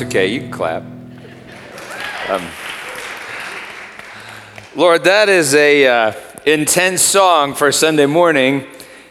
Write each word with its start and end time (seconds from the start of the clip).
That's 0.00 0.08
okay. 0.12 0.28
You 0.28 0.40
can 0.40 0.50
clap. 0.50 0.82
Um, 2.30 2.48
Lord, 4.74 5.04
that 5.04 5.28
is 5.28 5.54
a 5.54 5.86
uh, 5.86 6.12
intense 6.46 7.02
song 7.02 7.52
for 7.52 7.70
Sunday 7.70 8.06
morning, 8.06 8.66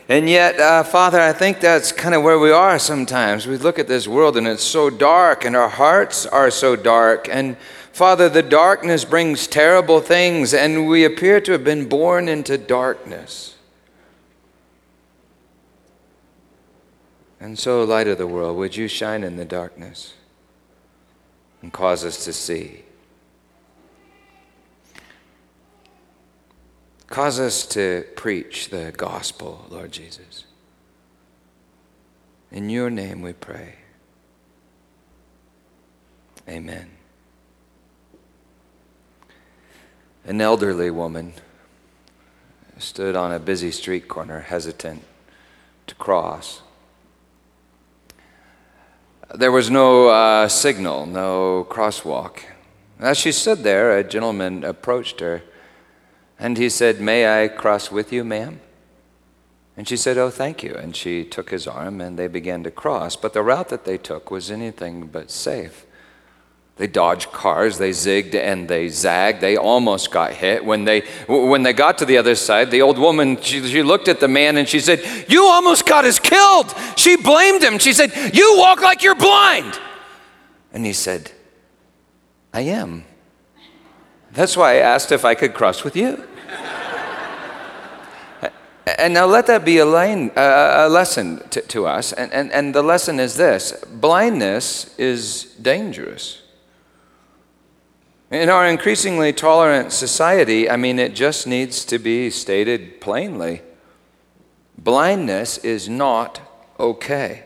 and 0.08 0.28
yet, 0.28 0.60
uh, 0.60 0.82
Father, 0.82 1.22
I 1.22 1.32
think 1.32 1.60
that's 1.60 1.92
kind 1.92 2.16
of 2.16 2.24
where 2.24 2.40
we 2.40 2.50
are 2.50 2.80
sometimes. 2.80 3.46
We 3.46 3.58
look 3.58 3.78
at 3.78 3.88
this 3.88 4.08
world 4.08 4.36
and 4.36 4.48
it's 4.48 4.64
so 4.64 4.90
dark, 4.90 5.46
and 5.46 5.56
our 5.56 5.70
hearts 5.70 6.26
are 6.26 6.50
so 6.50 6.76
dark, 6.76 7.30
and 7.30 7.56
Father, 7.92 8.28
the 8.28 8.42
darkness 8.42 9.06
brings 9.06 9.46
terrible 9.46 10.00
things, 10.00 10.56
and 10.56 10.88
we 10.88 11.06
appear 11.06 11.40
to 11.40 11.52
have 11.52 11.64
been 11.64 11.88
born 11.88 12.28
into 12.28 12.58
darkness. 12.58 13.58
And 17.40 17.60
so, 17.60 17.84
light 17.84 18.08
of 18.08 18.18
the 18.18 18.26
world, 18.26 18.58
would 18.58 18.76
you 18.76 18.88
shine 18.88 19.24
in 19.24 19.36
the 19.36 19.46
darkness? 19.46 20.14
And 21.62 21.74
cause 21.74 22.06
us 22.06 22.24
to 22.26 22.34
see. 22.34 22.84
Cause 27.08 27.40
us 27.40 27.66
to 27.68 28.06
preach 28.16 28.70
the 28.70 28.94
gospel, 28.96 29.66
Lord 29.70 29.92
Jesus. 29.92 30.46
In 32.52 32.70
your 32.70 32.90
name 32.90 33.22
we 33.22 33.34
pray. 33.34 33.76
Amen. 36.48 36.90
An 40.26 40.42
elderly 40.42 40.92
woman 40.92 41.34
stood 42.78 43.16
on 43.16 43.32
a 43.32 43.40
busy 43.40 43.72
street 43.72 44.08
corner, 44.08 44.42
hesitant 44.42 45.04
to 45.88 45.96
cross. 45.96 46.62
There 49.36 49.52
was 49.52 49.70
no 49.70 50.08
uh, 50.08 50.48
signal, 50.48 51.06
no 51.06 51.68
crosswalk. 51.70 52.40
As 53.00 53.18
she 53.18 53.32
stood 53.32 53.60
there, 53.60 53.96
a 53.96 54.04
gentleman 54.04 54.64
approached 54.64 55.20
her 55.20 55.44
and 56.40 56.58
he 56.58 56.68
said, 56.68 57.00
May 57.00 57.44
I 57.44 57.48
cross 57.48 57.92
with 57.92 58.12
you, 58.12 58.24
ma'am? 58.24 58.60
And 59.78 59.88
she 59.88 59.98
said, 59.98 60.18
Oh, 60.18 60.32
thank 60.32 60.64
you. 60.64 60.74
And 60.74 60.96
she 60.96 61.24
took 61.24 61.52
his 61.52 61.68
arm 61.68 62.02
and 62.02 62.18
they 62.18 62.28
began 62.28 62.64
to 62.64 62.72
cross. 62.72 63.16
But 63.16 63.34
the 63.34 63.44
route 63.44 63.70
that 63.70 63.86
they 63.86 64.00
took 64.00 64.32
was 64.32 64.50
anything 64.50 65.08
but 65.08 65.30
safe. 65.30 65.86
They 66.80 66.88
dodged 66.88 67.34
cars, 67.34 67.78
they 67.78 67.90
zigged 67.90 68.36
and 68.36 68.66
they 68.66 68.88
zagged. 68.88 69.42
They 69.42 69.58
almost 69.58 70.12
got 70.12 70.32
hit. 70.32 70.64
When 70.64 70.86
they, 70.86 71.02
when 71.28 71.62
they 71.62 71.74
got 71.74 71.98
to 71.98 72.06
the 72.06 72.18
other 72.18 72.36
side, 72.36 72.72
the 72.72 72.82
old 72.84 72.98
woman, 72.98 73.36
she, 73.42 73.62
she 73.68 73.84
looked 73.84 74.08
at 74.08 74.22
the 74.22 74.30
man 74.30 74.56
and 74.56 74.66
she 74.66 74.80
said, 74.80 75.04
You 75.28 75.44
almost 75.44 75.86
got 75.86 76.06
us 76.06 76.20
killed. 76.20 76.74
She 76.96 77.18
blamed 77.18 77.62
him. 77.62 77.80
She 77.80 77.92
said, 77.92 78.34
You 78.34 78.56
walk 78.58 78.80
like 78.80 79.04
you're 79.04 79.14
blind. 79.14 79.78
And 80.72 80.86
he 80.86 80.94
said, 80.94 81.34
I 82.54 82.62
am. 82.62 83.04
That's 84.32 84.56
why 84.56 84.76
I 84.76 84.78
asked 84.78 85.12
if 85.12 85.26
I 85.26 85.36
could 85.36 85.54
cross 85.54 85.84
with 85.84 85.98
you. 85.98 86.24
And 88.98 89.14
now 89.14 89.28
let 89.28 89.46
that 89.48 89.66
be 89.66 89.78
a, 89.78 89.86
uh, 89.86 90.88
a 90.88 90.90
lesson 90.90 91.48
to, 91.50 91.62
to 91.62 91.86
us. 91.86 92.12
And, 92.12 92.34
and, 92.34 92.52
and 92.52 92.74
the 92.74 92.82
lesson 92.82 93.20
is 93.20 93.36
this 93.36 93.74
blindness 93.86 94.98
is 94.98 95.44
dangerous. 95.62 96.42
In 98.32 98.50
our 98.50 98.68
increasingly 98.68 99.34
tolerant 99.34 99.92
society, 99.92 100.70
I 100.70 100.76
mean, 100.76 101.00
it 101.00 101.16
just 101.16 101.48
needs 101.48 101.84
to 101.86 101.98
be 101.98 102.30
stated 102.30 103.02
plainly 103.02 103.62
blindness 104.78 105.58
is 105.58 105.90
not 105.90 106.40
okay. 106.80 107.44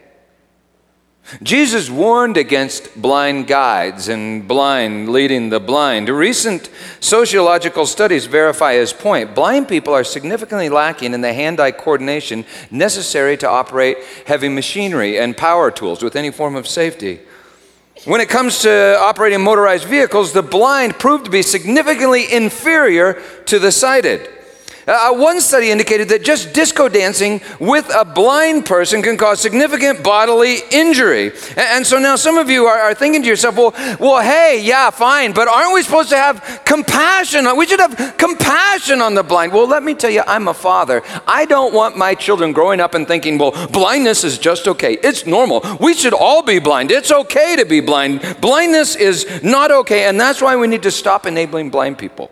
Jesus 1.41 1.89
warned 1.89 2.35
against 2.35 3.01
blind 3.01 3.47
guides 3.47 4.09
and 4.09 4.47
blind 4.47 5.09
leading 5.09 5.50
the 5.50 5.59
blind. 5.59 6.09
Recent 6.09 6.69
sociological 7.00 7.86
studies 7.86 8.25
verify 8.25 8.74
his 8.74 8.91
point. 8.91 9.33
Blind 9.33 9.69
people 9.69 9.94
are 9.94 10.03
significantly 10.03 10.69
lacking 10.69 11.13
in 11.13 11.21
the 11.21 11.33
hand 11.33 11.59
eye 11.62 11.71
coordination 11.71 12.45
necessary 12.69 13.38
to 13.38 13.50
operate 13.50 13.97
heavy 14.27 14.50
machinery 14.50 15.18
and 15.18 15.38
power 15.38 15.71
tools 15.71 16.03
with 16.03 16.15
any 16.15 16.29
form 16.29 16.56
of 16.56 16.68
safety. 16.68 17.21
When 18.05 18.19
it 18.19 18.27
comes 18.27 18.63
to 18.63 18.97
operating 19.00 19.41
motorized 19.41 19.85
vehicles, 19.85 20.33
the 20.33 20.44
blind 20.44 21.00
proved 21.00 21.23
to 21.23 21.31
be 21.31 21.41
significantly 21.41 22.31
inferior 22.33 23.21
to 23.45 23.59
the 23.59 23.71
sighted. 23.71 24.29
Uh, 24.85 25.13
one 25.13 25.39
study 25.39 25.71
indicated 25.71 26.09
that 26.09 26.24
just 26.24 26.53
disco 26.53 26.89
dancing 26.89 27.41
with 27.59 27.89
a 27.95 28.03
blind 28.03 28.65
person 28.65 29.01
can 29.01 29.15
cause 29.15 29.39
significant 29.39 30.03
bodily 30.03 30.57
injury. 30.71 31.31
And, 31.51 31.59
and 31.59 31.88
so 31.88 32.00
now 32.00 32.15
some 32.18 32.38
of 32.38 32.50
you 32.50 32.65
are, 32.65 32.80
are, 32.80 32.94
thinking 32.94 33.21
to 33.21 33.27
yourself, 33.27 33.56
well, 33.56 33.74
well, 34.00 34.21
hey, 34.21 34.62
yeah, 34.62 34.89
fine, 34.89 35.33
but 35.33 35.47
aren't 35.47 35.74
we 35.74 35.81
supposed 35.81 36.09
to 36.09 36.18
have 36.18 36.62
compassion? 36.65 37.47
We 37.56 37.65
should 37.65 37.80
have 37.80 38.15
compassion 38.18 39.01
on 39.01 39.15
the 39.15 39.24
blind. 39.24 39.53
Well, 39.53 39.68
let 39.68 39.83
me 39.83 39.94
tell 39.94 40.09
you, 40.09 40.24
I'm 40.27 40.47
a 40.47 40.53
father. 40.53 41.01
I 41.25 41.45
don't 41.45 41.74
want 41.74 41.97
my 41.97 42.13
children 42.13 42.51
growing 42.51 42.79
up 42.79 42.94
and 42.94 43.07
thinking, 43.07 43.38
well, 43.38 43.51
blindness 43.69 44.24
is 44.24 44.38
just 44.38 44.68
okay. 44.68 44.94
It's 45.01 45.25
normal. 45.25 45.63
We 45.79 45.94
should 45.94 46.13
all 46.13 46.44
be 46.44 46.59
blind. 46.59 46.91
It's 46.91 47.12
okay 47.12 47.56
to 47.56 47.65
be 47.65 47.79
blind. 47.79 48.38
Blindness 48.41 48.95
is 48.95 49.44
not 49.44 49.71
okay, 49.71 50.07
and 50.07 50.19
that's 50.19 50.41
why 50.41 50.56
we 50.56 50.68
need 50.68 50.83
to 50.83 50.91
stop 50.91 51.25
enabling 51.25 51.69
blind 51.69 51.97
people. 51.97 52.29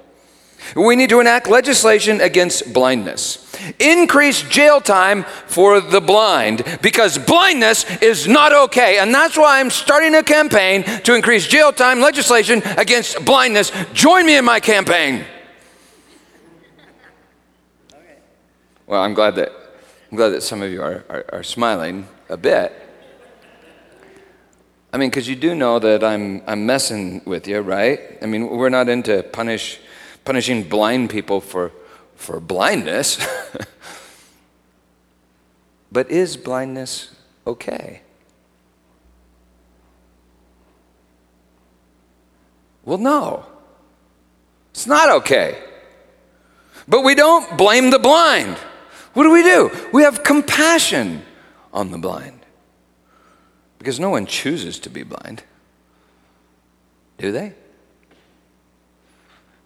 We 0.75 0.95
need 0.95 1.09
to 1.09 1.19
enact 1.19 1.47
legislation 1.47 2.21
against 2.21 2.73
blindness. 2.73 3.37
Increase 3.79 4.41
jail 4.43 4.79
time 4.79 5.23
for 5.47 5.81
the 5.81 6.01
blind 6.01 6.63
because 6.81 7.17
blindness 7.17 7.85
is 8.01 8.27
not 8.27 8.53
okay. 8.53 8.99
And 8.99 9.13
that's 9.13 9.37
why 9.37 9.59
I'm 9.59 9.69
starting 9.69 10.15
a 10.15 10.23
campaign 10.23 10.83
to 11.03 11.13
increase 11.13 11.47
jail 11.47 11.73
time 11.73 11.99
legislation 11.99 12.61
against 12.77 13.23
blindness. 13.25 13.71
Join 13.93 14.25
me 14.25 14.37
in 14.37 14.45
my 14.45 14.59
campaign. 14.59 15.25
Well, 18.87 19.01
I'm 19.01 19.13
glad 19.13 19.35
that, 19.35 19.51
I'm 20.11 20.17
glad 20.17 20.29
that 20.29 20.43
some 20.43 20.61
of 20.61 20.71
you 20.71 20.81
are, 20.81 21.05
are, 21.09 21.25
are 21.33 21.43
smiling 21.43 22.07
a 22.29 22.37
bit. 22.37 22.73
I 24.93 24.97
mean, 24.97 25.09
because 25.09 25.29
you 25.29 25.37
do 25.37 25.55
know 25.55 25.79
that 25.79 26.03
I'm, 26.03 26.43
I'm 26.45 26.65
messing 26.65 27.21
with 27.23 27.47
you, 27.47 27.61
right? 27.61 28.17
I 28.21 28.25
mean, 28.25 28.49
we're 28.49 28.69
not 28.69 28.89
into 28.89 29.23
punish 29.23 29.79
punishing 30.25 30.67
blind 30.67 31.09
people 31.09 31.41
for, 31.41 31.71
for 32.15 32.39
blindness. 32.39 33.25
but 35.91 36.09
is 36.11 36.37
blindness 36.37 37.13
okay? 37.45 38.01
Well, 42.83 42.97
no. 42.97 43.45
It's 44.71 44.87
not 44.87 45.09
okay. 45.17 45.57
But 46.87 47.03
we 47.03 47.15
don't 47.15 47.57
blame 47.57 47.89
the 47.89 47.99
blind. 47.99 48.57
What 49.13 49.23
do 49.23 49.31
we 49.31 49.43
do? 49.43 49.69
We 49.93 50.03
have 50.03 50.23
compassion 50.23 51.23
on 51.73 51.91
the 51.91 51.97
blind. 51.97 52.39
Because 53.77 53.99
no 53.99 54.09
one 54.09 54.25
chooses 54.25 54.79
to 54.79 54.89
be 54.89 55.03
blind. 55.03 55.43
Do 57.17 57.31
they? 57.31 57.53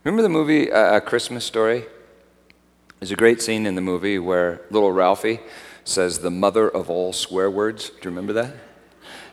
Remember 0.06 0.22
the 0.22 0.30
movie 0.30 0.72
uh, 0.72 0.98
A 0.98 1.02
Christmas 1.02 1.44
Story? 1.44 1.84
There's 3.00 3.10
a 3.10 3.16
great 3.16 3.42
scene 3.42 3.66
in 3.66 3.74
the 3.74 3.82
movie 3.82 4.20
where 4.20 4.62
little 4.70 4.92
Ralphie 4.92 5.40
says 5.84 6.20
the 6.20 6.30
mother 6.30 6.70
of 6.70 6.92
all 6.92 7.12
swear 7.12 7.50
words. 7.50 7.90
Do 7.90 7.96
you 8.04 8.10
remember 8.12 8.32
that? 8.34 8.54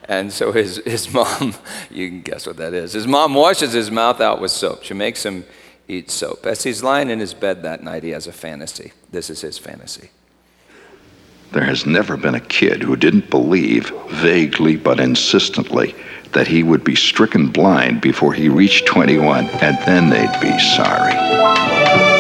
And 0.04 0.32
so 0.32 0.50
his, 0.50 0.78
his 0.86 1.12
mom, 1.12 1.54
you 1.90 2.08
can 2.08 2.22
guess 2.22 2.46
what 2.46 2.56
that 2.56 2.72
is. 2.72 2.94
His 2.94 3.06
mom 3.06 3.34
washes 3.34 3.74
his 3.74 3.90
mouth 3.90 4.22
out 4.22 4.40
with 4.40 4.50
soap. 4.50 4.82
She 4.82 4.94
makes 4.94 5.26
him 5.26 5.44
eat 5.88 6.10
soap. 6.10 6.46
As 6.46 6.62
he's 6.62 6.82
lying 6.82 7.10
in 7.10 7.20
his 7.20 7.34
bed 7.34 7.62
that 7.64 7.82
night, 7.82 8.02
he 8.02 8.10
has 8.10 8.26
a 8.26 8.32
fantasy. 8.32 8.92
This 9.10 9.28
is 9.28 9.42
his 9.42 9.58
fantasy. 9.58 10.08
There 11.52 11.64
has 11.64 11.84
never 11.84 12.16
been 12.16 12.34
a 12.34 12.40
kid 12.40 12.82
who 12.82 12.96
didn't 12.96 13.28
believe, 13.28 13.92
vaguely 14.08 14.76
but 14.76 14.98
insistently, 14.98 15.94
that 16.32 16.48
he 16.48 16.62
would 16.62 16.82
be 16.82 16.96
stricken 16.96 17.48
blind 17.48 18.00
before 18.00 18.32
he 18.32 18.48
reached 18.48 18.86
21, 18.86 19.46
and 19.60 19.78
then 19.80 20.08
they'd 20.08 20.40
be 20.40 20.58
sorry. 20.58 22.11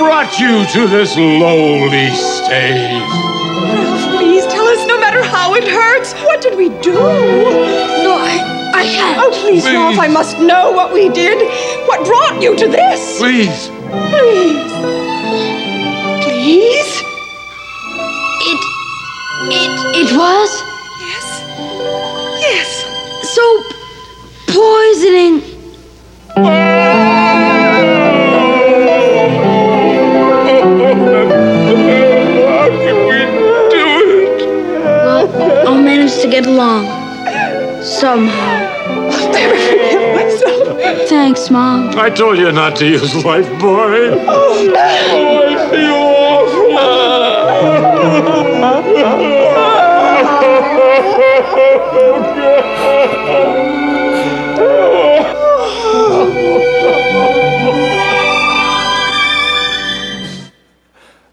Brought 0.00 0.38
you 0.40 0.64
to 0.72 0.88
this 0.88 1.14
lowly 1.16 2.08
state? 2.08 2.88
Ralph, 3.68 4.16
please 4.16 4.46
tell 4.46 4.64
us, 4.66 4.86
no 4.88 4.98
matter 4.98 5.22
how 5.22 5.54
it 5.54 5.64
hurts. 5.68 6.14
What 6.24 6.40
did 6.40 6.56
we 6.56 6.70
do? 6.80 6.94
No, 6.94 8.16
I, 8.16 8.72
I 8.74 8.84
can't. 8.84 9.18
Oh, 9.20 9.28
please, 9.42 9.62
Please. 9.62 9.74
Ralph, 9.74 9.98
I 9.98 10.08
must 10.08 10.38
know 10.40 10.72
what 10.72 10.94
we 10.94 11.10
did. 11.10 11.36
What 11.86 12.06
brought 12.06 12.40
you 12.40 12.56
to 12.56 12.66
this? 12.66 13.18
Please. 13.18 13.68
Please. 14.08 14.72
Please? 16.24 16.90
It, 18.48 18.60
it, 19.52 19.72
it 20.00 20.16
was 20.16 20.50
Yes. 21.10 21.26
Yes. 22.40 22.68
soap 23.34 23.66
poisoning. 24.48 25.42
How 26.36 26.69
manage 36.56 36.88
to 37.16 37.24
get 37.24 37.52
along 37.54 37.82
somehow. 37.82 38.70
I'll 39.10 39.32
never 39.32 39.56
forgive 39.56 40.14
myself. 40.14 41.08
Thanks, 41.08 41.50
Mom. 41.50 41.98
I 41.98 42.10
told 42.10 42.38
you 42.38 42.52
not 42.52 42.76
to 42.76 42.86
use 42.86 43.24
life, 43.24 43.48
boy. 43.60 44.10
Oh, 44.26 44.72
I 44.76 45.70
feel 45.70 46.10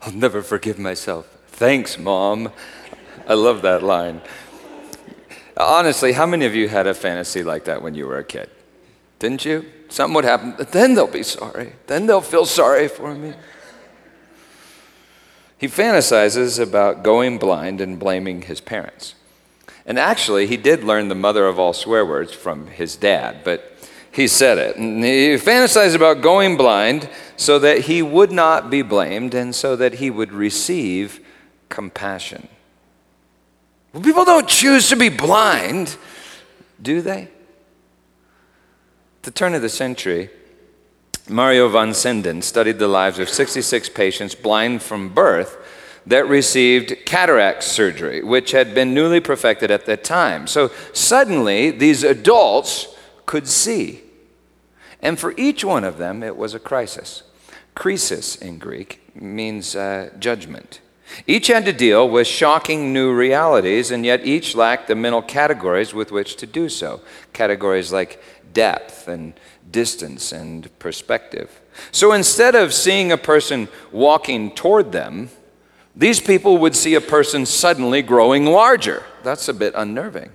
I'll 0.02 0.14
never 0.14 0.42
forgive 0.42 0.80
myself. 0.80 1.28
Thanks, 1.48 1.98
Mom. 1.98 2.52
I 3.28 3.34
love 3.34 3.62
that 3.64 3.84
line. 3.84 4.22
Honestly, 5.58 6.14
how 6.14 6.26
many 6.26 6.46
of 6.46 6.54
you 6.54 6.70
had 6.70 6.86
a 6.86 6.94
fantasy 6.94 7.44
like 7.44 7.66
that 7.66 7.82
when 7.82 7.96
you 7.96 8.06
were 8.06 8.20
a 8.20 8.24
kid? 8.24 8.50
Didn't 9.20 9.44
you? 9.44 9.66
Something 9.90 10.14
would 10.16 10.26
happen, 10.26 10.56
then 10.72 10.94
they'll 10.94 11.08
be 11.08 11.24
sorry. 11.24 11.74
Then 11.88 12.06
they'll 12.06 12.22
feel 12.22 12.46
sorry 12.46 12.88
for 12.88 13.16
me. 13.16 13.34
He 15.58 15.68
fantasizes 15.68 16.60
about 16.60 17.04
going 17.04 17.40
blind 17.40 17.82
and 17.82 17.98
blaming 17.98 18.44
his 18.44 18.62
parents. 18.62 19.16
And 19.86 19.98
actually, 19.98 20.46
he 20.46 20.58
did 20.58 20.84
learn 20.84 21.08
the 21.08 21.16
mother 21.16 21.48
of 21.48 21.58
all 21.58 21.74
swear 21.74 22.06
words 22.06 22.34
from 22.34 22.68
his 22.68 22.96
dad, 22.96 23.38
but 23.44 23.74
he 24.12 24.28
said 24.28 24.58
it. 24.58 24.76
And 24.76 25.04
he 25.04 25.36
fantasized 25.36 25.96
about 25.96 26.22
going 26.22 26.58
blind 26.58 27.10
so 27.38 27.58
that 27.60 27.82
he 27.82 28.02
would 28.02 28.32
not 28.32 28.70
be 28.70 28.82
blamed 28.82 29.34
and 29.34 29.56
so 29.56 29.76
that 29.76 29.96
he 29.96 30.12
would 30.12 30.32
receive 30.32 31.26
compassion. 31.70 32.50
Well, 33.94 34.04
people 34.04 34.26
don't 34.26 34.48
choose 34.48 34.90
to 34.90 34.96
be 34.96 35.10
blind, 35.10 35.98
do 36.82 37.02
they? 37.02 37.24
At 37.24 37.30
the 39.24 39.32
turn 39.32 39.54
of 39.54 39.62
the 39.62 39.70
century, 39.70 40.30
Marius 41.30 41.72
von 41.72 41.92
Senden 41.92 42.44
studied 42.44 42.80
the 42.80 42.88
lives 42.88 43.20
of 43.20 43.30
66 43.30 43.90
patients 43.90 44.36
blind 44.36 44.82
from 44.82 45.10
birth 45.10 45.58
that 46.06 46.28
received 46.28 47.06
cataract 47.06 47.64
surgery, 47.64 48.24
which 48.24 48.52
had 48.52 48.74
been 48.74 48.94
newly 48.94 49.20
perfected 49.20 49.70
at 49.70 49.86
that 49.86 50.06
time. 50.06 50.48
So 50.48 50.72
suddenly, 50.94 51.70
these 51.70 52.04
adults 52.04 52.96
could 53.26 53.48
see. 53.48 54.04
And 55.02 55.20
for 55.20 55.34
each 55.38 55.66
one 55.66 55.84
of 55.84 55.98
them, 55.98 56.24
it 56.24 56.38
was 56.38 56.54
a 56.54 56.60
crisis. 56.60 57.24
Krisis 57.76 58.42
in 58.42 58.58
Greek 58.58 59.16
means 59.16 59.76
uh, 59.76 60.12
judgment. 60.18 60.80
Each 61.26 61.48
had 61.48 61.66
to 61.66 61.74
deal 61.74 62.10
with 62.10 62.28
shocking 62.28 62.94
new 62.94 63.14
realities, 63.14 63.92
and 63.92 64.06
yet 64.06 64.26
each 64.26 64.56
lacked 64.56 64.88
the 64.88 64.96
mental 64.96 65.22
categories 65.22 65.94
with 65.94 66.12
which 66.12 66.36
to 66.38 66.46
do 66.46 66.70
so. 66.70 67.02
Categories 67.34 67.92
like 67.92 68.22
depth 68.54 69.08
and 69.08 69.34
distance 69.72 70.32
and 70.32 70.78
perspective. 70.80 71.62
So 71.92 72.12
instead 72.14 72.56
of 72.56 72.74
seeing 72.74 73.12
a 73.12 73.18
person 73.18 73.68
walking 73.92 74.52
toward 74.52 74.92
them, 74.92 75.30
these 75.96 76.20
people 76.20 76.58
would 76.60 76.76
see 76.76 76.94
a 76.94 77.02
person 77.02 77.46
suddenly 77.46 78.02
growing 78.02 78.46
larger. 78.46 79.04
That's 79.24 79.48
a 79.48 79.54
bit 79.54 79.74
unnerving. 79.76 80.30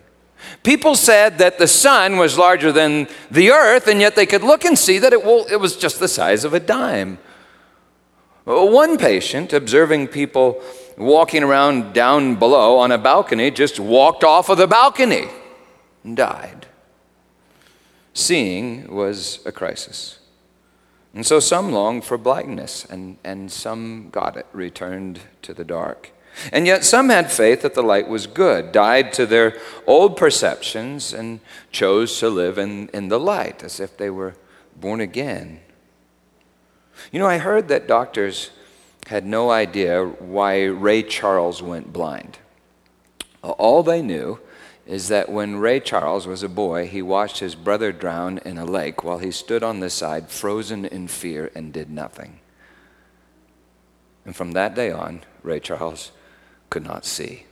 People 0.63 0.97
said 0.97 1.39
that 1.39 1.59
the 1.59 1.69
sun 1.69 2.17
was 2.17 2.37
larger 2.37 2.73
than 2.73 3.07
the 3.31 3.51
earth, 3.51 3.87
and 3.87 4.01
yet 4.01 4.17
they 4.17 4.27
could 4.27 4.43
look 4.43 4.65
and 4.65 4.77
see 4.77 4.99
that 4.99 5.13
it, 5.13 5.25
was 5.25 5.77
just 5.77 6.01
the 6.01 6.09
size 6.09 6.45
of 6.45 6.53
a 6.53 6.61
dime. 6.61 7.19
One 8.45 8.99
patient, 8.99 9.53
observing 9.53 10.09
people 10.09 10.61
walking 10.97 11.43
around 11.43 11.93
down 11.93 12.37
below 12.37 12.79
on 12.79 12.91
a 12.91 12.99
balcony, 12.99 13.51
just 13.51 13.79
walked 13.79 14.25
off 14.25 14.49
of 14.49 14.59
the 14.59 14.67
balcony 14.67 15.29
and 16.03 16.17
died. 16.17 16.67
Seeing 18.15 18.93
was 18.93 19.41
a 19.47 19.53
crisis. 19.53 20.19
And 21.15 21.27
so 21.27 21.41
some 21.41 21.73
longed 21.73 22.05
for 22.05 22.17
blindness, 22.17 22.85
and, 22.87 23.19
and 23.23 23.53
some 23.53 24.09
got 24.11 24.37
it, 24.37 24.47
returned 24.53 25.21
to 25.43 25.53
the 25.53 25.65
dark. 25.65 26.11
And 26.51 26.67
yet 26.67 26.85
some 26.85 27.11
had 27.11 27.31
faith 27.31 27.61
that 27.63 27.75
the 27.75 27.83
light 27.83 28.09
was 28.09 28.27
good, 28.27 28.73
died 28.73 29.13
to 29.15 29.27
their 29.27 29.59
old 29.87 30.17
perceptions, 30.17 31.13
and 31.13 31.41
chose 31.71 32.19
to 32.21 32.31
live 32.31 32.57
in, 32.57 32.89
in 32.89 33.09
the 33.09 33.21
light 33.21 33.63
as 33.63 33.79
if 33.79 33.97
they 33.99 34.09
were 34.09 34.35
born 34.75 35.01
again. 35.01 35.61
You 37.13 37.19
know, 37.19 37.27
I 37.27 37.37
heard 37.37 37.69
that 37.69 37.87
doctors 37.87 38.51
had 39.07 39.27
no 39.27 39.51
idea 39.51 40.03
why 40.05 40.65
Ray 40.65 41.03
Charles 41.03 41.63
went 41.63 41.93
blind. 41.93 42.39
All 43.43 43.83
they 43.83 44.01
knew 44.01 44.41
is 44.87 45.09
that 45.09 45.29
when 45.29 45.57
Ray 45.57 45.81
Charles 45.81 46.27
was 46.27 46.43
a 46.43 46.49
boy, 46.49 46.87
he 46.87 47.03
watched 47.03 47.39
his 47.41 47.55
brother 47.55 47.93
drown 47.93 48.39
in 48.39 48.57
a 48.57 48.65
lake 48.65 49.05
while 49.05 49.19
he 49.19 49.31
stood 49.31 49.63
on 49.63 49.81
the 49.81 49.91
side, 49.91 50.31
frozen 50.31 50.87
in 50.87 51.07
fear, 51.07 51.51
and 51.55 51.73
did 51.73 51.91
nothing. 51.91 52.41
And 54.25 54.35
from 54.35 54.53
that 54.53 54.75
day 54.75 54.91
on, 54.91 55.21
Ray 55.43 55.61
Charles 55.61 56.13
could 56.71 56.85
not 56.85 57.05
see. 57.05 57.45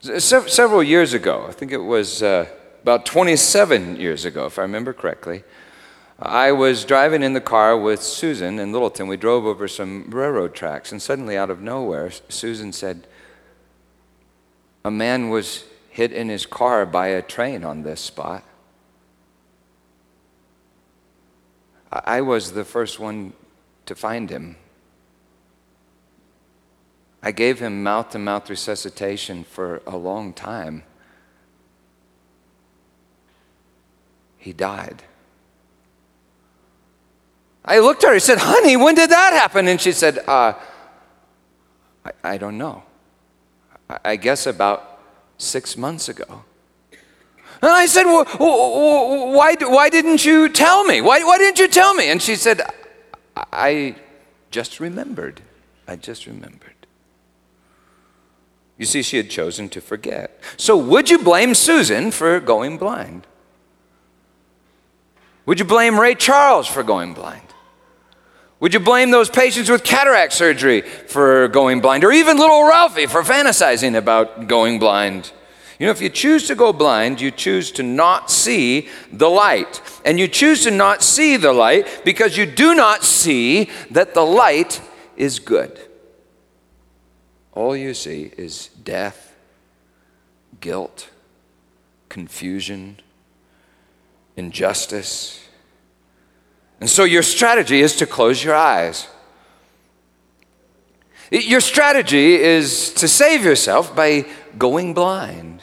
Se- 0.00 0.48
several 0.48 0.82
years 0.82 1.14
ago, 1.14 1.46
I 1.48 1.52
think 1.52 1.72
it 1.72 1.78
was 1.78 2.22
uh, 2.22 2.46
about 2.82 3.06
27 3.06 3.96
years 3.96 4.24
ago, 4.24 4.46
if 4.46 4.58
I 4.58 4.62
remember 4.62 4.92
correctly, 4.92 5.42
I 6.20 6.50
was 6.50 6.84
driving 6.84 7.22
in 7.22 7.34
the 7.34 7.40
car 7.40 7.78
with 7.78 8.02
Susan 8.02 8.58
in 8.58 8.72
Littleton. 8.72 9.06
We 9.06 9.16
drove 9.16 9.46
over 9.46 9.68
some 9.68 10.10
railroad 10.10 10.52
tracks, 10.52 10.90
and 10.90 11.00
suddenly, 11.00 11.36
out 11.36 11.48
of 11.48 11.60
nowhere, 11.60 12.10
Susan 12.28 12.72
said, 12.72 13.06
A 14.84 14.90
man 14.90 15.30
was 15.30 15.64
hit 15.90 16.12
in 16.12 16.28
his 16.28 16.44
car 16.44 16.84
by 16.86 17.08
a 17.08 17.22
train 17.22 17.62
on 17.62 17.82
this 17.82 18.00
spot. 18.00 18.42
I 21.92 22.20
was 22.20 22.52
the 22.52 22.64
first 22.64 22.98
one 22.98 23.32
to 23.86 23.94
find 23.94 24.28
him. 24.28 24.56
I 27.22 27.30
gave 27.30 27.60
him 27.60 27.82
mouth 27.82 28.10
to 28.10 28.18
mouth 28.18 28.50
resuscitation 28.50 29.44
for 29.44 29.82
a 29.86 29.96
long 29.96 30.32
time. 30.32 30.82
He 34.36 34.52
died. 34.52 35.04
I 37.68 37.80
looked 37.80 38.02
at 38.02 38.08
her, 38.08 38.14
I 38.14 38.18
said, 38.18 38.38
Honey, 38.38 38.76
when 38.78 38.94
did 38.94 39.10
that 39.10 39.34
happen? 39.34 39.68
And 39.68 39.78
she 39.78 39.92
said, 39.92 40.18
uh, 40.26 40.54
I, 42.02 42.10
I 42.24 42.38
don't 42.38 42.56
know. 42.56 42.82
I, 43.90 43.98
I 44.04 44.16
guess 44.16 44.46
about 44.46 45.00
six 45.36 45.76
months 45.76 46.08
ago. 46.08 46.44
And 47.60 47.70
I 47.70 47.86
said, 47.86 48.04
well, 48.04 48.24
why, 49.34 49.56
why 49.60 49.90
didn't 49.90 50.24
you 50.24 50.48
tell 50.48 50.84
me? 50.84 51.00
Why, 51.00 51.22
why 51.24 51.38
didn't 51.38 51.58
you 51.58 51.68
tell 51.68 51.92
me? 51.92 52.08
And 52.08 52.22
she 52.22 52.36
said, 52.36 52.62
I 53.36 53.96
just 54.50 54.80
remembered. 54.80 55.42
I 55.86 55.96
just 55.96 56.26
remembered. 56.26 56.74
You 58.78 58.86
see, 58.86 59.02
she 59.02 59.16
had 59.16 59.28
chosen 59.28 59.68
to 59.70 59.80
forget. 59.80 60.40
So, 60.56 60.76
would 60.76 61.10
you 61.10 61.18
blame 61.18 61.54
Susan 61.54 62.12
for 62.12 62.38
going 62.38 62.78
blind? 62.78 63.26
Would 65.46 65.58
you 65.58 65.64
blame 65.64 65.98
Ray 65.98 66.14
Charles 66.14 66.68
for 66.68 66.84
going 66.84 67.12
blind? 67.12 67.47
Would 68.60 68.74
you 68.74 68.80
blame 68.80 69.10
those 69.10 69.30
patients 69.30 69.70
with 69.70 69.84
cataract 69.84 70.32
surgery 70.32 70.80
for 70.80 71.48
going 71.48 71.80
blind, 71.80 72.02
or 72.02 72.10
even 72.10 72.38
little 72.38 72.64
Ralphie 72.64 73.06
for 73.06 73.22
fantasizing 73.22 73.96
about 73.96 74.48
going 74.48 74.78
blind? 74.78 75.32
You 75.78 75.86
know, 75.86 75.92
if 75.92 76.00
you 76.00 76.08
choose 76.08 76.48
to 76.48 76.56
go 76.56 76.72
blind, 76.72 77.20
you 77.20 77.30
choose 77.30 77.70
to 77.72 77.84
not 77.84 78.32
see 78.32 78.88
the 79.12 79.30
light. 79.30 79.80
And 80.04 80.18
you 80.18 80.26
choose 80.26 80.64
to 80.64 80.72
not 80.72 81.04
see 81.04 81.36
the 81.36 81.52
light 81.52 82.02
because 82.04 82.36
you 82.36 82.46
do 82.46 82.74
not 82.74 83.04
see 83.04 83.70
that 83.92 84.14
the 84.14 84.24
light 84.24 84.80
is 85.16 85.38
good. 85.38 85.78
All 87.52 87.76
you 87.76 87.94
see 87.94 88.32
is 88.36 88.68
death, 88.82 89.36
guilt, 90.60 91.10
confusion, 92.08 92.98
injustice 94.36 95.47
and 96.80 96.88
so 96.88 97.04
your 97.04 97.22
strategy 97.22 97.80
is 97.80 97.96
to 97.96 98.06
close 98.06 98.42
your 98.42 98.54
eyes. 98.54 99.08
Your 101.30 101.60
strategy 101.60 102.36
is 102.36 102.92
to 102.94 103.08
save 103.08 103.44
yourself 103.44 103.94
by 103.94 104.24
going 104.56 104.94
blind. 104.94 105.62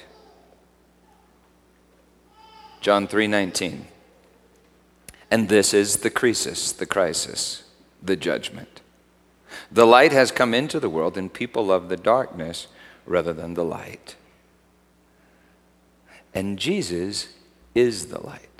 John 2.81 3.07
3:19. 3.07 3.87
And 5.31 5.49
this 5.49 5.73
is 5.73 5.97
the 5.97 6.11
crisis, 6.11 6.71
the 6.71 6.85
crisis, 6.85 7.63
the 8.01 8.15
judgment. 8.15 8.81
The 9.71 9.87
light 9.87 10.11
has 10.11 10.31
come 10.31 10.53
into 10.53 10.79
the 10.79 10.89
world 10.89 11.17
and 11.17 11.33
people 11.33 11.65
love 11.65 11.89
the 11.89 11.97
darkness 11.97 12.67
rather 13.05 13.33
than 13.33 13.55
the 13.55 13.65
light. 13.65 14.15
And 16.33 16.59
Jesus 16.59 17.29
is 17.73 18.07
the 18.07 18.21
light. 18.21 18.54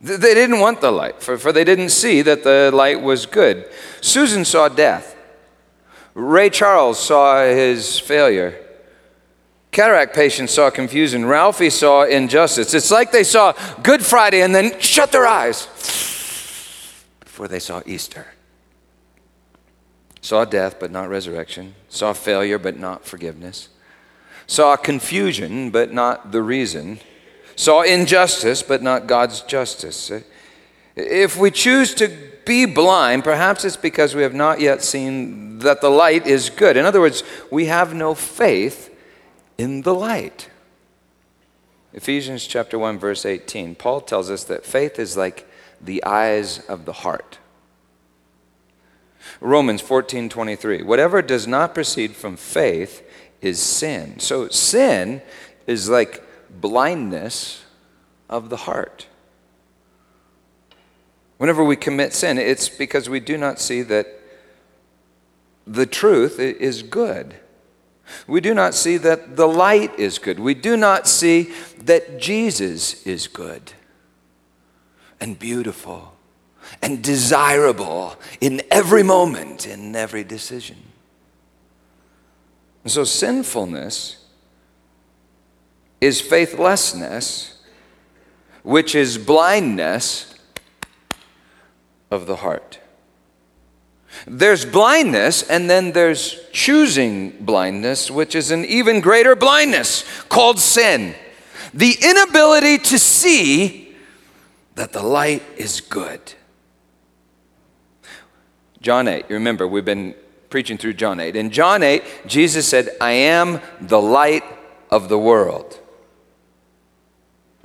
They 0.00 0.34
didn't 0.34 0.60
want 0.60 0.80
the 0.80 0.92
light, 0.92 1.22
for, 1.22 1.36
for 1.38 1.52
they 1.52 1.64
didn't 1.64 1.88
see 1.88 2.22
that 2.22 2.44
the 2.44 2.70
light 2.72 3.02
was 3.02 3.26
good. 3.26 3.68
Susan 4.00 4.44
saw 4.44 4.68
death. 4.68 5.16
Ray 6.14 6.50
Charles 6.50 7.00
saw 7.00 7.44
his 7.44 7.98
failure. 7.98 8.64
Cataract 9.72 10.14
patients 10.14 10.54
saw 10.54 10.70
confusion. 10.70 11.26
Ralphie 11.26 11.70
saw 11.70 12.04
injustice. 12.04 12.74
It's 12.74 12.90
like 12.90 13.10
they 13.10 13.24
saw 13.24 13.52
Good 13.82 14.04
Friday 14.04 14.42
and 14.42 14.54
then 14.54 14.78
shut 14.80 15.12
their 15.12 15.26
eyes 15.26 15.66
before 17.20 17.48
they 17.48 17.58
saw 17.58 17.82
Easter. 17.84 18.26
Saw 20.20 20.44
death, 20.44 20.78
but 20.78 20.90
not 20.90 21.08
resurrection. 21.08 21.74
Saw 21.88 22.12
failure, 22.12 22.58
but 22.58 22.78
not 22.78 23.04
forgiveness. 23.04 23.68
Saw 24.46 24.76
confusion, 24.76 25.70
but 25.70 25.92
not 25.92 26.32
the 26.32 26.42
reason 26.42 27.00
saw 27.58 27.82
injustice, 27.82 28.62
but 28.62 28.82
not 28.82 29.08
God's 29.08 29.40
justice. 29.42 30.12
Uh, 30.12 30.20
if 30.94 31.36
we 31.36 31.50
choose 31.50 31.92
to 31.94 32.08
be 32.46 32.66
blind, 32.66 33.24
perhaps 33.24 33.64
it's 33.64 33.76
because 33.76 34.14
we 34.14 34.22
have 34.22 34.32
not 34.32 34.60
yet 34.60 34.82
seen 34.82 35.58
that 35.58 35.80
the 35.80 35.90
light 35.90 36.24
is 36.24 36.50
good. 36.50 36.76
In 36.76 36.86
other 36.86 37.00
words, 37.00 37.24
we 37.50 37.66
have 37.66 37.92
no 37.92 38.14
faith 38.14 38.96
in 39.58 39.82
the 39.82 39.92
light. 39.92 40.48
Ephesians 41.92 42.46
chapter 42.46 42.78
1 42.78 42.96
verse 42.96 43.26
18. 43.26 43.74
Paul 43.74 44.02
tells 44.02 44.30
us 44.30 44.44
that 44.44 44.64
faith 44.64 45.00
is 45.00 45.16
like 45.16 45.50
the 45.80 46.02
eyes 46.04 46.60
of 46.66 46.84
the 46.84 46.92
heart. 46.92 47.38
Romans 49.40 49.82
14:23. 49.82 50.84
Whatever 50.84 51.22
does 51.22 51.48
not 51.48 51.74
proceed 51.74 52.14
from 52.14 52.36
faith 52.36 53.02
is 53.40 53.58
sin. 53.60 54.20
So 54.20 54.48
sin 54.48 55.22
is 55.66 55.88
like 55.88 56.22
blindness 56.60 57.64
of 58.28 58.50
the 58.50 58.56
heart. 58.56 59.06
Whenever 61.38 61.62
we 61.62 61.76
commit 61.76 62.12
sin, 62.12 62.36
it's 62.38 62.68
because 62.68 63.08
we 63.08 63.20
do 63.20 63.38
not 63.38 63.60
see 63.60 63.82
that 63.82 64.06
the 65.66 65.86
truth 65.86 66.38
is 66.40 66.82
good. 66.82 67.36
We 68.26 68.40
do 68.40 68.54
not 68.54 68.74
see 68.74 68.96
that 68.96 69.36
the 69.36 69.46
light 69.46 69.98
is 69.98 70.18
good. 70.18 70.40
We 70.40 70.54
do 70.54 70.76
not 70.76 71.06
see 71.06 71.52
that 71.78 72.18
Jesus 72.18 73.06
is 73.06 73.28
good 73.28 73.72
and 75.20 75.38
beautiful 75.38 76.14
and 76.82 77.02
desirable 77.02 78.16
in 78.40 78.62
every 78.70 79.02
moment, 79.02 79.66
in 79.66 79.94
every 79.94 80.24
decision. 80.24 80.76
And 82.84 82.92
so 82.92 83.04
sinfulness 83.04 84.17
is 86.00 86.20
faithlessness, 86.20 87.60
which 88.62 88.94
is 88.94 89.18
blindness 89.18 90.34
of 92.10 92.26
the 92.26 92.36
heart. 92.36 92.78
There's 94.26 94.64
blindness, 94.64 95.42
and 95.42 95.68
then 95.68 95.92
there's 95.92 96.40
choosing 96.52 97.30
blindness, 97.40 98.10
which 98.10 98.34
is 98.34 98.50
an 98.50 98.64
even 98.64 99.00
greater 99.00 99.36
blindness 99.36 100.04
called 100.28 100.58
sin. 100.58 101.14
The 101.74 101.96
inability 102.02 102.78
to 102.78 102.98
see 102.98 103.94
that 104.74 104.92
the 104.92 105.02
light 105.02 105.42
is 105.56 105.80
good. 105.80 106.20
John 108.80 109.08
8, 109.08 109.26
you 109.28 109.34
remember, 109.34 109.66
we've 109.66 109.84
been 109.84 110.14
preaching 110.50 110.78
through 110.78 110.94
John 110.94 111.20
8. 111.20 111.36
In 111.36 111.50
John 111.50 111.82
8, 111.82 112.02
Jesus 112.26 112.66
said, 112.66 112.90
I 113.00 113.10
am 113.10 113.60
the 113.80 114.00
light 114.00 114.44
of 114.90 115.08
the 115.08 115.18
world. 115.18 115.78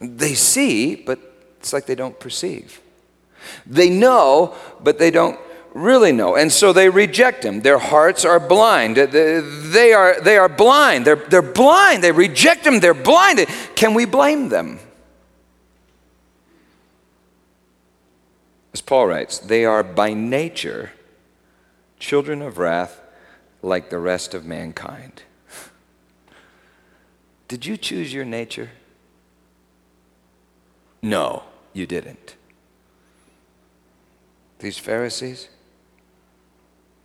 They 0.04 0.34
see, 0.34 0.96
but 0.96 1.20
it's 1.60 1.72
like 1.72 1.86
they 1.86 1.96
don't 1.96 2.20
perceive. 2.20 2.82
They 3.66 3.90
know, 3.90 4.56
but 4.82 5.00
they 5.00 5.12
don't 5.12 5.40
really 5.74 6.12
know. 6.12 6.36
And 6.36 6.52
so 6.52 6.74
they 6.74 6.90
reject 6.90 7.44
him. 7.44 7.62
Their 7.62 7.80
hearts 7.80 8.26
are 8.26 8.40
blind. 8.40 8.98
They 8.98 9.94
are, 9.94 10.20
they 10.22 10.38
are 10.38 10.50
blind. 10.50 11.06
They're, 11.06 11.16
they're 11.16 11.42
blind. 11.42 12.04
They 12.04 12.12
reject 12.12 12.66
him. 12.66 12.80
They're 12.80 12.94
blind. 12.94 13.46
Can 13.76 13.94
we 13.94 14.06
blame 14.06 14.50
them? 14.50 14.80
As 18.74 18.82
Paul 18.82 19.08
writes, 19.08 19.38
they 19.38 19.66
are 19.66 19.84
by 19.84 20.14
nature 20.14 20.92
children 22.00 22.42
of 22.42 22.58
wrath 22.58 23.00
like 23.62 23.90
the 23.90 24.00
rest 24.00 24.34
of 24.34 24.46
mankind. 24.46 25.24
Did 27.48 27.66
you 27.66 27.78
choose 27.78 28.14
your 28.14 28.26
nature? 28.26 28.72
No, 31.04 31.44
you 31.74 31.86
didn't. 31.86 32.38
These 34.60 34.78
Pharisees, 34.78 35.50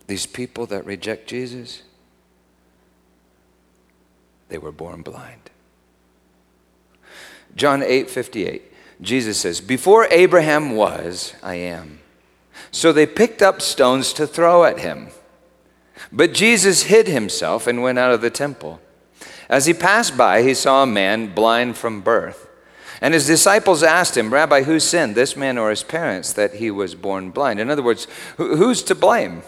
these 0.06 0.24
people 0.24 0.66
that 0.66 0.86
reject 0.86 1.28
Jesus, 1.28 1.82
they 4.48 4.56
were 4.56 4.70
born 4.70 5.02
blind. 5.02 5.50
John 7.56 7.82
8 7.82 8.08
58, 8.08 8.72
Jesus 9.02 9.40
says, 9.40 9.60
Before 9.60 10.06
Abraham 10.12 10.76
was, 10.76 11.34
I 11.42 11.56
am. 11.56 11.98
So 12.70 12.92
they 12.92 13.06
picked 13.06 13.42
up 13.42 13.60
stones 13.60 14.12
to 14.12 14.28
throw 14.28 14.62
at 14.62 14.78
him. 14.78 15.08
But 16.12 16.34
Jesus 16.34 16.84
hid 16.84 17.08
himself 17.08 17.66
and 17.66 17.82
went 17.82 17.98
out 17.98 18.12
of 18.12 18.20
the 18.20 18.30
temple. 18.30 18.80
As 19.48 19.66
he 19.66 19.74
passed 19.74 20.16
by, 20.16 20.42
he 20.42 20.54
saw 20.54 20.84
a 20.84 20.86
man 20.86 21.34
blind 21.34 21.76
from 21.76 22.00
birth. 22.00 22.47
And 23.00 23.14
his 23.14 23.26
disciples 23.26 23.82
asked 23.82 24.16
him, 24.16 24.32
Rabbi, 24.32 24.62
who 24.62 24.80
sinned, 24.80 25.14
this 25.14 25.36
man 25.36 25.58
or 25.58 25.70
his 25.70 25.82
parents, 25.82 26.32
that 26.32 26.54
he 26.54 26.70
was 26.70 26.94
born 26.94 27.30
blind? 27.30 27.60
In 27.60 27.70
other 27.70 27.82
words, 27.82 28.06
who's 28.36 28.82
to 28.84 28.94
blame? 28.94 29.42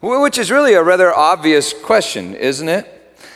Which 0.00 0.38
is 0.38 0.50
really 0.50 0.74
a 0.74 0.82
rather 0.82 1.14
obvious 1.14 1.72
question, 1.72 2.34
isn't 2.34 2.68
it? 2.68 2.90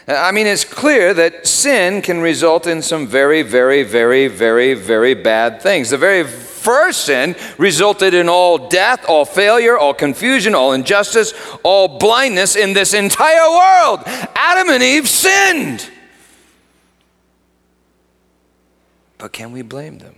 I 0.06 0.32
mean, 0.32 0.46
it's 0.46 0.64
clear 0.64 1.12
that 1.14 1.46
sin 1.46 2.00
can 2.00 2.20
result 2.20 2.66
in 2.66 2.80
some 2.80 3.06
very, 3.06 3.42
very, 3.42 3.82
very, 3.82 4.26
very, 4.26 4.72
very 4.72 5.12
bad 5.12 5.60
things. 5.60 5.90
The 5.90 5.98
very 5.98 6.24
first 6.24 7.04
sin 7.04 7.36
resulted 7.58 8.14
in 8.14 8.28
all 8.28 8.68
death, 8.68 9.04
all 9.06 9.26
failure, 9.26 9.76
all 9.76 9.92
confusion, 9.92 10.54
all 10.54 10.72
injustice, 10.72 11.34
all 11.62 11.98
blindness 11.98 12.56
in 12.56 12.72
this 12.72 12.94
entire 12.94 13.50
world. 13.50 14.00
Adam 14.34 14.70
and 14.70 14.82
Eve 14.82 15.08
sinned. 15.08 15.90
But 19.18 19.32
can 19.32 19.52
we 19.52 19.62
blame 19.62 19.98
them? 19.98 20.14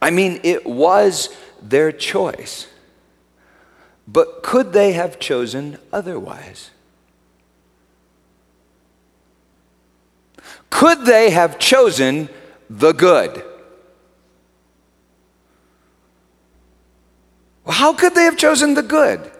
I 0.00 0.10
mean, 0.10 0.40
it 0.42 0.66
was 0.66 1.28
their 1.62 1.92
choice. 1.92 2.66
But 4.08 4.42
could 4.42 4.72
they 4.72 4.92
have 4.92 5.20
chosen 5.20 5.78
otherwise? 5.92 6.70
Could 10.70 11.04
they 11.04 11.30
have 11.30 11.58
chosen 11.60 12.28
the 12.68 12.92
good? 12.92 13.44
Well, 17.64 17.76
how 17.76 17.92
could 17.92 18.16
they 18.16 18.24
have 18.24 18.36
chosen 18.36 18.74
the 18.74 18.82
good 18.82 19.30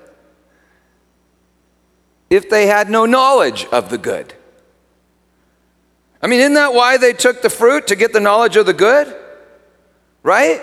if 2.31 2.49
they 2.49 2.67
had 2.67 2.88
no 2.88 3.05
knowledge 3.05 3.67
of 3.73 3.91
the 3.91 3.99
good? 3.99 4.35
I 6.22 6.28
mean, 6.28 6.40
isn't 6.40 6.54
that 6.54 6.72
why 6.72 6.98
they 6.98 7.12
took 7.12 7.42
the 7.42 7.50
fruit 7.50 7.88
to 7.88 7.96
get 7.96 8.12
the 8.12 8.20
knowledge 8.20 8.56
of 8.56 8.66
the 8.66 8.72
good? 8.72 9.14
Right? 10.22 10.61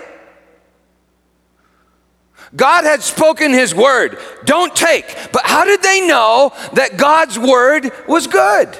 God 2.56 2.84
had 2.84 3.02
spoken 3.02 3.52
his 3.52 3.74
word, 3.74 4.18
don't 4.44 4.74
take. 4.74 5.06
But 5.32 5.42
how 5.44 5.64
did 5.64 5.82
they 5.82 6.06
know 6.06 6.52
that 6.72 6.96
God's 6.96 7.38
word 7.38 7.92
was 8.08 8.26
good? 8.26 8.76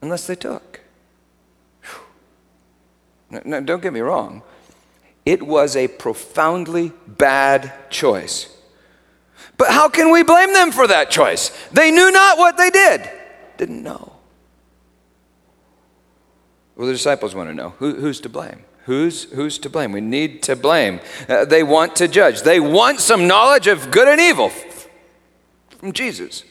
Unless 0.00 0.26
they 0.26 0.36
took. 0.36 0.80
Now, 3.44 3.60
don't 3.60 3.82
get 3.82 3.92
me 3.92 4.00
wrong. 4.00 4.42
It 5.26 5.42
was 5.42 5.74
a 5.74 5.88
profoundly 5.88 6.92
bad 7.06 7.72
choice. 7.90 8.54
But 9.56 9.70
how 9.70 9.88
can 9.88 10.10
we 10.10 10.22
blame 10.22 10.52
them 10.52 10.70
for 10.70 10.86
that 10.86 11.10
choice? 11.10 11.50
They 11.72 11.90
knew 11.90 12.10
not 12.10 12.38
what 12.38 12.56
they 12.56 12.70
did, 12.70 13.10
didn't 13.56 13.82
know. 13.82 14.13
Well, 16.76 16.86
the 16.86 16.92
disciples 16.92 17.34
want 17.34 17.50
to 17.50 17.54
know 17.54 17.70
who, 17.78 17.94
who's 17.94 18.20
to 18.20 18.28
blame. 18.28 18.64
Who's, 18.86 19.24
who's 19.32 19.58
to 19.58 19.70
blame? 19.70 19.92
We 19.92 20.00
need 20.00 20.42
to 20.44 20.56
blame. 20.56 21.00
Uh, 21.28 21.44
they 21.44 21.62
want 21.62 21.96
to 21.96 22.08
judge. 22.08 22.42
They 22.42 22.60
want 22.60 23.00
some 23.00 23.26
knowledge 23.26 23.66
of 23.66 23.90
good 23.90 24.08
and 24.08 24.20
evil 24.20 24.50
from 25.68 25.92
Jesus. 25.92 26.44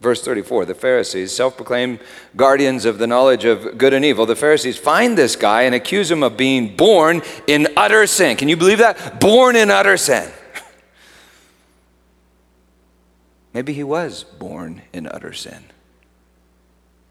Verse 0.00 0.22
34 0.22 0.66
the 0.66 0.74
Pharisees, 0.74 1.32
self 1.32 1.56
proclaimed 1.56 2.00
guardians 2.36 2.84
of 2.84 2.98
the 2.98 3.06
knowledge 3.06 3.46
of 3.46 3.78
good 3.78 3.94
and 3.94 4.04
evil, 4.04 4.26
the 4.26 4.36
Pharisees 4.36 4.76
find 4.76 5.16
this 5.16 5.34
guy 5.34 5.62
and 5.62 5.74
accuse 5.74 6.10
him 6.10 6.22
of 6.22 6.36
being 6.36 6.76
born 6.76 7.22
in 7.46 7.68
utter 7.74 8.06
sin. 8.06 8.36
Can 8.36 8.50
you 8.50 8.56
believe 8.56 8.78
that? 8.78 9.20
Born 9.20 9.56
in 9.56 9.70
utter 9.70 9.96
sin. 9.96 10.30
Maybe 13.54 13.72
he 13.72 13.84
was 13.84 14.24
born 14.24 14.82
in 14.92 15.06
utter 15.06 15.32
sin. 15.32 15.64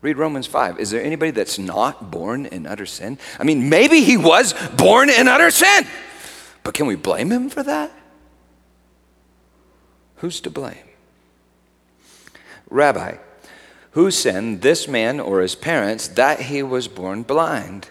Read 0.03 0.17
Romans 0.17 0.45
5. 0.47 0.81
Is 0.81 0.91
there 0.91 1.01
anybody 1.01 1.31
that's 1.31 1.57
not 1.57 2.11
born 2.11 2.45
in 2.45 2.67
utter 2.67 2.85
sin? 2.85 3.17
I 3.39 3.45
mean, 3.45 3.69
maybe 3.69 4.01
he 4.01 4.17
was 4.17 4.53
born 4.75 5.09
in 5.09 5.29
utter 5.29 5.49
sin, 5.49 5.87
but 6.61 6.73
can 6.73 6.87
we 6.87 6.97
blame 6.97 7.31
him 7.31 7.49
for 7.49 7.63
that? 7.63 7.89
Who's 10.17 10.41
to 10.41 10.49
blame? 10.49 10.75
Rabbi, 12.69 13.15
who 13.91 14.11
sinned, 14.11 14.61
this 14.61 14.89
man 14.89 15.21
or 15.21 15.39
his 15.39 15.55
parents, 15.55 16.09
that 16.09 16.41
he 16.41 16.61
was 16.61 16.89
born 16.89 17.23
blind? 17.23 17.87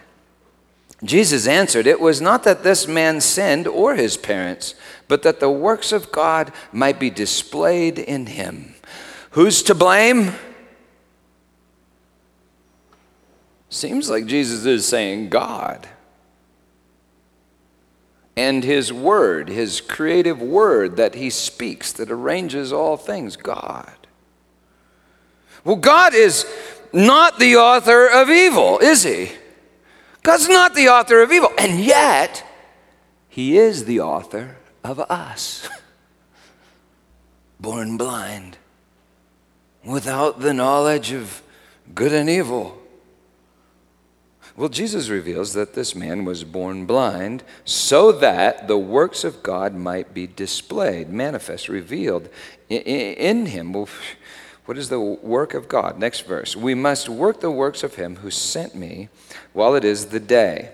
Jesus 1.03 1.47
answered, 1.47 1.87
It 1.87 1.99
was 1.99 2.21
not 2.21 2.43
that 2.43 2.63
this 2.63 2.87
man 2.87 3.21
sinned 3.21 3.67
or 3.67 3.95
his 3.95 4.17
parents, 4.17 4.75
but 5.07 5.23
that 5.23 5.39
the 5.39 5.49
works 5.49 5.91
of 5.91 6.11
God 6.11 6.53
might 6.71 6.99
be 6.99 7.09
displayed 7.09 7.97
in 7.97 8.27
him. 8.27 8.75
Who's 9.31 9.63
to 9.63 9.73
blame? 9.73 10.33
Seems 13.73 14.07
like 14.07 14.27
Jesus 14.27 14.67
is 14.67 14.85
saying 14.85 15.29
God. 15.29 15.87
And 18.37 18.63
his 18.63 18.93
word, 18.93 19.49
his 19.49 19.81
creative 19.81 20.39
word 20.39 20.97
that 20.97 21.15
he 21.15 21.31
speaks 21.31 21.91
that 21.93 22.11
arranges 22.11 22.71
all 22.71 22.97
things, 22.97 23.35
God. 23.35 23.91
Well, 25.63 25.77
God 25.77 26.13
is 26.13 26.45
not 26.93 27.39
the 27.39 27.55
author 27.55 28.05
of 28.05 28.29
evil, 28.29 28.77
is 28.77 29.01
he? 29.01 29.31
God's 30.21 30.47
not 30.47 30.75
the 30.75 30.89
author 30.89 31.23
of 31.23 31.31
evil. 31.31 31.49
And 31.57 31.79
yet, 31.79 32.45
he 33.27 33.57
is 33.57 33.85
the 33.85 34.01
author 34.01 34.57
of 34.83 34.99
us. 34.99 35.67
Born 37.59 37.97
blind, 37.97 38.57
without 39.83 40.41
the 40.41 40.53
knowledge 40.53 41.11
of 41.11 41.41
good 41.95 42.13
and 42.13 42.29
evil. 42.29 42.82
Well, 44.55 44.69
Jesus 44.69 45.09
reveals 45.09 45.53
that 45.53 45.73
this 45.73 45.95
man 45.95 46.25
was 46.25 46.43
born 46.43 46.85
blind 46.85 47.43
so 47.65 48.11
that 48.11 48.67
the 48.67 48.77
works 48.77 49.23
of 49.23 49.41
God 49.41 49.73
might 49.73 50.13
be 50.13 50.27
displayed, 50.27 51.09
manifest, 51.09 51.67
revealed 51.69 52.29
in 52.69 53.47
him. 53.47 53.73
Well, 53.73 53.89
what 54.65 54.77
is 54.77 54.89
the 54.89 54.99
work 54.99 55.55
of 55.55 55.67
God? 55.67 55.97
Next 55.97 56.21
verse. 56.21 56.55
We 56.55 56.75
must 56.75 57.09
work 57.09 57.39
the 57.39 57.51
works 57.51 57.83
of 57.83 57.95
him 57.95 58.17
who 58.17 58.29
sent 58.29 58.75
me 58.75 59.09
while 59.53 59.73
it 59.75 59.83
is 59.83 60.07
the 60.07 60.19
day. 60.19 60.69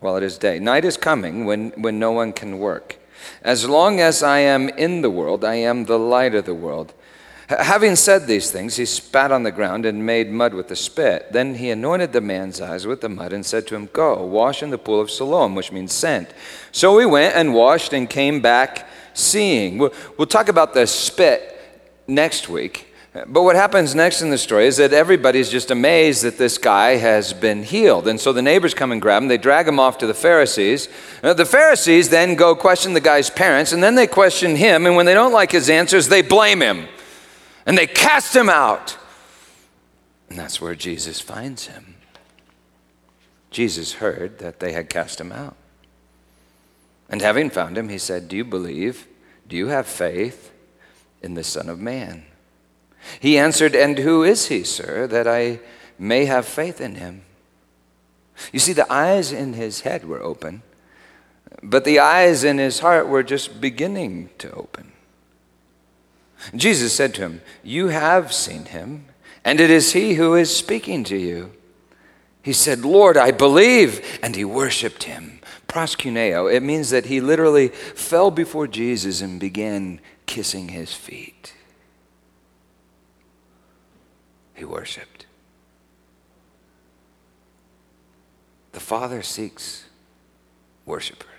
While 0.00 0.16
it 0.16 0.22
is 0.22 0.36
day. 0.36 0.58
Night 0.58 0.84
is 0.84 0.98
coming 0.98 1.46
when, 1.46 1.70
when 1.70 1.98
no 1.98 2.12
one 2.12 2.32
can 2.32 2.58
work. 2.58 2.98
As 3.42 3.66
long 3.66 4.00
as 4.00 4.22
I 4.22 4.40
am 4.40 4.68
in 4.68 5.00
the 5.00 5.10
world, 5.10 5.44
I 5.44 5.54
am 5.54 5.86
the 5.86 5.98
light 5.98 6.34
of 6.34 6.44
the 6.44 6.54
world. 6.54 6.92
Having 7.48 7.96
said 7.96 8.26
these 8.26 8.50
things, 8.50 8.76
he 8.76 8.86
spat 8.86 9.30
on 9.30 9.42
the 9.42 9.52
ground 9.52 9.84
and 9.84 10.06
made 10.06 10.30
mud 10.30 10.54
with 10.54 10.68
the 10.68 10.76
spit. 10.76 11.30
Then 11.30 11.56
he 11.56 11.68
anointed 11.70 12.12
the 12.12 12.22
man's 12.22 12.60
eyes 12.60 12.86
with 12.86 13.02
the 13.02 13.10
mud 13.10 13.34
and 13.34 13.44
said 13.44 13.66
to 13.66 13.74
him, 13.74 13.90
Go, 13.92 14.24
wash 14.24 14.62
in 14.62 14.70
the 14.70 14.78
pool 14.78 15.00
of 15.00 15.10
Siloam, 15.10 15.54
which 15.54 15.70
means 15.70 15.92
sent. 15.92 16.32
So 16.72 16.98
he 16.98 17.04
went 17.04 17.34
and 17.34 17.52
washed 17.52 17.92
and 17.92 18.08
came 18.08 18.40
back 18.40 18.88
seeing. 19.12 19.76
We'll, 19.76 19.92
we'll 20.16 20.26
talk 20.26 20.48
about 20.48 20.72
the 20.72 20.86
spit 20.86 21.60
next 22.06 22.48
week. 22.48 22.88
But 23.26 23.42
what 23.42 23.56
happens 23.56 23.94
next 23.94 24.22
in 24.22 24.30
the 24.30 24.38
story 24.38 24.66
is 24.66 24.78
that 24.78 24.92
everybody's 24.92 25.48
just 25.48 25.70
amazed 25.70 26.24
that 26.24 26.38
this 26.38 26.58
guy 26.58 26.96
has 26.96 27.32
been 27.32 27.62
healed. 27.62 28.08
And 28.08 28.18
so 28.18 28.32
the 28.32 28.42
neighbors 28.42 28.74
come 28.74 28.90
and 28.90 29.00
grab 29.00 29.22
him. 29.22 29.28
They 29.28 29.38
drag 29.38 29.68
him 29.68 29.78
off 29.78 29.98
to 29.98 30.06
the 30.06 30.14
Pharisees. 30.14 30.88
Uh, 31.22 31.34
the 31.34 31.44
Pharisees 31.44 32.08
then 32.08 32.34
go 32.36 32.56
question 32.56 32.94
the 32.94 33.00
guy's 33.00 33.30
parents, 33.30 33.70
and 33.70 33.82
then 33.82 33.94
they 33.94 34.08
question 34.08 34.56
him. 34.56 34.86
And 34.86 34.96
when 34.96 35.06
they 35.06 35.14
don't 35.14 35.32
like 35.32 35.52
his 35.52 35.70
answers, 35.70 36.08
they 36.08 36.22
blame 36.22 36.60
him 36.60 36.88
and 37.66 37.76
they 37.76 37.86
cast 37.86 38.34
him 38.34 38.48
out. 38.48 38.96
And 40.28 40.38
that's 40.38 40.60
where 40.60 40.74
Jesus 40.74 41.20
finds 41.20 41.66
him. 41.66 41.96
Jesus 43.50 43.94
heard 43.94 44.38
that 44.40 44.60
they 44.60 44.72
had 44.72 44.90
cast 44.90 45.20
him 45.20 45.30
out. 45.30 45.56
And 47.08 47.20
having 47.22 47.50
found 47.50 47.78
him, 47.78 47.88
he 47.88 47.98
said, 47.98 48.28
Do 48.28 48.36
you 48.36 48.44
believe? 48.44 49.06
Do 49.46 49.56
you 49.56 49.68
have 49.68 49.86
faith 49.86 50.50
in 51.22 51.34
the 51.34 51.44
Son 51.44 51.68
of 51.68 51.78
Man? 51.78 52.24
He 53.20 53.38
answered, 53.38 53.74
And 53.74 53.98
who 53.98 54.24
is 54.24 54.48
he, 54.48 54.64
sir, 54.64 55.06
that 55.06 55.28
I 55.28 55.60
may 55.98 56.24
have 56.24 56.46
faith 56.46 56.80
in 56.80 56.96
him? 56.96 57.22
You 58.52 58.58
see, 58.58 58.72
the 58.72 58.90
eyes 58.92 59.30
in 59.30 59.52
his 59.52 59.82
head 59.82 60.04
were 60.04 60.22
open, 60.22 60.62
but 61.62 61.84
the 61.84 62.00
eyes 62.00 62.42
in 62.42 62.58
his 62.58 62.80
heart 62.80 63.06
were 63.06 63.22
just 63.22 63.60
beginning 63.60 64.30
to 64.38 64.50
open. 64.52 64.93
Jesus 66.54 66.92
said 66.92 67.14
to 67.14 67.22
him, 67.22 67.42
You 67.62 67.88
have 67.88 68.32
seen 68.32 68.66
him, 68.66 69.06
and 69.44 69.60
it 69.60 69.70
is 69.70 69.92
he 69.92 70.14
who 70.14 70.34
is 70.34 70.54
speaking 70.54 71.04
to 71.04 71.16
you. 71.16 71.52
He 72.42 72.52
said, 72.52 72.84
Lord, 72.84 73.16
I 73.16 73.30
believe, 73.30 74.18
and 74.22 74.36
he 74.36 74.44
worshiped 74.44 75.04
him. 75.04 75.40
Proskuneo, 75.66 76.52
it 76.52 76.62
means 76.62 76.90
that 76.90 77.06
he 77.06 77.20
literally 77.20 77.68
fell 77.68 78.30
before 78.30 78.66
Jesus 78.66 79.20
and 79.22 79.40
began 79.40 80.00
kissing 80.26 80.68
his 80.68 80.92
feet. 80.92 81.54
He 84.54 84.64
worshiped. 84.64 85.26
The 88.72 88.80
Father 88.80 89.22
seeks 89.22 89.86
worshipers. 90.84 91.33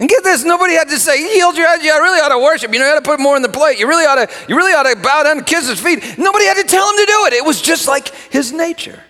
And 0.00 0.08
get 0.08 0.22
this, 0.22 0.44
nobody 0.44 0.74
had 0.74 0.88
to 0.90 0.98
say, 0.98 1.18
"He 1.18 1.34
healed 1.34 1.56
your 1.56 1.66
head. 1.66 1.82
You 1.82 1.92
really 2.00 2.20
ought 2.20 2.28
to 2.28 2.38
worship. 2.38 2.72
You 2.72 2.78
know, 2.78 2.86
you 2.86 2.92
ought 2.92 3.02
to 3.02 3.10
put 3.10 3.18
more 3.18 3.36
in 3.36 3.42
the 3.42 3.48
plate. 3.48 3.80
You 3.80 3.88
really 3.88 4.06
ought 4.06 4.14
to, 4.14 4.28
you 4.48 4.56
really 4.56 4.72
ought 4.72 4.84
to 4.84 4.94
bow 4.94 5.24
down 5.24 5.38
and 5.38 5.46
kiss 5.46 5.68
his 5.68 5.80
feet. 5.80 6.16
Nobody 6.16 6.44
had 6.44 6.54
to 6.54 6.64
tell 6.64 6.88
him 6.88 6.96
to 6.96 7.06
do 7.06 7.26
it. 7.26 7.32
It 7.32 7.44
was 7.44 7.60
just 7.60 7.88
like 7.88 8.08
his 8.30 8.52
nature. 8.52 9.02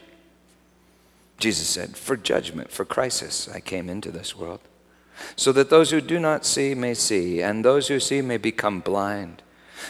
Jesus 1.39 1.69
said, 1.69 1.97
For 1.97 2.17
judgment, 2.17 2.71
for 2.71 2.85
crisis, 2.85 3.49
I 3.49 3.61
came 3.61 3.89
into 3.89 4.11
this 4.11 4.35
world, 4.37 4.61
so 5.37 5.53
that 5.53 5.71
those 5.71 5.91
who 5.91 6.01
do 6.01 6.19
not 6.19 6.45
see 6.45 6.75
may 6.75 6.95
see, 6.95 7.43
and 7.43 7.65
those 7.65 7.89
who 7.89 8.01
see 8.01 8.23
may 8.23 8.39
become 8.39 8.81
blind. 8.81 9.43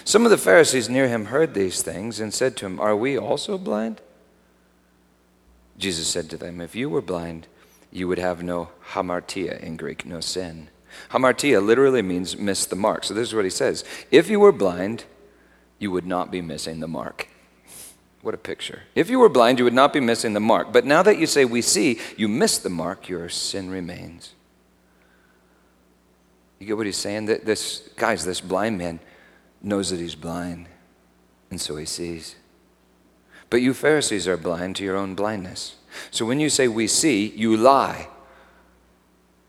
Some 0.05 0.25
of 0.25 0.31
the 0.31 0.39
Pharisees 0.39 0.89
near 0.89 1.09
him 1.09 1.27
heard 1.27 1.55
these 1.55 1.81
things 1.81 2.21
and 2.21 2.35
said 2.35 2.57
to 2.57 2.67
him, 2.67 2.81
Are 2.81 2.97
we 2.97 3.17
also 3.17 3.57
blind? 3.57 4.01
Jesus 5.79 6.09
said 6.09 6.29
to 6.31 6.37
them, 6.37 6.61
If 6.61 6.75
you 6.75 6.91
were 6.91 7.01
blind, 7.01 7.47
you 7.91 8.09
would 8.09 8.19
have 8.19 8.43
no 8.43 8.71
hamartia 8.91 9.59
in 9.61 9.77
Greek, 9.77 10.05
no 10.05 10.21
sin. 10.21 10.69
Hamartia 11.11 11.65
literally 11.65 12.03
means 12.03 12.37
miss 12.37 12.67
the 12.67 12.77
mark. 12.77 13.05
So 13.05 13.15
this 13.15 13.29
is 13.29 13.35
what 13.35 13.45
he 13.45 13.51
says 13.51 13.85
If 14.11 14.29
you 14.29 14.41
were 14.41 14.53
blind, 14.53 15.05
you 15.79 15.91
would 15.91 16.07
not 16.07 16.31
be 16.31 16.41
missing 16.41 16.81
the 16.81 16.89
mark. 16.89 17.29
What 18.23 18.35
a 18.35 18.39
picture. 18.39 18.83
If 18.95 19.11
you 19.11 19.21
were 19.21 19.29
blind, 19.29 19.59
you 19.59 19.65
would 19.65 19.75
not 19.75 19.93
be 19.93 20.01
missing 20.01 20.33
the 20.33 20.41
mark. 20.41 20.73
But 20.73 20.85
now 20.85 21.03
that 21.03 21.19
you 21.19 21.27
say 21.27 21.45
we 21.45 21.63
see, 21.63 22.01
you 22.17 22.29
miss 22.29 22.59
the 22.59 22.69
mark, 22.69 23.09
your 23.09 23.29
sin 23.29 23.71
remains. 23.71 24.35
You 26.59 26.67
get 26.67 26.77
what 26.77 26.87
he's 26.87 26.97
saying? 26.97 27.27
That 27.27 27.45
this 27.45 27.89
guys, 27.97 28.25
this 28.25 28.41
blind 28.41 28.79
man 28.79 28.99
knows 29.63 29.91
that 29.91 30.01
he's 30.01 30.17
blind, 30.17 30.69
and 31.51 31.61
so 31.61 31.77
he 31.77 31.85
sees. 31.85 32.35
But 33.51 33.63
you 33.63 33.73
Pharisees 33.73 34.29
are 34.29 34.37
blind 34.37 34.77
to 34.77 34.85
your 34.85 34.97
own 34.97 35.15
blindness. 35.15 35.77
So 36.11 36.27
when 36.27 36.41
you 36.41 36.51
say 36.51 36.69
we 36.69 36.87
see, 36.87 37.29
you 37.29 37.57
lie, 37.57 38.09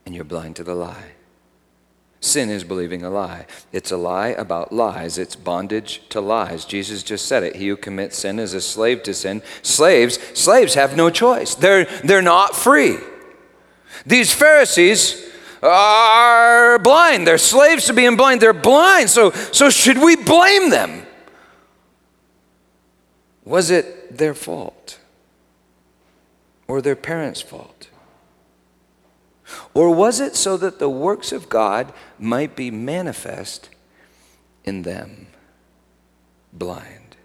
and 0.05 0.15
you're 0.15 0.23
blind 0.23 0.55
to 0.57 0.63
the 0.63 0.75
lie. 0.75 1.11
Sin 2.21 2.49
is 2.49 2.65
believing 2.65 3.03
a 3.03 3.09
lie. 3.09 3.45
It's 3.71 3.91
a 3.91 3.97
lie 3.97 4.29
about 4.29 4.73
lies. 4.73 5.17
It's 5.17 5.37
bondage 5.37 6.01
to 6.09 6.19
lies. 6.19 6.65
Jesus 6.65 7.01
just 7.01 7.25
said 7.25 7.43
it. 7.43 7.55
He 7.55 7.69
who 7.69 7.77
commits 7.77 8.17
sin 8.17 8.39
is 8.39 8.53
a 8.53 8.59
slave 8.59 9.03
to 9.03 9.13
sin. 9.13 9.41
Slaves, 9.61 10.19
slaves 10.33 10.73
have 10.73 10.97
no 10.97 11.09
choice. 11.09 11.55
They're, 11.55 11.85
they're 12.03 12.21
not 12.21 12.55
free. 12.55 12.97
These 14.05 14.33
Pharisees 14.33 15.29
are 15.63 16.79
blind. 16.79 17.25
They're 17.25 17.37
slaves 17.37 17.85
to 17.85 17.93
being 17.93 18.17
blind. 18.17 18.41
They're 18.41 18.53
blind. 18.53 19.09
So, 19.09 19.31
so 19.31 19.69
should 19.69 19.97
we 19.97 20.17
blame 20.17 20.69
them? 20.69 21.05
Was 23.45 23.69
it 23.69 24.17
their 24.17 24.33
fault? 24.33 24.99
Or 26.67 26.81
their 26.81 26.95
parents' 26.95 27.41
fault? 27.41 27.88
Or 29.73 29.93
was 29.93 30.19
it 30.19 30.35
so 30.35 30.57
that 30.57 30.79
the 30.79 30.89
works 30.89 31.31
of 31.31 31.49
God 31.49 31.93
might 32.17 32.55
be 32.55 32.71
manifest 32.71 33.69
in 34.63 34.81
them? 34.81 35.27
Blind. 36.51 37.15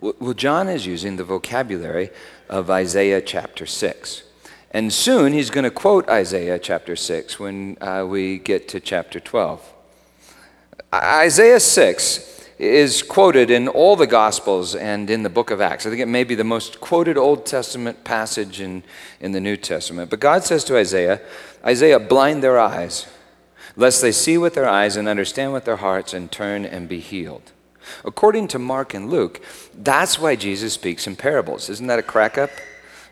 Well, 0.00 0.34
John 0.34 0.68
is 0.68 0.86
using 0.86 1.16
the 1.16 1.24
vocabulary 1.24 2.10
of 2.48 2.70
Isaiah 2.70 3.20
chapter 3.20 3.66
6. 3.66 4.22
And 4.70 4.92
soon 4.92 5.32
he's 5.32 5.50
going 5.50 5.64
to 5.64 5.70
quote 5.70 6.08
Isaiah 6.08 6.58
chapter 6.58 6.94
6 6.94 7.40
when 7.40 7.76
uh, 7.80 8.04
we 8.06 8.38
get 8.38 8.68
to 8.68 8.80
chapter 8.80 9.18
12. 9.18 9.74
Isaiah 10.92 11.60
6 11.60 12.37
is 12.58 13.02
quoted 13.02 13.50
in 13.50 13.68
all 13.68 13.94
the 13.94 14.06
Gospels 14.06 14.74
and 14.74 15.08
in 15.08 15.22
the 15.22 15.30
book 15.30 15.50
of 15.50 15.60
Acts. 15.60 15.86
I 15.86 15.90
think 15.90 16.02
it 16.02 16.06
may 16.06 16.24
be 16.24 16.34
the 16.34 16.44
most 16.44 16.80
quoted 16.80 17.16
Old 17.16 17.46
Testament 17.46 18.02
passage 18.02 18.60
in, 18.60 18.82
in 19.20 19.32
the 19.32 19.40
New 19.40 19.56
Testament. 19.56 20.10
But 20.10 20.20
God 20.20 20.44
says 20.44 20.64
to 20.64 20.76
Isaiah, 20.76 21.20
Isaiah, 21.64 22.00
blind 22.00 22.42
their 22.42 22.58
eyes, 22.58 23.06
lest 23.76 24.02
they 24.02 24.10
see 24.10 24.36
with 24.36 24.54
their 24.54 24.68
eyes 24.68 24.96
and 24.96 25.06
understand 25.06 25.52
with 25.52 25.64
their 25.64 25.76
hearts 25.76 26.12
and 26.12 26.32
turn 26.32 26.64
and 26.64 26.88
be 26.88 26.98
healed. 26.98 27.52
According 28.04 28.48
to 28.48 28.58
Mark 28.58 28.92
and 28.92 29.08
Luke, 29.08 29.40
that's 29.72 30.18
why 30.18 30.34
Jesus 30.34 30.72
speaks 30.72 31.06
in 31.06 31.14
parables. 31.14 31.70
Isn't 31.70 31.86
that 31.86 31.98
a 31.98 32.02
crack 32.02 32.36
up? 32.36 32.50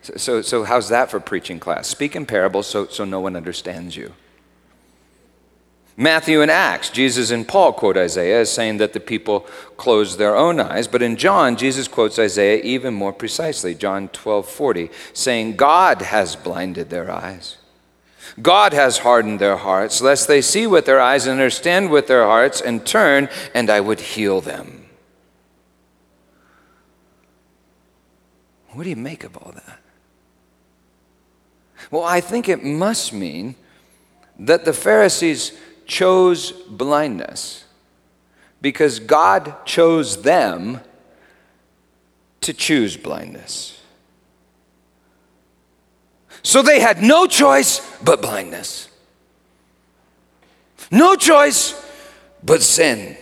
So, 0.03 0.43
so 0.43 0.65
how's 0.65 0.89
that 0.89 1.11
for 1.11 1.21
preaching 1.21 1.61
class? 1.61 1.89
Speak 1.89 2.15
in 2.17 2.27
parables 2.27 2.67
so, 2.67 2.87
so 2.87 3.05
no 3.05 3.21
one 3.21 3.37
understands 3.37 3.97
you. 3.97 4.13
Matthew 5.99 6.43
and 6.43 6.51
Acts, 6.51 6.91
Jesus 6.91 7.31
and 7.31 7.49
Paul 7.49 7.73
quote 7.73 7.97
Isaiah 7.97 8.41
as 8.41 8.53
saying 8.53 8.77
that 8.79 8.93
the 8.93 9.01
people 9.01 9.41
closed 9.79 10.19
their 10.19 10.37
own 10.37 10.61
eyes. 10.61 10.87
But 10.87 11.01
in 11.01 11.17
John, 11.17 11.57
Jesus 11.57 11.89
quotes 11.89 12.19
Isaiah 12.19 12.61
even 12.63 12.93
more 12.93 13.15
precisely, 13.15 13.75
John 13.75 14.09
12 14.09 14.47
40, 14.47 14.91
saying, 15.15 15.57
God 15.57 16.03
has 16.03 16.37
blinded 16.37 16.91
their 16.91 17.11
eyes. 17.11 17.57
God 18.43 18.75
has 18.75 18.99
hardened 18.99 19.41
their 19.41 19.57
hearts, 19.57 20.03
lest 20.03 20.29
they 20.29 20.43
see 20.43 20.67
with 20.67 20.85
their 20.85 21.01
eyes 21.01 21.27
and 21.27 21.33
understand 21.33 21.91
with 21.91 22.07
their 22.07 22.25
hearts 22.25 22.61
and 22.61 22.85
turn, 22.85 23.31
and 23.55 23.71
I 23.71 23.81
would 23.81 24.01
heal 24.01 24.43
them. 24.43 24.87
What 28.73 28.85
do 28.85 28.91
you 28.91 28.97
make 28.97 29.25
of 29.25 29.39
all 29.39 29.53
that? 29.53 29.81
Well, 31.91 32.05
I 32.05 32.21
think 32.21 32.51
it 32.51 32.63
must 32.63 33.15
mean 33.15 33.55
that 34.39 34.67
the 34.67 34.75
Pharisees 34.75 35.53
chose 35.87 36.53
blindness 36.53 37.65
because 38.61 38.99
God 38.99 39.65
chose 39.65 40.23
them 40.23 40.81
to 42.41 42.53
choose 42.53 42.97
blindness. 42.97 43.81
So 46.43 46.63
they 46.63 46.81
had 46.81 47.03
no 47.03 47.27
choice 47.27 47.81
but 48.03 48.23
blindness. 48.23 48.89
No 50.91 51.17
choice 51.17 51.75
but 52.43 52.63
sin. 52.63 53.17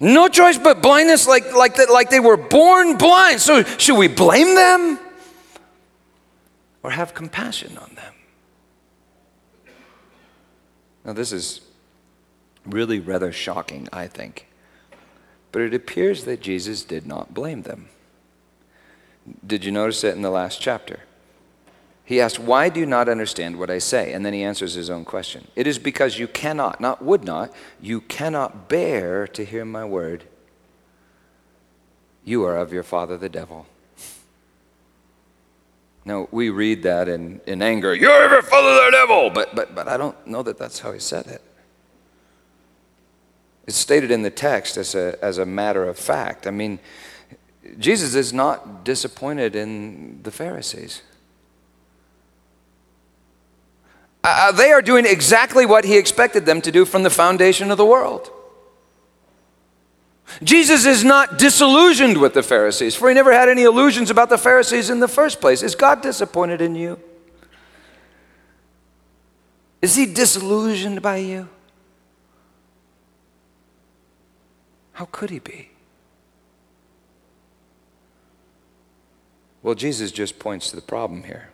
No 0.00 0.28
choice 0.28 0.58
but 0.58 0.82
blindness, 0.82 1.26
like, 1.26 1.54
like, 1.54 1.76
that, 1.76 1.90
like 1.90 2.10
they 2.10 2.20
were 2.20 2.36
born 2.36 2.96
blind. 2.96 3.40
So, 3.40 3.62
should 3.62 3.96
we 3.96 4.08
blame 4.08 4.54
them 4.54 4.98
or 6.82 6.90
have 6.90 7.14
compassion 7.14 7.78
on 7.78 7.94
them? 7.94 8.13
Now, 11.04 11.12
this 11.12 11.32
is 11.32 11.60
really 12.64 13.00
rather 13.00 13.32
shocking, 13.32 13.88
I 13.92 14.06
think. 14.06 14.46
But 15.52 15.62
it 15.62 15.74
appears 15.74 16.24
that 16.24 16.40
Jesus 16.40 16.82
did 16.82 17.06
not 17.06 17.34
blame 17.34 17.62
them. 17.62 17.88
Did 19.46 19.64
you 19.64 19.72
notice 19.72 20.04
it 20.04 20.16
in 20.16 20.22
the 20.22 20.30
last 20.30 20.60
chapter? 20.60 21.00
He 22.04 22.20
asked, 22.20 22.38
Why 22.38 22.68
do 22.68 22.80
you 22.80 22.86
not 22.86 23.08
understand 23.08 23.58
what 23.58 23.70
I 23.70 23.78
say? 23.78 24.12
And 24.12 24.24
then 24.26 24.34
he 24.34 24.42
answers 24.42 24.74
his 24.74 24.90
own 24.90 25.04
question. 25.04 25.48
It 25.56 25.66
is 25.66 25.78
because 25.78 26.18
you 26.18 26.28
cannot, 26.28 26.80
not 26.80 27.02
would 27.02 27.24
not, 27.24 27.52
you 27.80 28.02
cannot 28.02 28.68
bear 28.68 29.26
to 29.28 29.44
hear 29.44 29.64
my 29.64 29.84
word. 29.84 30.24
You 32.24 32.44
are 32.44 32.56
of 32.56 32.72
your 32.72 32.82
father 32.82 33.16
the 33.16 33.28
devil. 33.28 33.66
Now, 36.04 36.28
we 36.30 36.50
read 36.50 36.82
that 36.82 37.08
in, 37.08 37.40
in 37.46 37.62
anger, 37.62 37.94
you're 37.94 38.30
your 38.30 38.42
father 38.42 38.74
the 38.74 38.90
devil, 38.90 39.30
but, 39.30 39.54
but, 39.54 39.74
but 39.74 39.88
I 39.88 39.96
don't 39.96 40.26
know 40.26 40.42
that 40.42 40.58
that's 40.58 40.80
how 40.80 40.92
he 40.92 40.98
said 40.98 41.26
it. 41.26 41.40
It's 43.66 43.76
stated 43.76 44.10
in 44.10 44.22
the 44.22 44.30
text 44.30 44.76
as 44.76 44.94
a, 44.94 45.18
as 45.24 45.38
a 45.38 45.46
matter 45.46 45.84
of 45.84 45.98
fact. 45.98 46.46
I 46.46 46.50
mean, 46.50 46.78
Jesus 47.78 48.14
is 48.14 48.34
not 48.34 48.84
disappointed 48.84 49.56
in 49.56 50.22
the 50.22 50.30
Pharisees. 50.30 51.00
Uh, 54.22 54.52
they 54.52 54.72
are 54.72 54.82
doing 54.82 55.06
exactly 55.06 55.64
what 55.64 55.84
he 55.84 55.96
expected 55.96 56.44
them 56.44 56.60
to 56.60 56.72
do 56.72 56.84
from 56.84 57.02
the 57.02 57.10
foundation 57.10 57.70
of 57.70 57.78
the 57.78 57.86
world. 57.86 58.30
Jesus 60.42 60.86
is 60.86 61.04
not 61.04 61.38
disillusioned 61.38 62.20
with 62.20 62.34
the 62.34 62.42
Pharisees, 62.42 62.94
for 62.94 63.08
he 63.08 63.14
never 63.14 63.32
had 63.32 63.48
any 63.48 63.62
illusions 63.62 64.10
about 64.10 64.30
the 64.30 64.38
Pharisees 64.38 64.90
in 64.90 65.00
the 65.00 65.08
first 65.08 65.40
place. 65.40 65.62
Is 65.62 65.74
God 65.74 66.00
disappointed 66.00 66.60
in 66.60 66.74
you? 66.74 66.98
Is 69.82 69.96
he 69.96 70.06
disillusioned 70.06 71.02
by 71.02 71.16
you? 71.16 71.48
How 74.92 75.06
could 75.06 75.30
he 75.30 75.40
be? 75.40 75.70
Well, 79.62 79.74
Jesus 79.74 80.12
just 80.12 80.38
points 80.38 80.70
to 80.70 80.76
the 80.76 80.82
problem 80.82 81.24
here. 81.24 81.50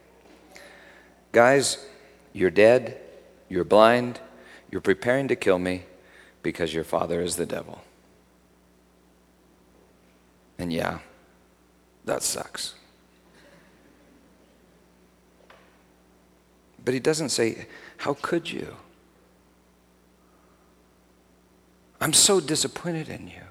Guys, 1.33 1.85
you're 2.33 2.51
dead, 2.51 3.01
you're 3.49 3.65
blind, 3.65 4.21
you're 4.71 4.81
preparing 4.81 5.29
to 5.29 5.37
kill 5.37 5.59
me 5.59 5.85
because 6.43 6.75
your 6.75 6.85
father 6.85 7.21
is 7.21 7.37
the 7.37 7.47
devil. 7.47 7.83
And 10.61 10.71
yeah, 10.71 10.99
that 12.05 12.23
sucks. 12.23 12.75
But 16.85 16.93
he 16.93 17.01
doesn't 17.01 17.31
say, 17.31 17.67
How 17.97 18.13
could 18.13 18.51
you? 18.51 18.77
I'm 21.99 22.13
so 22.13 22.41
disappointed 22.41 23.09
in 23.09 23.29
you. 23.29 23.43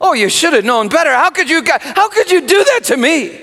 Oh, 0.00 0.12
you 0.12 0.28
should 0.28 0.54
have 0.54 0.64
known 0.64 0.88
better. 0.88 1.14
How 1.14 1.30
could 1.30 1.48
you, 1.48 1.62
how 1.64 2.08
could 2.08 2.30
you 2.30 2.40
do 2.40 2.64
that 2.64 2.80
to 2.84 2.96
me? 2.96 3.40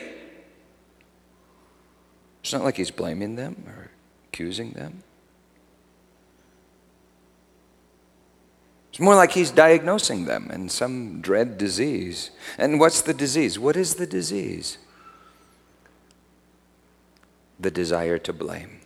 It's 2.42 2.52
not 2.52 2.64
like 2.64 2.76
he's 2.76 2.92
blaming 2.92 3.36
them 3.36 3.64
or 3.68 3.90
accusing 4.28 4.72
them. 4.72 5.04
It's 8.96 9.02
more 9.02 9.16
like 9.16 9.34
he's 9.34 9.52
diagnosing 9.52 10.24
them 10.24 10.50
in 10.54 10.70
some 10.70 11.20
dread 11.20 11.58
disease. 11.58 12.32
And 12.58 12.80
what's 12.80 13.02
the 13.02 13.14
disease? 13.14 13.60
What 13.60 13.76
is 13.76 13.96
the 13.96 14.08
disease? 14.08 14.78
The 17.60 17.72
desire 17.72 18.18
to 18.20 18.32
blame, 18.32 18.80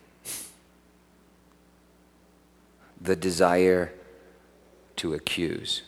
the 2.99 3.15
desire 3.15 3.93
to 4.95 5.13
accuse. 5.13 5.83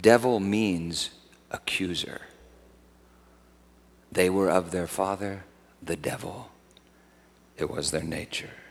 Devil 0.00 0.40
means 0.40 1.10
accuser. 1.50 2.22
They 4.10 4.30
were 4.30 4.48
of 4.48 4.70
their 4.70 4.86
father, 4.86 5.44
the 5.82 5.96
devil. 5.96 6.48
It 7.58 7.68
was 7.68 7.90
their 7.90 8.02
nature. 8.02 8.63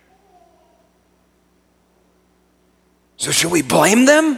So, 3.23 3.31
should 3.31 3.51
we 3.53 3.61
blame 3.61 4.03
them 4.03 4.37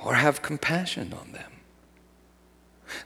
or 0.00 0.14
have 0.14 0.42
compassion 0.42 1.12
on 1.12 1.32
them? 1.32 1.50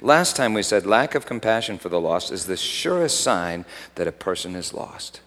Last 0.03 0.37
time 0.37 0.53
we 0.53 0.63
said 0.63 0.85
lack 0.85 1.15
of 1.15 1.25
compassion 1.25 1.79
for 1.79 1.89
the 1.89 1.99
lost 1.99 2.31
is 2.31 2.45
the 2.45 2.59
surest 2.59 3.19
sign 3.23 3.65
that 3.95 4.07
a 4.07 4.13
person 4.13 4.57
is 4.57 4.75
lost. 4.75 5.23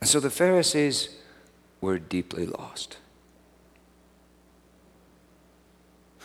And 0.00 0.10
so 0.10 0.18
the 0.18 0.30
Pharisees 0.30 1.10
were 1.80 2.00
deeply 2.00 2.44
lost. 2.44 2.96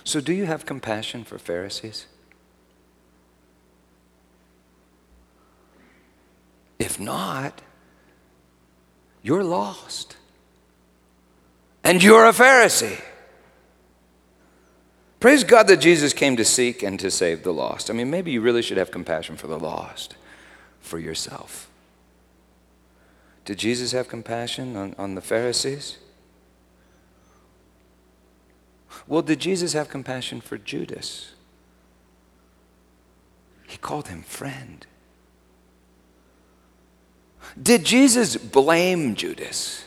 So, 0.04 0.20
do 0.20 0.34
you 0.34 0.48
have 0.48 0.66
compassion 0.66 1.26
for 1.26 1.38
Pharisees? 1.38 2.08
If 6.80 7.00
not, 7.00 7.62
you're 9.22 9.44
lost. 9.44 10.16
And 11.86 12.02
you're 12.02 12.26
a 12.26 12.32
Pharisee. 12.32 13.00
Praise 15.20 15.44
God 15.44 15.68
that 15.68 15.78
Jesus 15.78 16.14
came 16.14 16.36
to 16.36 16.44
seek 16.44 16.82
and 16.82 17.00
to 17.00 17.12
save 17.12 17.44
the 17.44 17.54
lost. 17.54 17.92
I 17.92 17.94
mean, 17.94 18.10
maybe 18.10 18.32
you 18.32 18.42
really 18.42 18.64
should 18.64 18.78
have 18.78 18.90
compassion 18.90 19.38
for 19.38 19.46
the 19.46 19.60
lost, 19.60 20.16
for 20.80 20.98
yourself. 20.98 21.70
Did 23.46 23.60
Jesus 23.60 23.92
have 23.92 24.08
compassion 24.08 24.76
on, 24.76 24.96
on 24.98 25.14
the 25.14 25.22
Pharisees? 25.22 26.00
Well, 29.06 29.22
did 29.22 29.40
Jesus 29.40 29.74
have 29.74 29.88
compassion 29.88 30.42
for 30.42 30.58
Judas? 30.58 31.34
He 33.68 33.78
called 33.78 34.08
him 34.08 34.24
friend. 34.24 34.88
Did 37.62 37.86
Jesus 37.86 38.38
blame 38.38 39.14
Judas? 39.14 39.85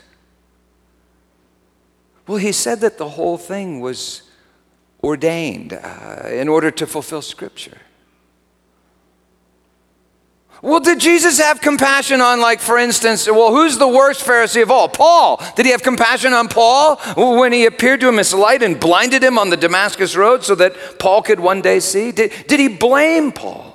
Well, 2.29 2.37
he 2.37 2.51
said 2.51 2.81
that 2.81 2.99
the 2.99 3.09
whole 3.09 3.39
thing 3.39 3.79
was 3.79 4.21
ordained 5.01 5.73
uh, 5.73 6.27
in 6.27 6.47
order 6.47 6.69
to 6.69 6.85
fulfill 6.85 7.23
Scripture. 7.23 7.79
Well, 10.61 10.79
did 10.79 10.99
Jesus 10.99 11.39
have 11.39 11.59
compassion 11.59 12.21
on, 12.21 12.39
like, 12.39 12.59
for 12.59 12.77
instance, 12.77 13.25
well, 13.25 13.51
who's 13.51 13.79
the 13.79 13.87
worst 13.87 14.23
Pharisee 14.23 14.61
of 14.61 14.69
all? 14.69 14.87
Paul. 14.87 15.41
Did 15.55 15.65
he 15.65 15.71
have 15.71 15.81
compassion 15.81 16.33
on 16.33 16.49
Paul 16.49 16.97
when 17.15 17.51
he 17.51 17.65
appeared 17.65 17.99
to 18.01 18.07
him 18.07 18.19
as 18.19 18.31
light 18.31 18.61
and 18.61 18.79
blinded 18.79 19.23
him 19.23 19.39
on 19.39 19.49
the 19.49 19.57
Damascus 19.57 20.15
road 20.15 20.43
so 20.43 20.53
that 20.53 20.99
Paul 20.99 21.23
could 21.23 21.39
one 21.39 21.61
day 21.61 21.79
see? 21.79 22.11
Did, 22.11 22.31
did 22.45 22.59
he 22.59 22.67
blame 22.67 23.31
Paul? 23.31 23.68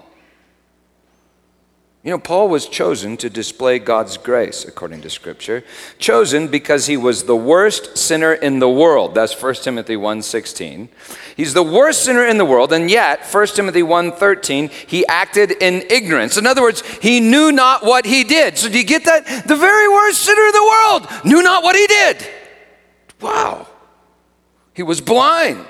You 2.04 2.10
know, 2.10 2.18
Paul 2.18 2.50
was 2.50 2.68
chosen 2.68 3.16
to 3.16 3.30
display 3.30 3.78
God's 3.78 4.18
grace, 4.18 4.66
according 4.66 5.00
to 5.00 5.10
Scripture. 5.10 5.64
Chosen 5.98 6.48
because 6.48 6.86
he 6.86 6.98
was 6.98 7.24
the 7.24 7.34
worst 7.34 7.96
sinner 7.96 8.34
in 8.34 8.58
the 8.58 8.68
world. 8.68 9.14
That's 9.14 9.32
1 9.40 9.54
Timothy 9.54 9.96
1.16. 9.96 10.88
He's 11.34 11.54
the 11.54 11.62
worst 11.62 12.04
sinner 12.04 12.26
in 12.26 12.36
the 12.36 12.44
world, 12.44 12.74
and 12.74 12.90
yet, 12.90 13.24
1 13.24 13.46
Timothy 13.46 13.80
1.13, 13.80 14.70
he 14.70 15.06
acted 15.06 15.52
in 15.52 15.82
ignorance. 15.88 16.36
In 16.36 16.46
other 16.46 16.60
words, 16.60 16.82
he 16.98 17.20
knew 17.20 17.50
not 17.50 17.82
what 17.82 18.04
he 18.04 18.22
did. 18.22 18.58
So 18.58 18.68
do 18.68 18.76
you 18.76 18.84
get 18.84 19.06
that? 19.06 19.48
The 19.48 19.56
very 19.56 19.88
worst 19.88 20.20
sinner 20.20 20.42
in 20.42 20.52
the 20.52 20.62
world 20.62 21.24
knew 21.24 21.42
not 21.42 21.62
what 21.62 21.74
he 21.74 21.86
did. 21.86 22.28
Wow. 23.22 23.66
He 24.74 24.82
was 24.82 25.00
blind. 25.00 25.64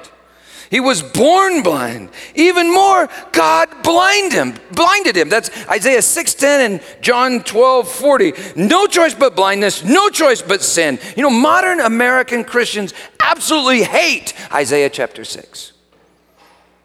He 0.75 0.81
was 0.81 1.05
born 1.05 1.63
blind. 1.63 2.09
Even 2.35 2.75
more, 2.75 3.09
God 3.31 3.69
blinded 3.85 4.33
him, 4.33 4.55
blinded 4.73 5.17
him. 5.17 5.29
That's 5.29 5.49
Isaiah 5.69 6.03
6:10 6.03 6.61
and 6.61 6.81
John 7.01 7.45
12:40. 7.45 8.35
No 8.57 8.89
choice 8.89 9.15
but 9.15 9.37
blindness, 9.37 9.85
no 9.85 10.09
choice 10.09 10.43
but 10.43 10.65
sin. 10.65 10.99
You 11.17 11.23
know, 11.23 11.31
modern 11.31 11.79
American 11.79 12.43
Christians 12.43 12.93
absolutely 13.23 13.85
hate 13.85 14.35
Isaiah 14.53 14.91
chapter 14.91 15.25
6 15.25 15.71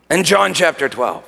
and 0.08 0.23
John 0.23 0.54
chapter 0.54 0.88
12 0.88 1.23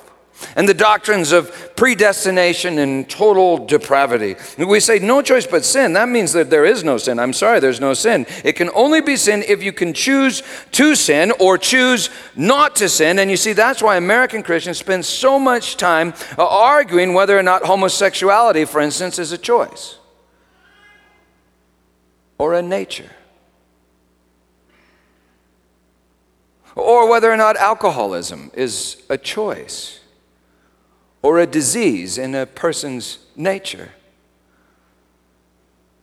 and 0.56 0.68
the 0.68 0.74
doctrines 0.74 1.32
of 1.32 1.74
predestination 1.76 2.78
and 2.78 3.08
total 3.08 3.58
depravity. 3.58 4.36
We 4.58 4.80
say 4.80 4.98
no 4.98 5.22
choice 5.22 5.46
but 5.46 5.64
sin. 5.64 5.94
That 5.94 6.08
means 6.08 6.32
that 6.32 6.50
there 6.50 6.64
is 6.64 6.84
no 6.84 6.98
sin. 6.98 7.18
I'm 7.18 7.32
sorry, 7.32 7.60
there's 7.60 7.80
no 7.80 7.94
sin. 7.94 8.26
It 8.44 8.52
can 8.52 8.70
only 8.74 9.00
be 9.00 9.16
sin 9.16 9.42
if 9.48 9.62
you 9.62 9.72
can 9.72 9.92
choose 9.92 10.42
to 10.72 10.94
sin 10.94 11.32
or 11.40 11.58
choose 11.58 12.10
not 12.36 12.76
to 12.76 12.88
sin. 12.88 13.18
And 13.18 13.30
you 13.30 13.36
see, 13.36 13.52
that's 13.52 13.82
why 13.82 13.96
American 13.96 14.42
Christians 14.42 14.78
spend 14.78 15.04
so 15.04 15.38
much 15.38 15.76
time 15.76 16.14
uh, 16.38 16.46
arguing 16.46 17.14
whether 17.14 17.38
or 17.38 17.42
not 17.42 17.64
homosexuality, 17.64 18.64
for 18.64 18.80
instance, 18.80 19.18
is 19.18 19.32
a 19.32 19.38
choice 19.38 19.98
or 22.38 22.54
a 22.54 22.62
nature. 22.62 23.10
Or 26.74 27.08
whether 27.08 27.30
or 27.30 27.36
not 27.36 27.56
alcoholism 27.56 28.50
is 28.54 29.02
a 29.10 29.18
choice 29.18 30.00
or 31.22 31.38
a 31.38 31.46
disease 31.46 32.18
in 32.18 32.34
a 32.34 32.46
person's 32.46 33.18
nature. 33.36 33.92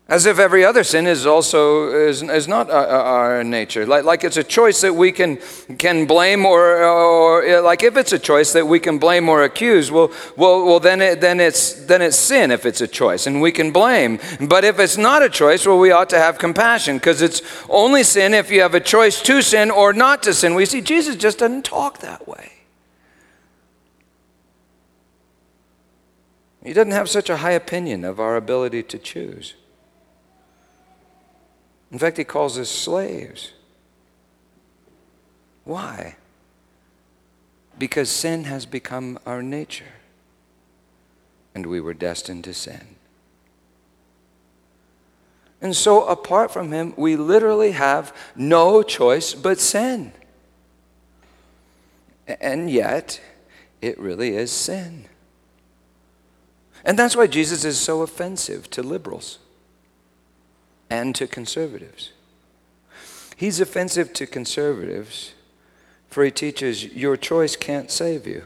As 0.10 0.26
if 0.26 0.40
every 0.40 0.66
other 0.66 0.84
sin 0.84 1.06
is 1.06 1.28
also 1.28 1.92
is, 1.92 2.24
is 2.24 2.48
not 2.48 2.68
our, 2.72 2.88
our, 2.88 3.44
nature. 3.44 3.86
Like, 3.86 4.06
like 4.06 4.24
it's 4.24 4.38
a 4.38 4.44
choice 4.44 4.82
that 4.82 4.96
we 4.96 5.12
can, 5.12 5.38
can 5.78 6.08
blame 6.08 6.48
or, 6.48 6.84
or 6.84 7.62
like 7.62 7.84
if 7.84 7.96
it's 7.96 8.12
a 8.12 8.18
choice 8.18 8.52
that 8.54 8.66
we 8.66 8.80
can 8.80 8.98
blame 8.98 9.30
or 9.30 9.44
accuse, 9.44 9.92
well, 9.92 10.12
well, 10.36 10.66
well 10.66 10.80
then, 10.80 11.00
it, 11.00 11.22
then, 11.22 11.40
it's, 11.40 11.86
then 11.86 12.02
it's 12.02 12.18
sin 12.18 12.50
if 12.50 12.66
it's 12.66 12.82
a 12.82 12.88
choice 12.88 13.28
and 13.28 13.40
we 13.40 13.52
can 13.52 13.72
blame. 13.72 14.18
But 14.42 14.64
if 14.64 14.80
it's 14.80 14.98
not 14.98 15.22
a 15.22 15.30
choice, 15.30 15.68
well, 15.68 15.78
we 15.78 15.92
ought 15.92 16.10
to 16.10 16.18
have 16.18 16.40
compassion 16.40 16.98
because 16.98 17.22
it's 17.22 17.44
only 17.70 18.02
sin 18.02 18.34
if 18.34 18.50
you 18.50 18.62
have 18.62 18.74
a 18.74 18.80
choice 18.80 19.22
to 19.22 19.44
sin 19.44 19.70
or 19.70 19.94
not 19.94 20.24
to 20.24 20.34
sin. 20.34 20.56
We 20.56 20.66
see 20.66 20.82
Jesus 20.82 21.18
just 21.18 21.38
doesn't 21.38 21.66
talk 21.66 22.00
that 22.00 22.28
way. 22.28 22.59
He 26.64 26.74
doesn't 26.74 26.92
have 26.92 27.10
such 27.10 27.30
a 27.30 27.38
high 27.38 27.52
opinion 27.52 28.04
of 28.04 28.20
our 28.20 28.36
ability 28.36 28.84
to 28.84 28.98
choose. 28.98 29.56
In 31.92 31.98
fact, 31.98 32.18
he 32.18 32.24
calls 32.24 32.58
us 32.58 32.70
slaves. 32.70 33.54
Why? 35.64 36.16
Because 37.78 38.10
sin 38.10 38.44
has 38.44 38.66
become 38.66 39.18
our 39.26 39.42
nature, 39.42 39.94
and 41.56 41.66
we 41.66 41.80
were 41.80 41.94
destined 41.94 42.44
to 42.44 42.54
sin. 42.54 42.96
And 45.62 45.76
so, 45.76 46.06
apart 46.06 46.52
from 46.52 46.72
Him, 46.72 46.94
we 46.98 47.16
literally 47.16 47.72
have 47.72 48.16
no 48.36 48.82
choice 48.82 49.34
but 49.34 49.60
sin. 49.60 50.14
And 52.28 52.70
yet, 52.70 53.20
it 53.82 54.00
really 54.00 54.36
is 54.36 54.52
sin. 54.52 55.06
And 56.84 56.98
that's 56.98 57.16
why 57.16 57.28
Jesus 57.28 57.66
is 57.66 57.78
so 57.78 58.02
offensive 58.02 58.70
to 58.72 58.82
liberals 58.82 59.40
and 60.90 61.14
to 61.16 61.28
conservatives. 61.28 62.12
He's 63.36 63.60
offensive 63.60 64.14
to 64.14 64.26
conservatives 64.26 65.34
for 66.10 66.26
he 66.26 66.32
teaches 66.32 66.86
your 66.86 67.16
choice 67.16 67.56
can't 67.56 67.92
save 67.92 68.26
you. 68.26 68.44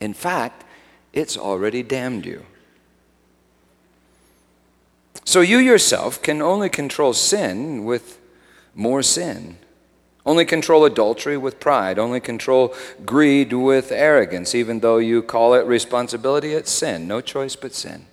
In 0.00 0.14
fact, 0.14 0.64
it's 1.12 1.36
already 1.36 1.82
damned 1.82 2.24
you. 2.24 2.46
So 5.24 5.40
you 5.40 5.58
yourself 5.58 6.22
can 6.22 6.42
only 6.42 6.68
control 6.68 7.12
sin 7.12 7.84
with 7.84 8.18
more 8.74 9.02
sin. 9.02 9.58
Only 10.24 10.44
control 10.44 10.84
adultery 10.84 11.36
with 11.36 11.58
pride. 11.58 11.98
Only 11.98 12.20
control 12.20 12.74
greed 13.04 13.52
with 13.52 13.90
arrogance, 13.90 14.54
even 14.54 14.80
though 14.80 14.98
you 14.98 15.22
call 15.22 15.54
it 15.54 15.66
responsibility, 15.66 16.52
it's 16.52 16.70
sin. 16.70 17.08
No 17.08 17.20
choice 17.20 17.56
but 17.56 17.74
sin. 17.74 18.06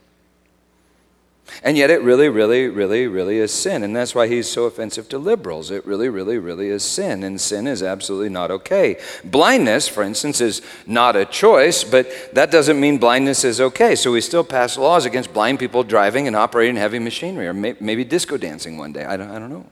And 1.64 1.78
yet, 1.78 1.90
it 1.90 2.02
really, 2.02 2.30
really, 2.30 2.68
really, 2.68 3.08
really 3.08 3.38
is 3.38 3.52
sin. 3.52 3.84
And 3.84 3.96
that's 3.96 4.14
why 4.14 4.28
he's 4.28 4.48
so 4.48 4.66
offensive 4.66 5.10
to 5.10 5.18
liberals. 5.18 5.72
It 5.72 5.86
really, 5.86 6.08
really, 6.08 6.38
really 6.38 6.70
is 6.70 6.84
sin. 6.84 7.24
And 7.24 7.42
sin 7.42 7.68
is 7.68 7.82
absolutely 7.82 8.30
not 8.30 8.52
okay. 8.52 9.00
Blindness, 9.24 9.88
for 9.88 10.04
instance, 10.04 10.42
is 10.42 10.62
not 10.86 11.16
a 11.16 11.26
choice, 11.26 11.84
but 11.84 12.08
that 12.34 12.52
doesn't 12.52 12.80
mean 12.80 12.98
blindness 12.98 13.44
is 13.44 13.60
okay. 13.60 13.96
So 13.96 14.12
we 14.12 14.22
still 14.22 14.44
pass 14.44 14.78
laws 14.78 15.06
against 15.06 15.34
blind 15.34 15.60
people 15.60 15.84
driving 15.84 16.28
and 16.28 16.36
operating 16.36 16.76
heavy 16.76 17.00
machinery, 17.00 17.48
or 17.48 17.54
may, 17.54 17.76
maybe 17.80 18.04
disco 18.04 18.38
dancing 18.38 18.78
one 18.78 18.94
day. 18.94 19.06
I 19.06 19.18
don't, 19.18 19.32
I 19.32 19.40
don't 19.40 19.50
know. 19.50 19.66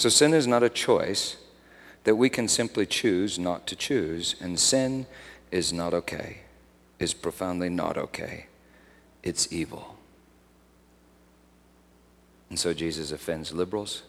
So 0.00 0.08
sin 0.08 0.32
is 0.32 0.46
not 0.46 0.62
a 0.62 0.70
choice 0.70 1.36
that 2.04 2.16
we 2.16 2.30
can 2.30 2.48
simply 2.48 2.86
choose 2.86 3.38
not 3.38 3.66
to 3.66 3.76
choose. 3.76 4.34
And 4.40 4.58
sin 4.58 5.06
is 5.50 5.72
not 5.72 5.92
okay, 5.92 6.38
is 6.98 7.12
profoundly 7.12 7.68
not 7.68 7.98
okay 7.98 8.46
it's 9.22 9.52
evil. 9.52 9.96
And 12.48 12.58
so 12.58 12.72
Jesus 12.72 13.12
offends 13.12 13.52
liberals, 13.52 14.02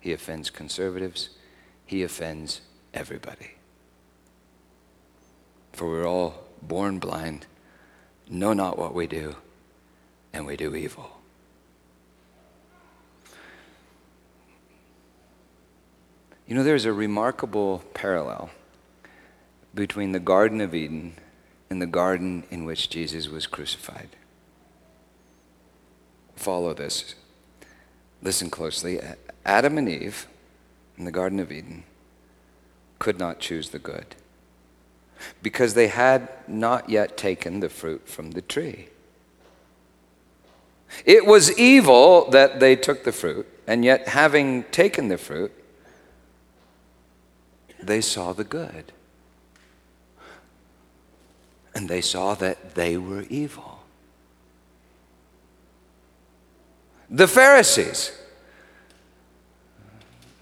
he 0.00 0.12
offends 0.12 0.50
conservatives, 0.50 1.30
he 1.84 2.02
offends 2.02 2.60
everybody. 2.94 3.52
For 5.72 5.88
we're 5.88 6.06
all 6.06 6.44
born 6.62 6.98
blind, 6.98 7.46
know 8.30 8.52
not 8.52 8.78
what 8.78 8.94
we 8.94 9.08
do, 9.08 9.34
and 10.32 10.46
we 10.46 10.56
do 10.56 10.74
evil. 10.74 11.21
You 16.52 16.58
know, 16.58 16.64
there's 16.64 16.84
a 16.84 16.92
remarkable 16.92 17.82
parallel 17.94 18.50
between 19.74 20.12
the 20.12 20.20
Garden 20.20 20.60
of 20.60 20.74
Eden 20.74 21.14
and 21.70 21.80
the 21.80 21.86
garden 21.86 22.44
in 22.50 22.66
which 22.66 22.90
Jesus 22.90 23.26
was 23.26 23.46
crucified 23.46 24.10
follow 26.36 26.74
this. 26.74 27.14
Listen 28.20 28.50
closely. 28.50 29.00
Adam 29.46 29.78
and 29.78 29.88
Eve 29.88 30.26
in 30.98 31.06
the 31.06 31.10
Garden 31.10 31.40
of 31.40 31.50
Eden 31.50 31.84
could 32.98 33.18
not 33.18 33.38
choose 33.40 33.70
the 33.70 33.78
good 33.78 34.14
because 35.42 35.72
they 35.72 35.88
had 35.88 36.28
not 36.46 36.90
yet 36.90 37.16
taken 37.16 37.60
the 37.60 37.70
fruit 37.70 38.06
from 38.06 38.32
the 38.32 38.42
tree. 38.42 38.88
It 41.06 41.24
was 41.24 41.58
evil 41.58 42.28
that 42.28 42.60
they 42.60 42.76
took 42.76 43.04
the 43.04 43.12
fruit, 43.12 43.48
and 43.66 43.86
yet, 43.86 44.08
having 44.08 44.64
taken 44.64 45.08
the 45.08 45.16
fruit, 45.16 45.50
they 47.86 48.00
saw 48.00 48.32
the 48.32 48.44
good. 48.44 48.92
And 51.74 51.88
they 51.88 52.00
saw 52.00 52.34
that 52.34 52.74
they 52.74 52.96
were 52.96 53.22
evil. 53.30 53.72
the 57.12 57.28
Pharisees 57.28 58.10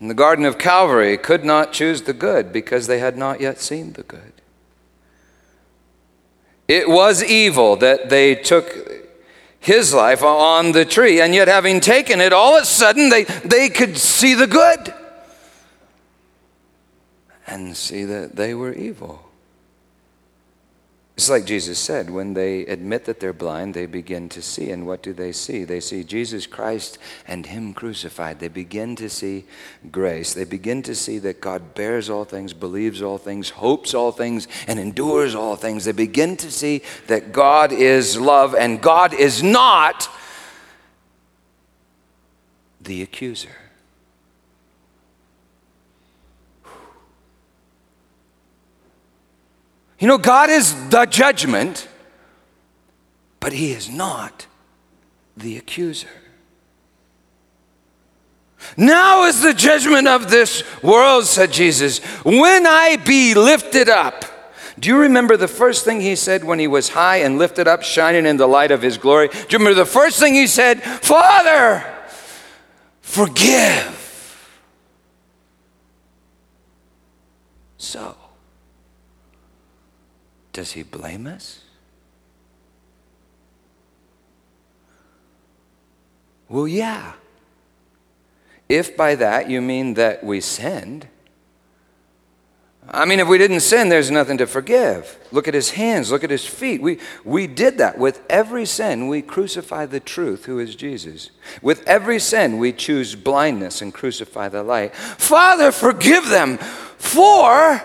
in 0.01 0.07
the 0.07 0.15
Garden 0.15 0.45
of 0.45 0.57
Calvary 0.57 1.19
could 1.19 1.45
not 1.45 1.73
choose 1.73 2.03
the 2.03 2.13
good 2.13 2.53
because 2.53 2.87
they 2.87 3.01
had 3.01 3.19
not 3.19 3.41
yet 3.41 3.59
seen 3.59 3.93
the 3.95 4.05
good. 4.05 4.33
It 6.69 6.89
was 6.89 7.25
evil 7.25 7.75
that 7.77 8.09
they 8.09 8.37
took 8.37 8.73
his 9.59 9.93
life 9.93 10.23
on 10.23 10.73
the 10.73 10.85
tree, 10.85 11.21
and 11.21 11.35
yet, 11.35 11.49
having 11.49 11.81
taken 11.81 12.21
it, 12.21 12.33
all 12.33 12.57
of 12.57 12.63
a 12.63 12.67
sudden 12.67 13.11
they, 13.11 13.25
they 13.25 13.69
could 13.69 13.99
see 13.99 14.35
the 14.35 14.47
good 14.47 14.95
and 17.51 17.77
see 17.77 18.05
that 18.05 18.37
they 18.37 18.55
were 18.55 18.73
evil. 18.73 19.31
It's 21.21 21.29
like 21.29 21.45
Jesus 21.45 21.79
said 21.79 22.09
when 22.09 22.33
they 22.33 22.65
admit 22.65 23.05
that 23.05 23.21
they're 23.21 23.35
blind, 23.35 23.75
they 23.75 23.85
begin 23.85 24.31
to 24.31 24.41
see. 24.41 24.71
And 24.71 24.87
what 24.87 25.03
do 25.03 25.13
they 25.13 25.33
see? 25.33 25.65
They 25.65 25.81
see 25.81 26.03
Jesus 26.03 26.47
Christ 26.47 26.97
and 27.29 27.45
Him 27.45 27.75
crucified. 27.75 28.39
They 28.39 28.49
begin 28.49 28.97
to 28.97 29.11
see 29.11 29.45
grace. 29.93 30.33
They 30.33 30.45
begin 30.45 30.83
to 30.85 30.95
see 30.95 31.19
that 31.19 31.43
God 31.43 31.75
bears 31.75 32.09
all 32.09 32.25
things, 32.25 32.55
believes 32.55 33.03
all 33.03 33.19
things, 33.19 33.51
hopes 33.51 33.93
all 33.93 34.13
things, 34.13 34.49
and 34.67 34.81
endures 34.81 35.35
all 35.35 35.57
things. 35.57 35.85
They 35.85 35.93
begin 35.93 36.39
to 36.39 36.51
see 36.51 36.81
that 37.09 37.33
God 37.33 37.71
is 37.71 38.19
love 38.19 38.55
and 38.55 38.81
God 38.81 39.13
is 39.13 39.43
not 39.43 40.09
the 42.81 43.03
accuser. 43.03 43.70
You 50.01 50.09
know, 50.09 50.19
God 50.19 50.51
is 50.51 50.89
the 50.89 51.05
judgment, 51.05 51.87
but 53.39 53.53
He 53.53 53.73
is 53.73 53.89
not 53.89 54.47
the 55.37 55.57
accuser. 55.57 56.09
Now 58.77 59.25
is 59.25 59.41
the 59.41 59.55
judgment 59.55 60.09
of 60.09 60.31
this 60.31 60.63
world, 60.83 61.27
said 61.27 61.53
Jesus, 61.53 61.99
when 62.25 62.67
I 62.67 62.97
be 62.97 63.35
lifted 63.35 63.89
up. 63.89 64.25
Do 64.79 64.89
you 64.89 64.99
remember 64.99 65.37
the 65.37 65.49
first 65.49 65.85
thing 65.85 66.01
he 66.01 66.17
said 66.17 66.43
when 66.45 66.59
he 66.59 66.67
was 66.67 66.89
high 66.89 67.19
and 67.19 67.39
lifted 67.39 67.69
up, 67.69 67.83
shining 67.83 68.25
in 68.25 68.39
the 68.39 68.47
light 68.47 68.71
of 68.71 68.81
his 68.81 68.97
glory? 68.97 69.29
Do 69.29 69.39
you 69.39 69.59
remember 69.59 69.75
the 69.75 69.85
first 69.85 70.19
thing 70.19 70.35
he 70.35 70.47
said? 70.47 70.83
Father, 70.83 71.85
forgive. 73.03 73.97
So, 77.77 78.17
does 80.53 80.73
he 80.73 80.83
blame 80.83 81.27
us? 81.27 81.61
Well, 86.49 86.67
yeah. 86.67 87.13
If 88.69 88.97
by 88.97 89.15
that 89.15 89.49
you 89.49 89.61
mean 89.61 89.95
that 89.95 90.25
we 90.25 90.41
sinned, 90.41 91.07
I 92.93 93.05
mean, 93.05 93.21
if 93.21 93.29
we 93.29 93.39
didn't 93.39 93.61
sin, 93.61 93.89
there's 93.89 94.11
nothing 94.11 94.39
to 94.39 94.49
forgive. 94.49 95.17
Look 95.31 95.47
at 95.47 95.55
his 95.55 95.71
hands, 95.71 96.11
look 96.11 96.25
at 96.25 96.31
his 96.31 96.45
feet. 96.45 96.83
We, 96.83 96.99
we 97.25 97.47
did 97.47 97.79
that. 97.79 97.99
With 97.99 98.21
every 98.29 98.67
sin, 98.67 99.07
we 99.07 99.23
crucify 99.23 99.87
the 99.87 100.01
truth, 100.01 100.47
who 100.47 100.59
is 100.59 100.75
Jesus. 100.75 101.31
With 101.63 101.87
every 101.87 102.19
sin, 102.19 102.59
we 102.59 102.73
choose 102.73 103.15
blindness 103.15 103.81
and 103.81 103.95
crucify 103.95 104.49
the 104.49 104.65
light. 104.65 104.97
Father, 104.97 105.71
forgive 105.71 106.29
them, 106.29 106.59
for 106.59 107.81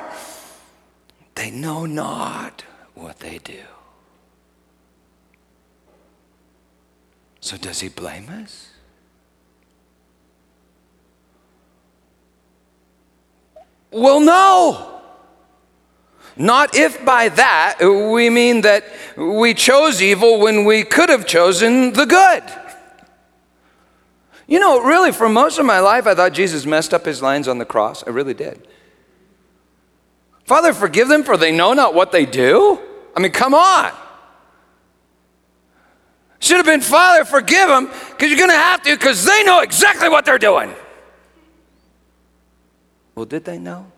they 1.36 1.52
know 1.52 1.86
not 1.86 2.64
what 2.94 3.20
they 3.20 3.38
do. 3.40 3.60
So, 7.42 7.58
does 7.58 7.80
he 7.80 7.90
blame 7.90 8.28
us? 8.30 8.72
Well, 13.92 14.20
no. 14.20 15.02
Not 16.38 16.76
if 16.76 17.06
by 17.06 17.30
that 17.30 17.78
we 17.80 18.30
mean 18.30 18.62
that 18.62 18.84
we 19.16 19.54
chose 19.54 20.02
evil 20.02 20.40
when 20.40 20.66
we 20.66 20.84
could 20.84 21.10
have 21.10 21.26
chosen 21.26 21.94
the 21.94 22.06
good. 22.06 22.44
You 24.48 24.60
know, 24.60 24.82
really, 24.82 25.12
for 25.12 25.30
most 25.30 25.60
of 25.60 25.66
my 25.66 25.80
life, 25.80 26.06
I 26.06 26.14
thought 26.14 26.34
Jesus 26.34 26.66
messed 26.66 26.94
up 26.94 27.06
his 27.06 27.22
lines 27.22 27.48
on 27.48 27.58
the 27.58 27.66
cross. 27.66 28.04
I 28.06 28.10
really 28.10 28.34
did. 28.34 28.68
Father, 30.46 30.74
forgive 30.74 31.08
them, 31.08 31.24
for 31.24 31.38
they 31.38 31.52
know 31.52 31.74
not 31.74 31.94
what 31.94 32.12
they 32.12 32.26
do. 32.26 32.80
I 33.16 33.20
mean, 33.20 33.32
come 33.32 33.54
on. 33.54 33.92
Should 36.40 36.58
have 36.58 36.66
been, 36.66 36.82
Father, 36.82 37.26
forgive 37.26 37.68
them, 37.68 37.88
because 37.88 38.30
you're 38.30 38.38
going 38.38 38.52
to 38.52 38.56
have 38.56 38.84
to, 38.84 38.96
because 38.96 39.26
they 39.26 39.44
know 39.44 39.62
exactly 39.62 40.08
what 40.08 40.26
they're 40.26 40.38
doing. 40.38 40.74
Well, 43.16 43.26
did 43.26 43.46
they 43.46 43.58
know? 43.58 43.92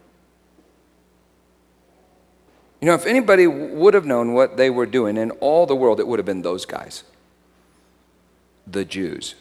You 2.79 2.87
know, 2.87 2.93
if 2.93 3.05
anybody 3.05 3.47
would 3.47 3.95
have 3.95 4.05
known 4.05 4.33
what 4.33 4.55
they 4.55 4.69
were 4.69 4.85
doing 4.85 5.17
in 5.17 5.31
all 5.31 5.65
the 5.65 5.75
world, 5.75 5.99
it 5.99 6.07
would 6.07 6.19
have 6.19 6.25
been 6.25 6.41
those 6.41 6.65
guys 6.65 7.03
the 8.69 8.83
Jews, 8.85 9.35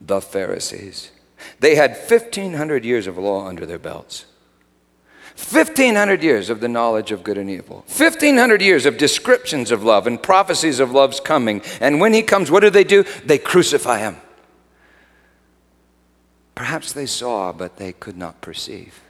the 0.00 0.20
Pharisees. 0.20 1.12
They 1.60 1.76
had 1.76 1.92
1,500 1.92 2.84
years 2.84 3.06
of 3.06 3.16
law 3.16 3.46
under 3.46 3.64
their 3.64 3.78
belts. 3.78 4.26
1,500 5.38 6.22
years 6.22 6.50
of 6.50 6.58
the 6.58 6.68
knowledge 6.68 7.12
of 7.12 7.22
good 7.22 7.38
and 7.38 7.48
evil. 7.48 7.84
1,500 7.86 8.60
years 8.60 8.84
of 8.84 8.98
descriptions 8.98 9.70
of 9.70 9.84
love 9.84 10.06
and 10.08 10.20
prophecies 10.20 10.80
of 10.80 10.90
love's 10.90 11.20
coming. 11.20 11.62
And 11.80 12.00
when 12.00 12.12
he 12.12 12.22
comes, 12.22 12.50
what 12.50 12.60
do 12.60 12.70
they 12.70 12.82
do? 12.82 13.04
They 13.24 13.38
crucify 13.38 14.00
him. 14.00 14.16
Perhaps 16.56 16.92
they 16.92 17.06
saw, 17.06 17.52
but 17.52 17.76
they 17.76 17.92
could 17.92 18.16
not 18.16 18.40
perceive. 18.40 19.00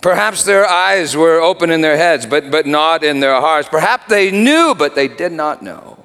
Perhaps 0.00 0.42
their 0.42 0.66
eyes 0.66 1.16
were 1.16 1.40
open 1.40 1.70
in 1.70 1.80
their 1.80 1.96
heads, 1.96 2.26
but, 2.26 2.50
but 2.50 2.66
not 2.66 3.04
in 3.04 3.20
their 3.20 3.40
hearts. 3.40 3.68
Perhaps 3.68 4.06
they 4.08 4.32
knew, 4.32 4.74
but 4.76 4.96
they 4.96 5.06
did 5.06 5.30
not 5.30 5.62
know. 5.62 5.95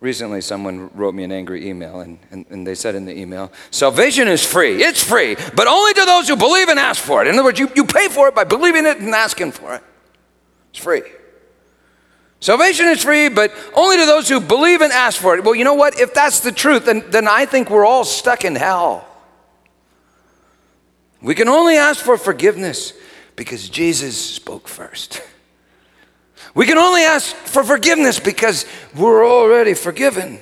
Recently, 0.00 0.40
someone 0.40 0.90
wrote 0.94 1.14
me 1.14 1.24
an 1.24 1.32
angry 1.32 1.68
email, 1.68 2.00
and, 2.00 2.20
and, 2.30 2.46
and, 2.50 2.64
they 2.64 2.76
said 2.76 2.94
in 2.94 3.04
the 3.04 3.18
email, 3.18 3.50
Salvation 3.72 4.28
is 4.28 4.44
free. 4.46 4.80
It's 4.80 5.02
free, 5.02 5.36
but 5.56 5.66
only 5.66 5.92
to 5.94 6.04
those 6.04 6.28
who 6.28 6.36
believe 6.36 6.68
and 6.68 6.78
ask 6.78 7.02
for 7.02 7.20
it. 7.20 7.26
In 7.26 7.34
other 7.34 7.42
words, 7.42 7.58
you, 7.58 7.68
you 7.74 7.84
pay 7.84 8.08
for 8.08 8.28
it 8.28 8.34
by 8.34 8.44
believing 8.44 8.86
it 8.86 8.98
and 8.98 9.12
asking 9.12 9.52
for 9.52 9.74
it. 9.74 9.82
It's 10.70 10.78
free. 10.78 11.02
Salvation 12.38 12.86
is 12.86 13.02
free, 13.02 13.28
but 13.28 13.52
only 13.74 13.96
to 13.96 14.06
those 14.06 14.28
who 14.28 14.38
believe 14.38 14.82
and 14.82 14.92
ask 14.92 15.20
for 15.20 15.36
it. 15.36 15.42
Well, 15.42 15.56
you 15.56 15.64
know 15.64 15.74
what? 15.74 15.98
If 15.98 16.14
that's 16.14 16.40
the 16.40 16.52
truth, 16.52 16.84
then, 16.84 17.02
then 17.10 17.26
I 17.26 17.46
think 17.46 17.68
we're 17.68 17.86
all 17.86 18.04
stuck 18.04 18.44
in 18.44 18.54
hell. 18.54 19.04
We 21.20 21.34
can 21.34 21.48
only 21.48 21.76
ask 21.76 22.04
for 22.04 22.16
forgiveness 22.16 22.92
because 23.34 23.68
Jesus 23.68 24.16
spoke 24.16 24.68
first. 24.68 25.22
We 26.58 26.66
can 26.66 26.76
only 26.76 27.02
ask 27.02 27.36
for 27.36 27.62
forgiveness 27.62 28.18
because 28.18 28.66
we're 28.96 29.24
already 29.24 29.74
forgiven. 29.74 30.40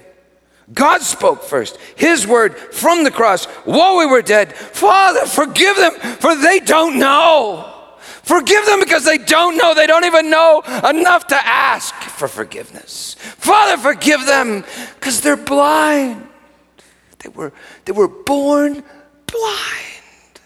God 0.72 1.02
spoke 1.02 1.42
first. 1.42 1.76
His 1.94 2.26
word 2.26 2.56
from 2.56 3.04
the 3.04 3.10
cross 3.10 3.44
while 3.66 3.98
we 3.98 4.06
were 4.06 4.22
dead 4.22 4.54
Father, 4.54 5.26
forgive 5.26 5.76
them, 5.76 5.92
for 5.92 6.34
they 6.34 6.60
don't 6.60 6.98
know. 6.98 7.70
Forgive 8.22 8.64
them 8.64 8.80
because 8.80 9.04
they 9.04 9.18
don't 9.18 9.58
know. 9.58 9.74
They 9.74 9.86
don't 9.86 10.06
even 10.06 10.30
know 10.30 10.62
enough 10.88 11.26
to 11.26 11.36
ask 11.36 11.94
for 11.94 12.28
forgiveness. 12.28 13.16
Father, 13.18 13.76
forgive 13.76 14.24
them 14.24 14.64
because 14.94 15.20
they're 15.20 15.36
blind. 15.36 16.26
They 17.18 17.28
were, 17.28 17.52
they 17.84 17.92
were 17.92 18.08
born 18.08 18.82
blind. 19.26 20.40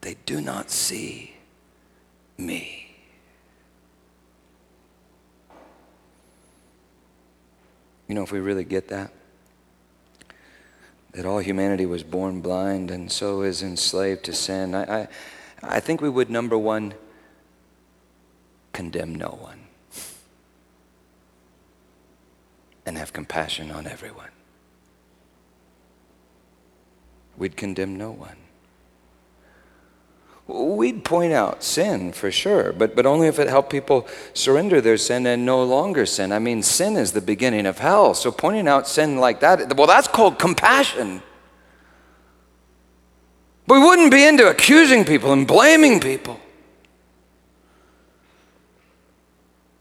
They 0.00 0.16
do 0.26 0.40
not 0.40 0.72
see 0.72 1.36
me. 2.36 2.83
You 8.08 8.14
know, 8.14 8.22
if 8.22 8.32
we 8.32 8.40
really 8.40 8.64
get 8.64 8.88
that, 8.88 9.10
that 11.12 11.24
all 11.24 11.38
humanity 11.38 11.86
was 11.86 12.02
born 12.02 12.40
blind 12.40 12.90
and 12.90 13.10
so 13.10 13.42
is 13.42 13.62
enslaved 13.62 14.24
to 14.24 14.32
sin, 14.32 14.74
I, 14.74 15.02
I, 15.02 15.08
I 15.62 15.80
think 15.80 16.00
we 16.00 16.08
would, 16.08 16.28
number 16.28 16.58
one, 16.58 16.94
condemn 18.72 19.14
no 19.14 19.28
one 19.28 19.60
and 22.86 22.98
have 22.98 23.12
compassion 23.12 23.70
on 23.70 23.86
everyone. 23.86 24.30
We'd 27.36 27.56
condemn 27.56 27.96
no 27.96 28.10
one. 28.10 28.36
We'd 30.46 31.04
point 31.04 31.32
out 31.32 31.62
sin 31.62 32.12
for 32.12 32.30
sure, 32.30 32.72
but, 32.74 32.94
but 32.94 33.06
only 33.06 33.28
if 33.28 33.38
it 33.38 33.48
helped 33.48 33.70
people 33.70 34.06
surrender 34.34 34.82
their 34.82 34.98
sin 34.98 35.26
and 35.26 35.46
no 35.46 35.62
longer 35.64 36.04
sin. 36.04 36.32
I 36.32 36.38
mean, 36.38 36.62
sin 36.62 36.96
is 36.96 37.12
the 37.12 37.22
beginning 37.22 37.64
of 37.64 37.78
hell. 37.78 38.12
So 38.12 38.30
pointing 38.30 38.68
out 38.68 38.86
sin 38.86 39.16
like 39.16 39.40
that, 39.40 39.74
well, 39.74 39.86
that's 39.86 40.08
called 40.08 40.38
compassion. 40.38 41.22
But 43.66 43.74
we 43.74 43.86
wouldn't 43.86 44.10
be 44.10 44.26
into 44.26 44.50
accusing 44.50 45.06
people 45.06 45.32
and 45.32 45.46
blaming 45.46 45.98
people 45.98 46.38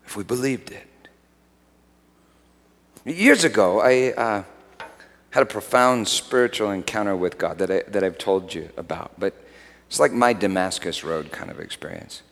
if 0.06 0.16
we 0.16 0.24
believed 0.24 0.72
it. 0.72 0.88
Years 3.04 3.44
ago, 3.44 3.82
I 3.82 4.14
uh, 4.14 4.44
had 5.32 5.44
a 5.44 5.46
profound 5.46 6.08
spiritual 6.08 6.72
encounter 6.72 7.18
with 7.18 7.38
God 7.38 7.58
that, 7.58 7.70
I, 7.70 7.82
that 7.90 8.02
I've 8.02 8.18
told 8.18 8.54
you 8.54 8.70
about, 8.78 9.12
but 9.20 9.34
it's 9.94 10.00
like 10.00 10.12
my 10.12 10.34
Damascus 10.34 11.04
Road 11.04 11.32
kind 11.32 11.52
of 11.52 11.60
experience. 11.60 12.24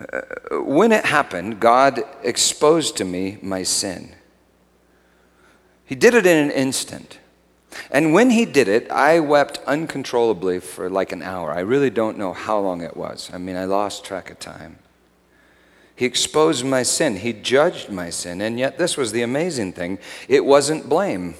Uh, 0.00 0.20
when 0.60 0.92
it 0.92 1.04
happened, 1.06 1.58
God 1.58 2.04
exposed 2.22 2.96
to 2.98 3.04
me 3.04 3.36
my 3.42 3.64
sin. 3.64 4.14
He 5.84 5.96
did 5.96 6.14
it 6.14 6.24
in 6.24 6.36
an 6.36 6.52
instant. 6.52 7.18
And 7.90 8.14
when 8.14 8.30
he 8.30 8.44
did 8.44 8.68
it, 8.68 8.88
I 8.92 9.18
wept 9.18 9.58
uncontrollably 9.66 10.60
for 10.60 10.88
like 10.88 11.10
an 11.10 11.20
hour. 11.20 11.52
I 11.52 11.62
really 11.62 11.90
don't 11.90 12.16
know 12.16 12.32
how 12.32 12.60
long 12.60 12.80
it 12.80 12.96
was. 12.96 13.28
I 13.32 13.38
mean, 13.38 13.56
I 13.56 13.64
lost 13.64 14.04
track 14.04 14.30
of 14.30 14.38
time. 14.38 14.78
He 15.96 16.04
exposed 16.04 16.64
my 16.64 16.84
sin, 16.84 17.16
he 17.16 17.32
judged 17.32 17.90
my 17.90 18.10
sin, 18.10 18.40
and 18.40 18.56
yet 18.56 18.78
this 18.78 18.96
was 18.96 19.10
the 19.10 19.22
amazing 19.22 19.72
thing 19.72 19.98
it 20.28 20.44
wasn't 20.44 20.88
blame, 20.88 21.34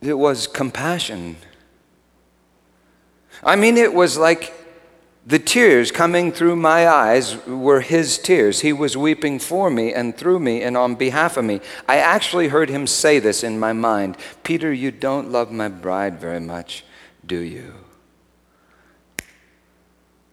it 0.00 0.14
was 0.14 0.46
compassion. 0.46 1.36
I 3.42 3.56
mean, 3.56 3.76
it 3.76 3.92
was 3.92 4.16
like 4.16 4.54
the 5.26 5.38
tears 5.38 5.90
coming 5.90 6.32
through 6.32 6.56
my 6.56 6.86
eyes 6.86 7.44
were 7.46 7.80
his 7.80 8.18
tears. 8.18 8.60
He 8.60 8.72
was 8.72 8.96
weeping 8.96 9.38
for 9.38 9.70
me 9.70 9.92
and 9.94 10.16
through 10.16 10.40
me 10.40 10.62
and 10.62 10.76
on 10.76 10.96
behalf 10.96 11.36
of 11.36 11.44
me. 11.44 11.60
I 11.88 11.96
actually 11.96 12.48
heard 12.48 12.68
him 12.68 12.86
say 12.86 13.18
this 13.18 13.42
in 13.42 13.58
my 13.58 13.72
mind 13.72 14.16
Peter, 14.42 14.72
you 14.72 14.90
don't 14.90 15.30
love 15.30 15.50
my 15.50 15.68
bride 15.68 16.20
very 16.20 16.40
much, 16.40 16.84
do 17.24 17.38
you? 17.38 17.72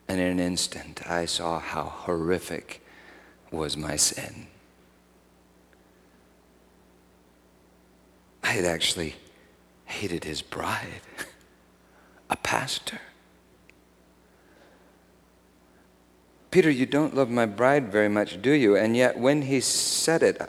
And 0.09 0.19
in 0.19 0.27
an 0.27 0.39
instant, 0.39 1.09
I 1.09 1.25
saw 1.25 1.59
how 1.59 1.83
horrific 1.83 2.85
was 3.49 3.77
my 3.77 3.95
sin. 3.95 4.47
I 8.43 8.47
had 8.47 8.65
actually 8.65 9.15
hated 9.85 10.25
his 10.25 10.41
bride. 10.41 11.01
A 12.31 12.37
pastor. 12.37 12.99
Peter, 16.49 16.69
you 16.69 16.85
don't 16.85 17.15
love 17.15 17.29
my 17.29 17.45
bride 17.45 17.91
very 17.91 18.09
much, 18.09 18.41
do 18.41 18.51
you? 18.51 18.75
And 18.75 18.95
yet, 18.95 19.19
when 19.19 19.43
he 19.43 19.59
said 19.59 20.23
it, 20.23 20.41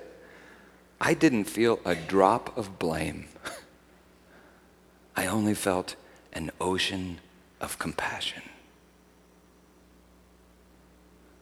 I 1.00 1.14
didn't 1.14 1.44
feel 1.44 1.80
a 1.84 1.94
drop 1.94 2.56
of 2.56 2.78
blame. 2.78 3.26
I 5.16 5.26
only 5.26 5.54
felt 5.54 5.96
an 6.32 6.50
ocean 6.60 7.20
of 7.60 7.78
compassion. 7.78 8.42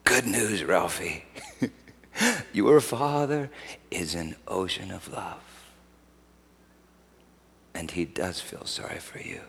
Good 0.05 0.27
news, 0.27 0.65
Ralphie. 0.65 1.25
Your 2.53 2.81
father 2.81 3.51
is 3.91 4.15
an 4.15 4.37
ocean 4.49 4.91
of 4.91 5.11
love. 5.13 5.43
And 7.75 7.91
he 7.91 8.05
does 8.05 8.41
feel 8.41 8.65
sorry 8.67 8.99
for 8.99 9.21
you 9.21 9.41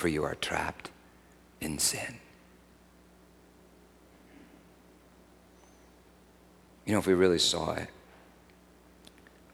for 0.00 0.08
you 0.08 0.24
are 0.24 0.34
trapped 0.36 0.90
in 1.60 1.78
sin. 1.78 2.16
You 6.86 6.94
know, 6.94 6.98
if 6.98 7.06
we 7.06 7.12
really 7.12 7.38
saw 7.38 7.74
it, 7.74 7.88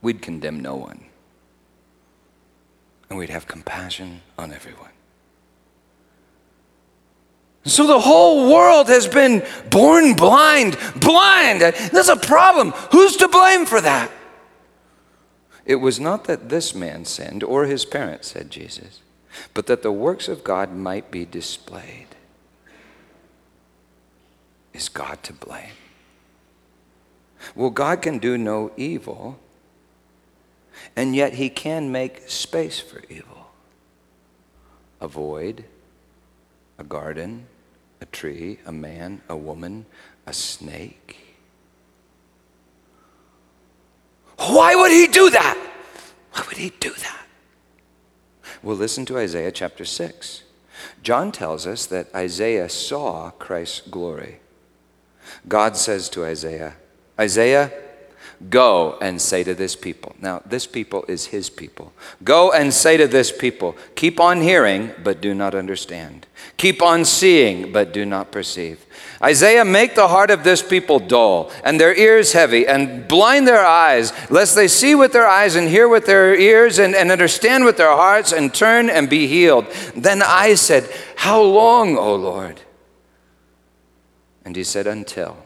we'd 0.01 0.23
condemn 0.23 0.61
no 0.61 0.77
one. 0.77 1.05
And 3.11 3.19
we'd 3.19 3.29
have 3.29 3.49
compassion 3.49 4.23
on 4.39 4.53
everyone. 4.53 4.91
So 7.65 7.89
the 7.89 7.99
whole 7.99 8.53
world 8.53 8.87
has 8.87 9.09
been 9.09 9.45
born 9.71 10.15
blind, 10.15 10.79
blind. 11.01 11.61
There's 11.61 12.09
a 12.09 12.17
problem. 12.17 12.71
Who's 12.93 13.17
to 13.17 13.27
blame 13.27 13.67
for 13.67 13.81
that? 13.81 14.13
It 15.65 15.77
was 15.77 15.99
not 15.99 16.25
that 16.25 16.49
this 16.49 16.73
man 16.73 17.05
sinned 17.05 17.43
or 17.43 17.65
his 17.65 17.85
parents, 17.85 18.29
said 18.29 18.51
Jesus 18.51 19.01
but 19.55 19.67
that 19.67 19.83
the 19.83 19.93
works 19.93 20.29
of 20.29 20.45
God 20.45 20.73
might 20.73 21.11
be 21.11 21.25
displayed. 21.25 22.09
Is 24.73 24.89
God 24.89 25.23
to 25.25 25.33
blame? 25.33 25.73
Well, 27.55 27.71
God 27.71 28.03
can 28.03 28.19
do 28.19 28.37
no 28.37 28.73
evil, 28.77 29.39
and 30.95 31.15
yet 31.15 31.35
He 31.35 31.49
can 31.49 31.93
make 31.93 32.29
space 32.29 32.81
for 32.81 33.03
evil. 33.09 33.51
A 35.01 35.09
void, 35.09 35.65
a 36.79 36.85
garden, 36.85 37.47
a 38.01 38.07
tree, 38.07 38.59
a 38.67 38.73
man, 38.73 39.23
a 39.29 39.37
woman, 39.37 39.87
a 40.27 40.33
snake? 40.33 41.17
Why 44.39 44.75
would 44.75 44.91
he 44.91 45.07
do 45.07 45.31
that? 45.31 45.57
Why 46.33 46.45
would 46.47 46.57
he 46.57 46.71
do 46.81 46.91
that? 46.91 47.26
Well, 48.67 48.75
listen 48.75 49.07
to 49.07 49.19
Isaiah 49.19 49.53
chapter 49.53 49.85
6. 49.85 50.43
John 51.01 51.31
tells 51.31 51.69
us 51.69 51.87
that 51.87 52.13
Isaiah 52.13 52.69
saw 52.69 53.31
Christ's 53.31 53.83
glory. 53.83 54.41
God 55.47 55.77
says 55.77 56.09
to 56.09 56.25
Isaiah, 56.25 56.75
Isaiah, 57.17 57.73
Go 58.51 58.99
and 59.01 59.21
say 59.21 59.43
to 59.45 59.55
this 59.55 59.75
people. 59.75 60.15
Now, 60.21 60.43
this 60.45 60.67
people 60.67 61.05
is 61.09 61.27
his 61.27 61.49
people. 61.49 61.95
Go 62.23 62.53
and 62.53 62.73
say 62.73 62.99
to 62.99 63.07
this 63.07 63.33
people, 63.33 63.77
keep 63.95 64.21
on 64.21 64.43
hearing, 64.43 64.93
but 65.03 65.23
do 65.23 65.35
not 65.35 65.55
understand. 65.55 66.27
Keep 66.59 66.83
on 66.83 67.07
seeing, 67.07 67.73
but 67.73 67.95
do 67.95 68.05
not 68.05 68.31
perceive. 68.31 68.85
Isaiah, 69.23 69.65
make 69.65 69.95
the 69.95 70.09
heart 70.09 70.31
of 70.31 70.45
this 70.45 70.63
people 70.63 70.99
dull, 70.99 71.51
and 71.65 71.81
their 71.81 71.97
ears 71.97 72.35
heavy, 72.35 72.67
and 72.67 73.09
blind 73.09 73.49
their 73.49 73.65
eyes, 73.65 74.13
lest 74.31 74.55
they 74.55 74.69
see 74.69 74.95
with 74.95 75.13
their 75.13 75.27
eyes, 75.27 75.57
and 75.57 75.69
hear 75.69 75.89
with 75.89 76.05
their 76.05 76.35
ears, 76.35 76.79
and, 76.79 76.95
and 76.95 77.11
understand 77.11 77.65
with 77.65 77.79
their 77.79 77.93
hearts, 77.97 78.33
and 78.33 78.53
turn 78.53 78.91
and 78.91 79.09
be 79.09 79.27
healed. 79.27 79.67
Then 79.97 80.21
I 80.23 80.55
said, 80.57 80.91
How 81.17 81.41
long, 81.41 81.97
O 81.97 82.15
Lord? 82.15 82.61
And 84.45 84.55
he 84.55 84.65
said, 84.65 84.87
Until 84.87 85.46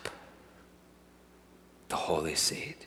the 1.91 1.97
holy 1.97 2.35
seed. 2.35 2.77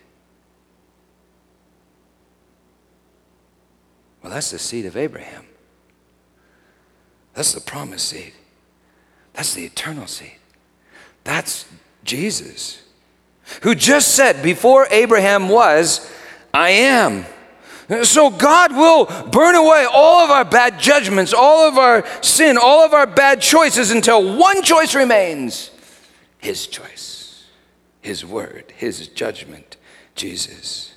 Well, 4.22 4.32
that's 4.32 4.50
the 4.50 4.58
seed 4.58 4.86
of 4.86 4.96
Abraham. 4.96 5.44
That's 7.34 7.52
the 7.52 7.60
promised 7.60 8.08
seed. 8.08 8.32
That's 9.34 9.52
the 9.52 9.66
eternal 9.66 10.06
seed. 10.06 10.38
That's 11.22 11.66
Jesus, 12.04 12.82
who 13.62 13.74
just 13.74 14.14
said, 14.14 14.42
Before 14.42 14.86
Abraham 14.90 15.50
was, 15.50 16.10
I 16.54 16.70
am. 16.70 17.26
So 18.04 18.30
God 18.30 18.72
will 18.72 19.04
burn 19.30 19.54
away 19.54 19.86
all 19.92 20.24
of 20.24 20.30
our 20.30 20.46
bad 20.46 20.80
judgments, 20.80 21.34
all 21.34 21.68
of 21.68 21.76
our 21.76 22.06
sin, 22.22 22.56
all 22.56 22.86
of 22.86 22.94
our 22.94 23.06
bad 23.06 23.42
choices 23.42 23.90
until 23.90 24.38
one 24.38 24.62
choice 24.62 24.94
remains 24.94 25.70
His 26.38 26.66
choice. 26.66 27.13
His 28.04 28.22
word, 28.22 28.70
His 28.76 29.08
judgment, 29.08 29.78
Jesus. 30.14 30.94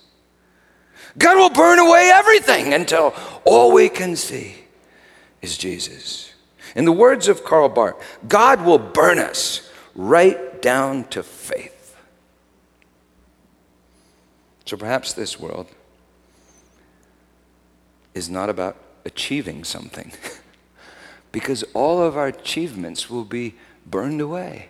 God 1.18 1.38
will 1.38 1.49
burn 1.49 1.80
away 1.80 2.12
everything 2.14 2.74
until 2.74 3.14
all 3.45 3.72
we 3.72 3.88
can 3.88 4.18
see 4.18 4.55
is 5.41 5.58
Jesus. 5.58 6.34
In 6.76 6.84
the 6.84 6.91
words 6.91 7.30
of 7.30 7.45
Karl 7.45 7.70
Barth, 7.70 7.95
God 8.28 8.66
will 8.66 8.78
burn 8.78 9.20
us 9.20 9.72
right 9.95 10.62
down 10.62 11.05
to 11.05 11.24
faith. 11.24 11.95
So 14.66 14.76
perhaps 14.76 15.14
this 15.14 15.39
world 15.39 15.68
is 18.14 18.30
not 18.30 18.49
about 18.49 18.76
achieving 19.05 19.64
something, 19.64 20.12
because 21.32 21.64
all 21.74 22.03
of 22.03 22.18
our 22.18 22.28
achievements 22.28 23.10
will 23.10 23.24
be 23.24 23.55
burned 23.86 24.20
away. 24.20 24.68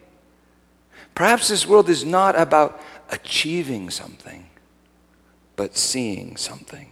Perhaps 1.18 1.47
this 1.47 1.65
world 1.65 1.89
is 1.89 2.05
not 2.05 2.39
about 2.39 2.80
achieving 3.09 3.89
something, 3.89 4.45
but 5.55 5.76
seeing 5.76 6.38
something. 6.38 6.89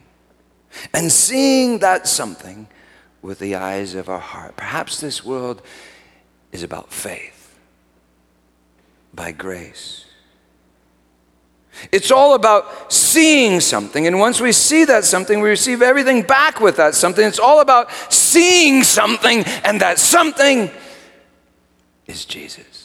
And 0.96 1.12
seeing 1.12 1.78
that 1.78 2.08
something 2.08 2.68
with 3.22 3.38
the 3.38 3.54
eyes 3.54 3.94
of 3.94 4.10
our 4.10 4.18
heart. 4.18 4.58
Perhaps 4.58 5.00
this 5.00 5.24
world 5.24 5.62
is 6.52 6.64
about 6.64 6.92
faith 6.92 7.56
by 9.14 9.32
grace. 9.32 10.06
It's 11.92 12.10
all 12.10 12.34
about 12.34 12.92
seeing 12.92 13.60
something, 13.60 14.08
and 14.08 14.18
once 14.18 14.42
we 14.42 14.54
see 14.54 14.86
that 14.86 15.06
something, 15.06 15.40
we 15.40 15.50
receive 15.50 15.84
everything 15.84 16.24
back 16.24 16.60
with 16.60 16.78
that 16.78 16.96
something. 16.96 17.28
It's 17.28 17.38
all 17.38 17.62
about 17.62 17.92
seeing 18.12 18.82
something, 18.82 19.44
and 19.64 19.80
that 19.82 20.00
something 20.00 20.72
is 22.08 22.26
Jesus. 22.26 22.85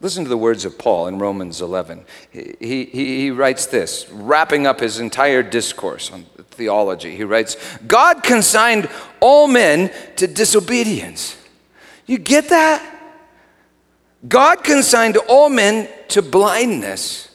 Listen 0.00 0.22
to 0.22 0.30
the 0.30 0.36
words 0.36 0.64
of 0.64 0.78
Paul 0.78 1.08
in 1.08 1.18
Romans 1.18 1.60
11. 1.60 2.04
He, 2.30 2.54
he, 2.60 2.84
he, 2.84 3.30
writes 3.32 3.66
this, 3.66 4.08
wrapping 4.10 4.64
up 4.66 4.78
his 4.78 5.00
entire 5.00 5.42
discourse 5.42 6.12
on 6.12 6.24
theology. 6.50 7.16
He 7.16 7.24
writes, 7.24 7.56
God 7.86 8.22
consigned 8.22 8.88
all 9.18 9.48
men 9.48 9.90
to 10.16 10.28
disobedience. 10.28 11.36
You 12.06 12.18
get 12.18 12.48
that? 12.50 12.96
God 14.26 14.62
consigned 14.62 15.16
all 15.28 15.48
men 15.48 15.88
to 16.08 16.22
blindness, 16.22 17.28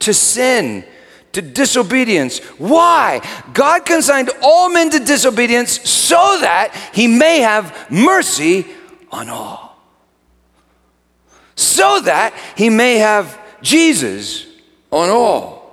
to 0.00 0.14
sin, 0.14 0.84
to 1.32 1.42
disobedience. 1.42 2.38
Why? 2.58 3.20
God 3.54 3.84
consigned 3.84 4.30
all 4.40 4.68
men 4.68 4.90
to 4.90 5.00
disobedience 5.00 5.88
so 5.88 6.38
that 6.40 6.90
he 6.94 7.08
may 7.08 7.40
have 7.40 7.90
mercy 7.90 8.66
on 9.10 9.28
all 9.28 9.63
so 11.56 12.00
that 12.00 12.34
he 12.56 12.70
may 12.70 12.96
have 12.96 13.38
Jesus 13.62 14.46
on 14.90 15.10
all 15.10 15.63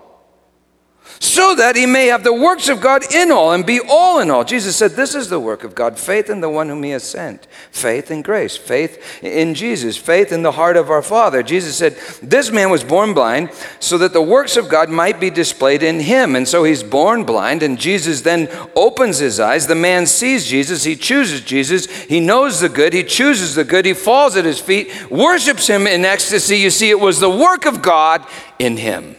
so 1.21 1.53
that 1.53 1.75
he 1.75 1.85
may 1.85 2.07
have 2.07 2.23
the 2.23 2.33
works 2.33 2.67
of 2.67 2.81
God 2.81 3.13
in 3.13 3.31
all 3.31 3.51
and 3.51 3.63
be 3.63 3.79
all 3.79 4.19
in 4.19 4.31
all. 4.31 4.43
Jesus 4.43 4.75
said, 4.75 4.91
This 4.93 5.13
is 5.13 5.29
the 5.29 5.39
work 5.39 5.63
of 5.63 5.75
God 5.75 5.99
faith 5.99 6.31
in 6.31 6.41
the 6.41 6.49
one 6.49 6.67
whom 6.67 6.81
he 6.81 6.89
has 6.89 7.03
sent, 7.03 7.45
faith 7.69 8.09
in 8.09 8.23
grace, 8.23 8.57
faith 8.57 9.23
in 9.23 9.53
Jesus, 9.53 9.97
faith 9.97 10.31
in 10.31 10.41
the 10.41 10.53
heart 10.53 10.77
of 10.77 10.89
our 10.89 11.03
Father. 11.03 11.43
Jesus 11.43 11.77
said, 11.77 11.95
This 12.23 12.49
man 12.51 12.71
was 12.71 12.83
born 12.83 13.13
blind 13.13 13.51
so 13.79 13.99
that 13.99 14.13
the 14.13 14.21
works 14.21 14.57
of 14.57 14.67
God 14.67 14.89
might 14.89 15.19
be 15.19 15.29
displayed 15.29 15.83
in 15.83 15.99
him. 15.99 16.35
And 16.35 16.47
so 16.47 16.63
he's 16.63 16.81
born 16.81 17.23
blind, 17.23 17.61
and 17.61 17.79
Jesus 17.79 18.21
then 18.21 18.49
opens 18.75 19.19
his 19.19 19.39
eyes. 19.39 19.67
The 19.67 19.75
man 19.75 20.07
sees 20.07 20.47
Jesus, 20.47 20.83
he 20.83 20.95
chooses 20.95 21.41
Jesus, 21.41 21.85
he 21.85 22.19
knows 22.19 22.61
the 22.61 22.69
good, 22.69 22.93
he 22.93 23.03
chooses 23.03 23.53
the 23.53 23.63
good, 23.63 23.85
he 23.85 23.93
falls 23.93 24.35
at 24.35 24.45
his 24.45 24.59
feet, 24.59 25.11
worships 25.11 25.67
him 25.67 25.85
in 25.85 26.03
ecstasy. 26.03 26.57
You 26.57 26.71
see, 26.71 26.89
it 26.89 26.99
was 26.99 27.19
the 27.19 27.29
work 27.29 27.67
of 27.67 27.83
God 27.83 28.25
in 28.57 28.77
him 28.77 29.17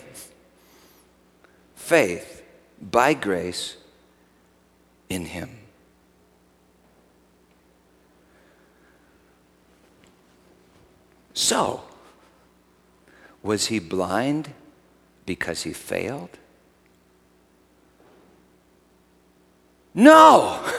faith 1.93 2.43
by 2.81 3.13
grace 3.13 3.77
in 5.11 5.27
Him. 5.27 5.51
So, 11.35 11.83
was 13.43 13.67
he 13.67 13.79
blind 13.79 14.55
because 15.27 15.65
he 15.65 15.75
failed? 15.75 16.39
No. 19.95 20.65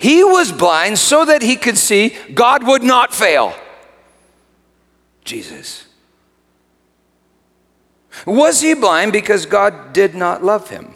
He 0.00 0.22
was 0.22 0.52
blind 0.52 0.96
so 0.96 1.24
that 1.24 1.42
he 1.42 1.56
could 1.56 1.76
see 1.76 2.16
God 2.32 2.64
would 2.64 2.84
not 2.84 3.12
fail. 3.12 3.52
Jesus. 5.24 5.87
Was 8.26 8.60
he 8.60 8.74
blind 8.74 9.12
because 9.12 9.46
God 9.46 9.92
did 9.92 10.14
not 10.14 10.44
love 10.44 10.70
him? 10.70 10.94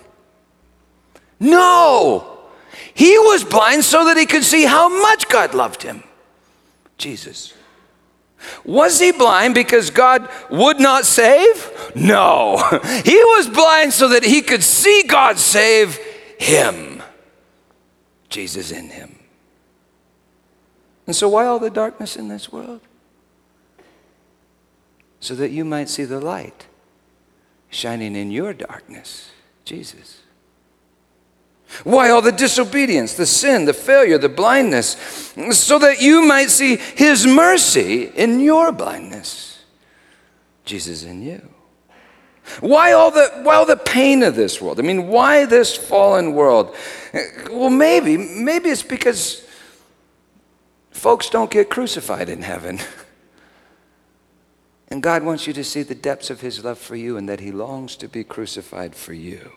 No. 1.40 2.38
He 2.94 3.18
was 3.18 3.44
blind 3.44 3.84
so 3.84 4.04
that 4.04 4.16
he 4.16 4.26
could 4.26 4.44
see 4.44 4.64
how 4.64 4.88
much 4.88 5.28
God 5.28 5.54
loved 5.54 5.82
him. 5.82 6.04
Jesus. 6.98 7.54
Was 8.64 8.98
he 8.98 9.12
blind 9.12 9.54
because 9.54 9.90
God 9.90 10.28
would 10.50 10.80
not 10.80 11.04
save? 11.04 11.92
No. 11.94 12.56
He 13.04 13.16
was 13.16 13.48
blind 13.48 13.92
so 13.92 14.08
that 14.08 14.24
he 14.24 14.42
could 14.42 14.62
see 14.62 15.04
God 15.06 15.38
save 15.38 15.98
him. 16.38 17.02
Jesus 18.28 18.70
in 18.70 18.88
him. 18.90 19.18
And 21.06 21.14
so, 21.14 21.28
why 21.28 21.46
all 21.46 21.58
the 21.58 21.70
darkness 21.70 22.16
in 22.16 22.28
this 22.28 22.50
world? 22.50 22.80
So 25.20 25.34
that 25.34 25.50
you 25.50 25.64
might 25.64 25.88
see 25.88 26.04
the 26.04 26.20
light 26.20 26.66
shining 27.72 28.14
in 28.14 28.30
your 28.30 28.52
darkness, 28.52 29.30
Jesus. 29.64 30.20
Why 31.84 32.10
all 32.10 32.20
the 32.20 32.32
disobedience, 32.32 33.14
the 33.14 33.26
sin, 33.26 33.64
the 33.64 33.72
failure, 33.72 34.18
the 34.18 34.28
blindness, 34.28 34.90
so 35.52 35.78
that 35.78 36.00
you 36.00 36.22
might 36.22 36.50
see 36.50 36.76
His 36.76 37.26
mercy 37.26 38.04
in 38.04 38.40
your 38.40 38.72
blindness, 38.72 39.64
Jesus 40.64 41.02
in 41.02 41.22
you. 41.22 41.48
Why 42.60 42.92
all 42.92 43.10
the, 43.10 43.40
why 43.42 43.54
all 43.54 43.64
the 43.64 43.76
pain 43.76 44.22
of 44.22 44.36
this 44.36 44.60
world? 44.60 44.78
I 44.78 44.82
mean, 44.82 45.08
why 45.08 45.46
this 45.46 45.74
fallen 45.74 46.34
world? 46.34 46.76
Well, 47.50 47.70
maybe, 47.70 48.16
maybe 48.16 48.68
it's 48.68 48.82
because 48.82 49.46
folks 50.90 51.30
don't 51.30 51.50
get 51.50 51.70
crucified 51.70 52.28
in 52.28 52.42
heaven. 52.42 52.80
And 54.93 55.03
God 55.03 55.22
wants 55.22 55.47
you 55.47 55.55
to 55.55 55.64
see 55.64 55.82
the 55.82 55.95
depths 55.95 56.28
of 56.28 56.43
His 56.43 56.62
love 56.62 56.76
for 56.76 56.97
you 56.97 57.16
and 57.16 57.26
that 57.26 57.40
He 57.40 57.51
longs 57.51 57.97
to 57.97 58.09
be 58.09 58.24
crucified 58.24 58.95
for 58.95 59.14
you. 59.14 59.53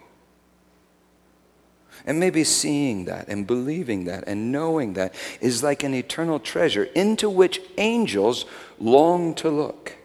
And 2.05 2.21
maybe 2.21 2.45
seeing 2.45 3.03
that 3.03 3.27
and 3.27 3.45
believing 3.45 4.05
that 4.05 4.23
and 4.27 4.53
knowing 4.53 4.93
that 4.93 5.13
is 5.41 5.61
like 5.61 5.83
an 5.83 5.93
eternal 5.93 6.39
treasure 6.39 6.85
into 6.95 7.29
which 7.29 7.59
angels 7.77 8.45
long 8.79 9.35
to 9.35 9.49
look. 9.49 9.97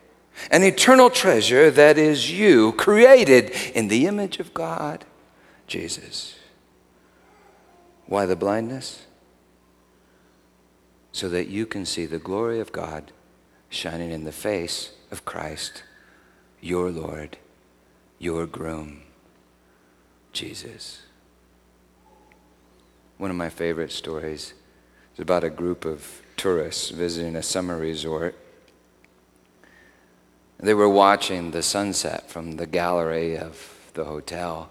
An 0.50 0.64
eternal 0.64 1.10
treasure 1.10 1.70
that 1.70 1.96
is 1.96 2.32
you, 2.32 2.72
created 2.72 3.50
in 3.72 3.86
the 3.86 4.08
image 4.08 4.40
of 4.40 4.52
God, 4.52 5.04
Jesus. 5.68 6.34
Why 8.06 8.26
the 8.26 8.34
blindness? 8.34 9.06
So 11.12 11.28
that 11.28 11.46
you 11.46 11.66
can 11.66 11.86
see 11.86 12.04
the 12.04 12.18
glory 12.18 12.58
of 12.58 12.72
God 12.72 13.12
shining 13.68 14.10
in 14.10 14.24
the 14.24 14.32
face 14.32 14.90
of 15.10 15.24
Christ, 15.24 15.82
your 16.60 16.90
Lord, 16.90 17.36
your 18.18 18.46
groom, 18.46 19.02
Jesus. 20.32 21.02
One 23.18 23.30
of 23.30 23.36
my 23.36 23.50
favorite 23.50 23.92
stories 23.92 24.54
is 25.14 25.20
about 25.20 25.44
a 25.44 25.50
group 25.50 25.84
of 25.84 26.22
tourists 26.36 26.90
visiting 26.90 27.36
a 27.36 27.42
summer 27.42 27.76
resort. 27.76 28.34
They 30.58 30.74
were 30.74 30.88
watching 30.88 31.50
the 31.50 31.62
sunset 31.62 32.30
from 32.30 32.52
the 32.52 32.66
gallery 32.66 33.36
of 33.36 33.90
the 33.94 34.04
hotel. 34.04 34.70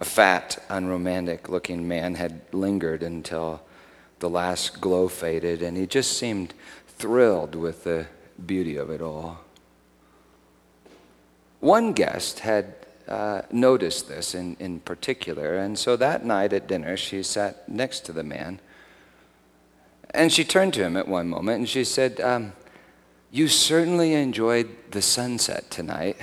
A 0.00 0.04
fat, 0.04 0.62
unromantic 0.68 1.48
looking 1.48 1.88
man 1.88 2.14
had 2.14 2.42
lingered 2.52 3.02
until 3.02 3.62
the 4.18 4.30
last 4.30 4.80
glow 4.80 5.08
faded, 5.08 5.62
and 5.62 5.76
he 5.76 5.86
just 5.86 6.16
seemed 6.16 6.54
thrilled 6.86 7.54
with 7.54 7.84
the 7.84 8.06
beauty 8.46 8.76
of 8.76 8.90
it 8.90 9.00
all. 9.00 9.40
One 11.60 11.92
guest 11.92 12.40
had 12.40 12.74
uh, 13.08 13.42
noticed 13.50 14.08
this 14.08 14.34
in, 14.34 14.56
in 14.60 14.80
particular, 14.80 15.56
and 15.56 15.78
so 15.78 15.96
that 15.96 16.24
night 16.24 16.52
at 16.52 16.68
dinner, 16.68 16.96
she 16.96 17.22
sat 17.22 17.68
next 17.68 18.00
to 18.00 18.12
the 18.12 18.22
man. 18.22 18.60
And 20.10 20.32
she 20.32 20.44
turned 20.44 20.74
to 20.74 20.84
him 20.84 20.96
at 20.96 21.08
one 21.08 21.28
moment 21.28 21.58
and 21.58 21.68
she 21.68 21.82
said, 21.82 22.20
um, 22.20 22.52
You 23.32 23.48
certainly 23.48 24.12
enjoyed 24.12 24.68
the 24.92 25.02
sunset 25.02 25.70
tonight. 25.70 26.16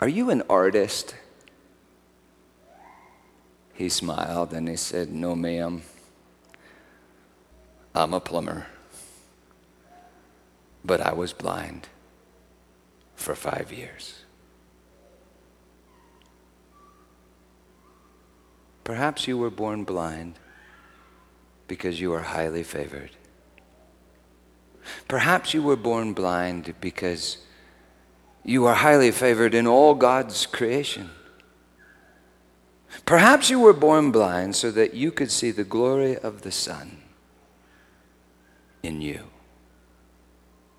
Are 0.00 0.08
you 0.08 0.30
an 0.30 0.42
artist? 0.48 1.14
He 3.74 3.90
smiled 3.90 4.54
and 4.54 4.68
he 4.68 4.76
said, 4.76 5.10
No, 5.10 5.36
ma'am. 5.36 5.82
I'm 7.94 8.14
a 8.14 8.20
plumber 8.20 8.66
but 10.86 11.00
I 11.00 11.12
was 11.12 11.32
blind 11.32 11.88
for 13.16 13.34
five 13.34 13.72
years. 13.72 14.22
Perhaps 18.84 19.26
you 19.26 19.36
were 19.36 19.50
born 19.50 19.82
blind 19.82 20.38
because 21.66 22.00
you 22.00 22.12
are 22.12 22.20
highly 22.20 22.62
favored. 22.62 23.10
Perhaps 25.08 25.52
you 25.52 25.62
were 25.62 25.76
born 25.76 26.12
blind 26.12 26.72
because 26.80 27.38
you 28.44 28.64
are 28.66 28.74
highly 28.74 29.10
favored 29.10 29.54
in 29.54 29.66
all 29.66 29.94
God's 29.96 30.46
creation. 30.46 31.10
Perhaps 33.04 33.50
you 33.50 33.58
were 33.58 33.72
born 33.72 34.12
blind 34.12 34.54
so 34.54 34.70
that 34.70 34.94
you 34.94 35.10
could 35.10 35.32
see 35.32 35.50
the 35.50 35.64
glory 35.64 36.16
of 36.16 36.42
the 36.42 36.52
sun 36.52 36.98
in 38.84 39.00
you 39.00 39.24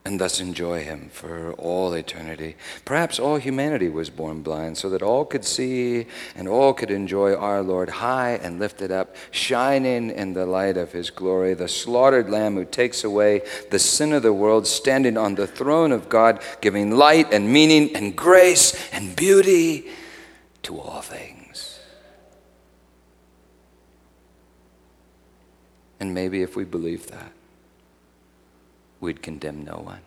and 0.07 0.21
thus 0.21 0.39
enjoy 0.39 0.85
him 0.85 1.09
for 1.11 1.51
all 1.55 1.91
eternity. 1.91 2.55
Perhaps 2.85 3.19
all 3.19 3.35
humanity 3.35 3.89
was 3.89 4.09
born 4.09 4.41
blind 4.41 4.77
so 4.77 4.89
that 4.89 5.01
all 5.01 5.25
could 5.25 5.43
see 5.43 6.07
and 6.33 6.47
all 6.47 6.73
could 6.73 6.89
enjoy 6.89 7.35
our 7.35 7.61
Lord 7.61 7.89
high 7.89 8.35
and 8.41 8.57
lifted 8.57 8.89
up, 8.89 9.17
shining 9.31 10.09
in 10.09 10.31
the 10.31 10.45
light 10.45 10.77
of 10.77 10.93
his 10.93 11.09
glory, 11.09 11.53
the 11.55 11.67
slaughtered 11.67 12.29
lamb 12.29 12.55
who 12.55 12.63
takes 12.63 13.03
away 13.03 13.41
the 13.69 13.79
sin 13.79 14.13
of 14.13 14.23
the 14.23 14.31
world, 14.31 14.65
standing 14.65 15.17
on 15.17 15.35
the 15.35 15.45
throne 15.45 15.91
of 15.91 16.07
God, 16.07 16.41
giving 16.61 16.91
light 16.91 17.33
and 17.33 17.51
meaning 17.51 17.93
and 17.93 18.15
grace 18.15 18.89
and 18.93 19.13
beauty 19.13 19.89
to 20.63 20.79
all 20.79 21.01
things. 21.01 21.81
And 25.99 26.13
maybe 26.13 26.43
if 26.43 26.55
we 26.55 26.63
believe 26.63 27.07
that, 27.07 27.33
we'd 28.99 29.21
condemn 29.21 29.63
no 29.63 29.77
one. 29.77 30.01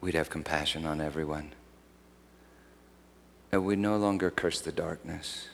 We'd 0.00 0.14
have 0.14 0.30
compassion 0.30 0.84
on 0.84 1.00
everyone. 1.00 1.52
And 3.50 3.64
we'd 3.64 3.78
no 3.78 3.96
longer 3.96 4.30
curse 4.30 4.60
the 4.60 4.72
darkness, 4.72 5.48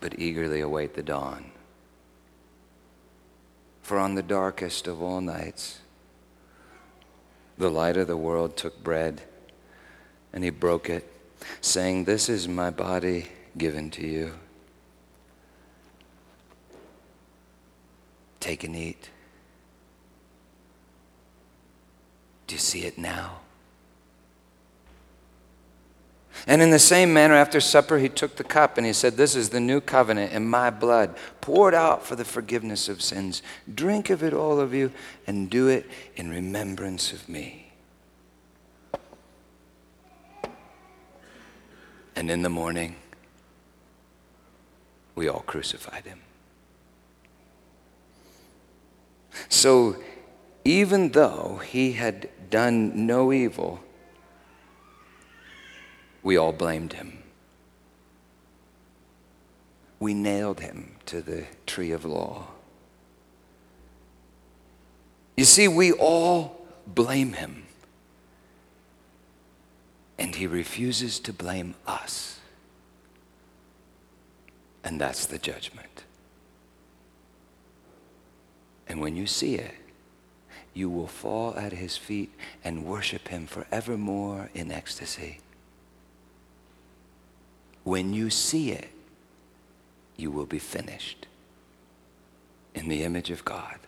but 0.00 0.18
eagerly 0.18 0.60
await 0.60 0.94
the 0.94 1.02
dawn. 1.02 1.50
For 3.82 3.98
on 3.98 4.14
the 4.14 4.22
darkest 4.22 4.86
of 4.86 5.02
all 5.02 5.20
nights, 5.20 5.80
the 7.58 7.70
light 7.70 7.96
of 7.96 8.06
the 8.06 8.16
world 8.16 8.56
took 8.56 8.82
bread 8.82 9.22
and 10.32 10.42
he 10.42 10.50
broke 10.50 10.88
it, 10.88 11.10
saying, 11.60 12.04
This 12.04 12.28
is 12.28 12.48
my 12.48 12.70
body 12.70 13.28
given 13.56 13.90
to 13.90 14.06
you. 14.06 14.32
Take 18.40 18.64
and 18.64 18.74
eat. 18.74 19.10
Do 22.52 22.56
you 22.56 22.60
see 22.60 22.84
it 22.84 22.98
now? 22.98 23.38
And 26.46 26.60
in 26.60 26.68
the 26.68 26.78
same 26.78 27.10
manner, 27.10 27.32
after 27.32 27.62
supper, 27.62 27.96
he 27.96 28.10
took 28.10 28.36
the 28.36 28.44
cup 28.44 28.76
and 28.76 28.86
he 28.86 28.92
said, 28.92 29.16
This 29.16 29.34
is 29.34 29.48
the 29.48 29.58
new 29.58 29.80
covenant 29.80 30.34
in 30.34 30.46
my 30.46 30.68
blood, 30.68 31.16
poured 31.40 31.72
out 31.72 32.04
for 32.04 32.14
the 32.14 32.26
forgiveness 32.26 32.90
of 32.90 33.00
sins. 33.00 33.40
Drink 33.74 34.10
of 34.10 34.22
it, 34.22 34.34
all 34.34 34.60
of 34.60 34.74
you, 34.74 34.92
and 35.26 35.48
do 35.48 35.68
it 35.68 35.88
in 36.14 36.28
remembrance 36.28 37.10
of 37.10 37.26
me. 37.26 37.72
And 42.14 42.30
in 42.30 42.42
the 42.42 42.50
morning, 42.50 42.96
we 45.14 45.26
all 45.26 45.40
crucified 45.46 46.04
him. 46.04 46.20
So, 49.48 49.96
even 50.64 51.10
though 51.10 51.60
he 51.64 51.92
had 51.92 52.28
done 52.52 53.06
no 53.06 53.32
evil, 53.32 53.80
we 56.22 56.36
all 56.36 56.52
blamed 56.52 56.92
him. 56.92 57.18
We 59.98 60.14
nailed 60.14 60.60
him 60.60 60.96
to 61.06 61.22
the 61.22 61.46
tree 61.66 61.92
of 61.92 62.04
law. 62.04 62.48
You 65.36 65.44
see, 65.44 65.66
we 65.66 65.92
all 65.92 66.66
blame 66.86 67.32
him. 67.32 67.64
And 70.18 70.34
he 70.34 70.46
refuses 70.46 71.18
to 71.20 71.32
blame 71.32 71.74
us. 71.86 72.38
And 74.84 75.00
that's 75.00 75.24
the 75.26 75.38
judgment. 75.38 76.04
And 78.86 79.00
when 79.00 79.16
you 79.16 79.26
see 79.26 79.54
it, 79.54 79.74
you 80.74 80.88
will 80.88 81.06
fall 81.06 81.54
at 81.56 81.72
his 81.72 81.96
feet 81.96 82.32
and 82.64 82.84
worship 82.84 83.28
him 83.28 83.46
forevermore 83.46 84.50
in 84.54 84.72
ecstasy. 84.72 85.40
When 87.84 88.12
you 88.12 88.30
see 88.30 88.70
it, 88.70 88.90
you 90.16 90.30
will 90.30 90.46
be 90.46 90.58
finished 90.58 91.26
in 92.74 92.88
the 92.88 93.02
image 93.02 93.30
of 93.30 93.44
God 93.44 93.78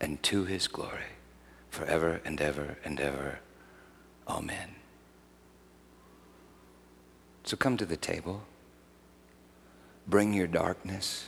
and 0.00 0.22
to 0.24 0.44
his 0.44 0.68
glory 0.68 1.14
forever 1.70 2.20
and 2.24 2.40
ever 2.40 2.76
and 2.84 3.00
ever. 3.00 3.38
Amen. 4.28 4.74
So 7.44 7.56
come 7.56 7.76
to 7.76 7.86
the 7.86 7.96
table, 7.96 8.42
bring 10.06 10.34
your 10.34 10.48
darkness, 10.48 11.26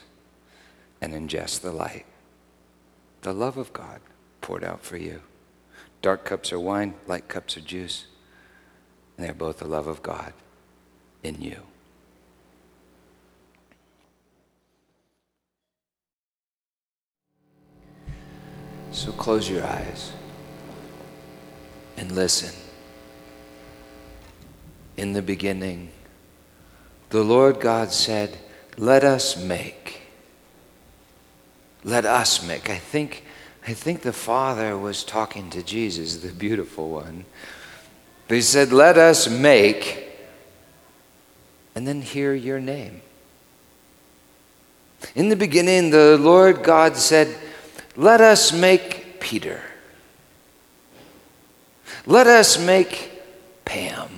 and 1.00 1.14
ingest 1.14 1.61
the 1.61 1.70
light, 1.70 2.06
the 3.22 3.32
love 3.32 3.56
of 3.56 3.72
God 3.72 4.00
poured 4.41 4.64
out 4.64 4.82
for 4.82 4.97
you. 4.97 5.22
Dark 6.03 6.24
cups 6.24 6.53
are 6.53 6.61
wine, 6.61 6.95
light 7.07 7.28
cups 7.28 7.57
are 7.57 7.61
juice. 7.61 8.07
And 9.16 9.26
they 9.26 9.30
are 9.30 9.34
both 9.34 9.59
the 9.59 9.66
love 9.66 9.86
of 9.86 10.03
God 10.03 10.32
in 11.22 11.41
you. 11.43 11.61
So 18.93 19.12
close 19.12 19.49
your 19.49 19.64
eyes 19.64 20.12
and 21.97 22.12
listen. 22.12 22.55
In 24.97 25.12
the 25.12 25.22
beginning, 25.22 25.91
the 27.11 27.22
Lord 27.22 27.61
God 27.61 27.93
said, 27.93 28.39
Let 28.76 29.05
us 29.05 29.36
make. 29.36 30.01
Let 31.84 32.05
us 32.05 32.43
make. 32.43 32.68
I 32.68 32.78
think 32.78 33.24
I 33.68 33.74
think 33.74 34.00
the 34.00 34.14
Father 34.14 34.78
was 34.78 35.04
talking 35.04 35.50
to 35.50 35.62
Jesus, 35.62 36.16
the 36.16 36.32
beautiful 36.32 36.88
one. 36.88 37.26
But 38.26 38.36
he 38.36 38.40
said, 38.40 38.72
Let 38.72 38.96
us 38.96 39.28
make, 39.28 40.08
and 41.74 41.86
then 41.86 42.00
hear 42.00 42.32
your 42.32 42.60
name. 42.60 43.02
In 45.14 45.28
the 45.28 45.36
beginning, 45.36 45.90
the 45.90 46.16
Lord 46.16 46.62
God 46.62 46.96
said, 46.96 47.36
Let 47.94 48.22
us 48.22 48.54
make 48.54 49.20
Peter. 49.20 49.60
Let 52.06 52.26
us 52.26 52.58
make 52.58 53.20
Pam. 53.66 54.08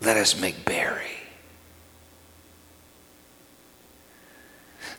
Let 0.00 0.16
us 0.16 0.40
make 0.40 0.64
Barry. 0.64 1.13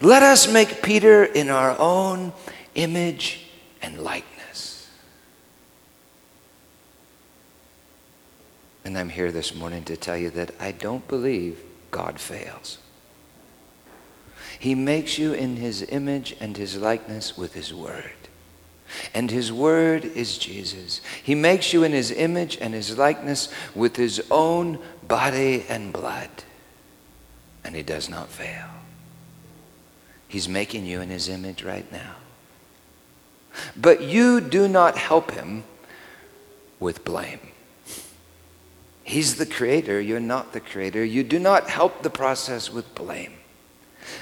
Let 0.05 0.21
us 0.21 0.47
make 0.47 0.83
Peter 0.83 1.23
in 1.23 1.49
our 1.49 1.75
own 1.79 2.31
image 2.75 3.47
and 3.81 3.97
likeness. 3.97 4.87
And 8.83 8.99
I'm 8.99 9.09
here 9.09 9.31
this 9.31 9.55
morning 9.55 9.83
to 9.85 9.97
tell 9.97 10.15
you 10.15 10.29
that 10.29 10.51
I 10.59 10.73
don't 10.73 11.07
believe 11.07 11.59
God 11.89 12.19
fails. 12.19 12.77
He 14.59 14.75
makes 14.75 15.17
you 15.17 15.33
in 15.33 15.55
his 15.55 15.81
image 15.81 16.35
and 16.39 16.55
his 16.55 16.77
likeness 16.77 17.35
with 17.35 17.55
his 17.55 17.73
word. 17.73 18.13
And 19.11 19.31
his 19.31 19.51
word 19.51 20.05
is 20.05 20.37
Jesus. 20.37 21.01
He 21.23 21.33
makes 21.33 21.73
you 21.73 21.83
in 21.83 21.93
his 21.93 22.11
image 22.11 22.59
and 22.61 22.75
his 22.75 22.95
likeness 22.95 23.49
with 23.73 23.95
his 23.95 24.23
own 24.29 24.77
body 25.07 25.65
and 25.67 25.91
blood. 25.91 26.29
And 27.63 27.75
he 27.75 27.81
does 27.81 28.07
not 28.07 28.29
fail. 28.29 28.69
He's 30.35 30.49
making 30.49 30.85
you 30.85 30.99
in 30.99 31.07
his 31.07 31.29
image 31.29 31.63
right 31.63 31.89
now. 31.93 32.15
But 33.73 34.01
you 34.01 34.41
do 34.41 34.67
not 34.67 34.97
help 34.97 35.31
him 35.31 35.63
with 36.77 37.05
blame. 37.05 37.39
He's 39.01 39.37
the 39.37 39.45
creator, 39.45 40.01
you're 40.01 40.19
not 40.19 40.51
the 40.51 40.59
creator. 40.59 41.05
You 41.05 41.23
do 41.23 41.39
not 41.39 41.69
help 41.69 42.03
the 42.03 42.09
process 42.09 42.69
with 42.69 42.93
blame 42.95 43.31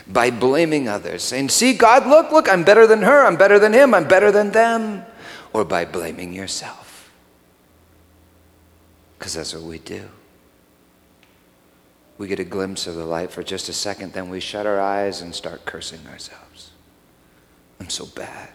by 0.05 0.29
blaming 0.29 0.87
others, 0.87 1.23
saying, 1.23 1.49
See, 1.49 1.73
God, 1.73 2.05
look, 2.05 2.31
look, 2.31 2.47
I'm 2.47 2.63
better 2.63 2.85
than 2.85 3.01
her, 3.01 3.25
I'm 3.25 3.35
better 3.35 3.57
than 3.57 3.73
him, 3.73 3.95
I'm 3.95 4.07
better 4.07 4.31
than 4.31 4.51
them, 4.51 5.03
or 5.51 5.65
by 5.65 5.83
blaming 5.83 6.31
yourself. 6.31 7.11
Because 9.17 9.33
that's 9.33 9.55
what 9.55 9.63
we 9.63 9.79
do. 9.79 10.07
We 12.17 12.27
get 12.27 12.39
a 12.39 12.43
glimpse 12.43 12.87
of 12.87 12.95
the 12.95 13.05
light 13.05 13.31
for 13.31 13.43
just 13.43 13.69
a 13.69 13.73
second, 13.73 14.13
then 14.13 14.29
we 14.29 14.39
shut 14.39 14.65
our 14.65 14.79
eyes 14.79 15.21
and 15.21 15.33
start 15.33 15.65
cursing 15.65 16.05
ourselves. 16.07 16.71
I'm 17.79 17.89
so 17.89 18.05
bad. 18.05 18.49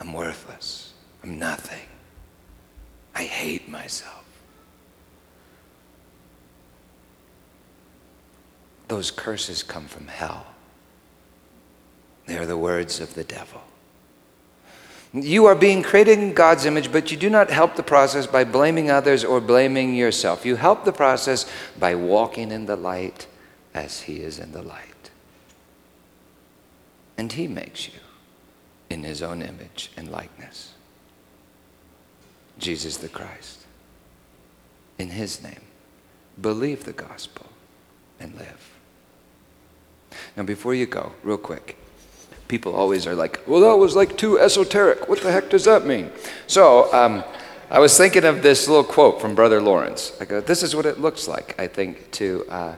I'm 0.00 0.12
worthless. 0.12 0.92
I'm 1.22 1.38
nothing. 1.38 1.86
I 3.14 3.24
hate 3.24 3.68
myself. 3.68 4.24
Those 8.88 9.10
curses 9.10 9.62
come 9.62 9.86
from 9.86 10.06
hell. 10.06 10.46
They 12.26 12.38
are 12.38 12.46
the 12.46 12.58
words 12.58 13.00
of 13.00 13.14
the 13.14 13.24
devil. 13.24 13.62
You 15.14 15.44
are 15.44 15.54
being 15.54 15.82
created 15.82 16.18
in 16.18 16.32
God's 16.32 16.64
image, 16.64 16.90
but 16.90 17.10
you 17.10 17.18
do 17.18 17.28
not 17.28 17.50
help 17.50 17.76
the 17.76 17.82
process 17.82 18.26
by 18.26 18.44
blaming 18.44 18.90
others 18.90 19.24
or 19.24 19.40
blaming 19.42 19.94
yourself. 19.94 20.46
You 20.46 20.56
help 20.56 20.84
the 20.84 20.92
process 20.92 21.44
by 21.78 21.94
walking 21.94 22.50
in 22.50 22.64
the 22.64 22.76
light 22.76 23.26
as 23.74 24.02
He 24.02 24.20
is 24.20 24.38
in 24.38 24.52
the 24.52 24.62
light. 24.62 25.10
And 27.18 27.30
He 27.30 27.46
makes 27.46 27.88
you 27.88 28.00
in 28.88 29.04
His 29.04 29.20
own 29.20 29.42
image 29.42 29.90
and 29.98 30.10
likeness. 30.10 30.72
Jesus 32.58 32.96
the 32.96 33.08
Christ. 33.08 33.66
In 34.98 35.10
His 35.10 35.42
name, 35.42 35.60
believe 36.40 36.84
the 36.84 36.92
gospel 36.92 37.46
and 38.18 38.34
live. 38.34 38.70
Now, 40.36 40.44
before 40.44 40.74
you 40.74 40.86
go, 40.86 41.12
real 41.22 41.38
quick, 41.38 41.76
people 42.52 42.74
always 42.74 43.06
are 43.06 43.14
like, 43.14 43.40
well, 43.46 43.62
that 43.62 43.78
was 43.78 43.96
like 43.96 44.14
too 44.18 44.38
esoteric. 44.38 45.08
What 45.08 45.22
the 45.22 45.32
heck 45.32 45.48
does 45.48 45.64
that 45.64 45.86
mean? 45.86 46.10
So, 46.46 46.92
um, 46.92 47.24
I 47.70 47.78
was 47.78 47.96
thinking 47.96 48.24
of 48.26 48.42
this 48.42 48.68
little 48.68 48.84
quote 48.84 49.22
from 49.22 49.34
Brother 49.34 49.62
Lawrence. 49.62 50.12
I 50.20 50.26
go, 50.26 50.42
this 50.42 50.62
is 50.62 50.76
what 50.76 50.84
it 50.84 51.00
looks 51.00 51.26
like, 51.26 51.58
I 51.58 51.66
think, 51.66 52.10
to 52.10 52.44
uh, 52.50 52.76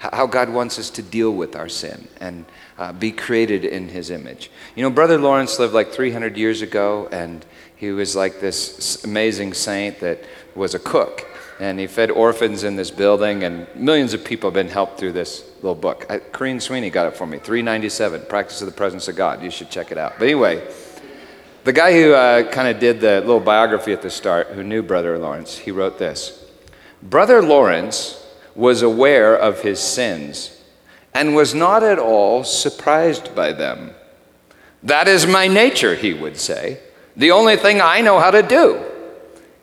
how 0.00 0.26
God 0.26 0.50
wants 0.50 0.78
us 0.78 0.90
to 0.90 1.02
deal 1.02 1.30
with 1.30 1.56
our 1.56 1.70
sin 1.70 2.06
and 2.20 2.44
uh, 2.76 2.92
be 2.92 3.10
created 3.10 3.64
in 3.64 3.88
his 3.88 4.10
image. 4.10 4.50
You 4.76 4.82
know, 4.82 4.90
Brother 4.90 5.16
Lawrence 5.16 5.58
lived 5.58 5.72
like 5.72 5.90
300 5.90 6.36
years 6.36 6.60
ago, 6.60 7.08
and 7.10 7.46
he 7.74 7.92
was 7.92 8.14
like 8.14 8.42
this 8.42 9.02
amazing 9.04 9.54
saint 9.54 10.00
that 10.00 10.22
was 10.54 10.74
a 10.74 10.78
cook 10.78 11.26
and 11.60 11.78
he 11.78 11.86
fed 11.86 12.10
orphans 12.10 12.64
in 12.64 12.76
this 12.76 12.90
building, 12.90 13.44
and 13.44 13.66
millions 13.74 14.14
of 14.14 14.24
people 14.24 14.48
have 14.48 14.54
been 14.54 14.68
helped 14.68 14.98
through 14.98 15.12
this 15.12 15.44
little 15.56 15.74
book. 15.74 16.06
I, 16.10 16.18
Corrine 16.18 16.60
Sweeney 16.60 16.90
got 16.90 17.06
it 17.06 17.16
for 17.16 17.26
me, 17.26 17.38
397, 17.38 18.26
Practice 18.28 18.60
of 18.60 18.66
the 18.66 18.74
Presence 18.74 19.08
of 19.08 19.16
God. 19.16 19.42
You 19.42 19.50
should 19.50 19.70
check 19.70 19.92
it 19.92 19.98
out. 19.98 20.14
But 20.18 20.24
anyway, 20.24 20.66
the 21.64 21.72
guy 21.72 21.92
who 21.92 22.12
uh, 22.12 22.50
kind 22.50 22.68
of 22.68 22.80
did 22.80 23.00
the 23.00 23.20
little 23.20 23.40
biography 23.40 23.92
at 23.92 24.02
the 24.02 24.10
start, 24.10 24.48
who 24.48 24.62
knew 24.62 24.82
Brother 24.82 25.18
Lawrence, 25.18 25.56
he 25.56 25.70
wrote 25.70 25.98
this 25.98 26.44
Brother 27.02 27.42
Lawrence 27.42 28.20
was 28.54 28.82
aware 28.82 29.36
of 29.36 29.62
his 29.62 29.80
sins 29.80 30.60
and 31.12 31.34
was 31.34 31.54
not 31.54 31.82
at 31.82 31.98
all 31.98 32.44
surprised 32.44 33.34
by 33.34 33.52
them. 33.52 33.92
That 34.82 35.08
is 35.08 35.26
my 35.26 35.48
nature, 35.48 35.94
he 35.94 36.12
would 36.12 36.36
say. 36.36 36.80
The 37.16 37.30
only 37.30 37.56
thing 37.56 37.80
I 37.80 38.00
know 38.00 38.18
how 38.18 38.30
to 38.30 38.42
do. 38.42 38.84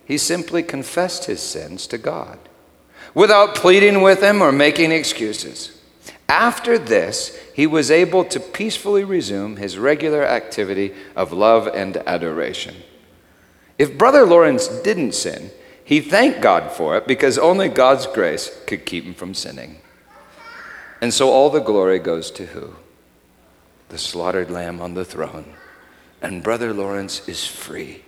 He 0.05 0.17
simply 0.17 0.63
confessed 0.63 1.25
his 1.25 1.41
sins 1.41 1.87
to 1.87 1.97
God 1.97 2.39
without 3.13 3.55
pleading 3.55 4.01
with 4.01 4.21
him 4.21 4.41
or 4.41 4.51
making 4.51 4.91
excuses. 4.91 5.77
After 6.27 6.77
this, 6.77 7.37
he 7.53 7.67
was 7.67 7.91
able 7.91 8.23
to 8.25 8.39
peacefully 8.39 9.03
resume 9.03 9.57
his 9.57 9.77
regular 9.77 10.23
activity 10.23 10.93
of 11.15 11.33
love 11.33 11.67
and 11.67 11.97
adoration. 12.07 12.75
If 13.77 13.97
Brother 13.97 14.25
Lawrence 14.25 14.67
didn't 14.67 15.13
sin, 15.13 15.51
he 15.83 15.99
thanked 15.99 16.41
God 16.41 16.71
for 16.71 16.95
it 16.97 17.07
because 17.07 17.37
only 17.37 17.67
God's 17.67 18.07
grace 18.07 18.49
could 18.65 18.85
keep 18.85 19.03
him 19.03 19.13
from 19.13 19.33
sinning. 19.33 19.81
And 21.01 21.13
so 21.13 21.29
all 21.29 21.49
the 21.49 21.59
glory 21.59 21.99
goes 21.99 22.31
to 22.31 22.45
who? 22.45 22.75
The 23.89 23.97
slaughtered 23.97 24.49
lamb 24.49 24.79
on 24.79 24.93
the 24.93 25.03
throne. 25.03 25.55
And 26.21 26.43
Brother 26.43 26.73
Lawrence 26.73 27.27
is 27.27 27.45
free 27.45 28.03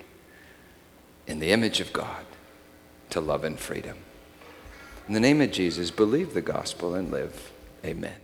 in 1.27 1.39
the 1.39 1.51
image 1.51 1.79
of 1.79 1.93
God 1.93 2.25
to 3.09 3.21
love 3.21 3.43
and 3.43 3.59
freedom. 3.59 3.97
In 5.07 5.13
the 5.13 5.19
name 5.19 5.41
of 5.41 5.51
Jesus, 5.51 5.91
believe 5.91 6.33
the 6.33 6.41
gospel 6.41 6.95
and 6.95 7.11
live. 7.11 7.51
Amen. 7.85 8.22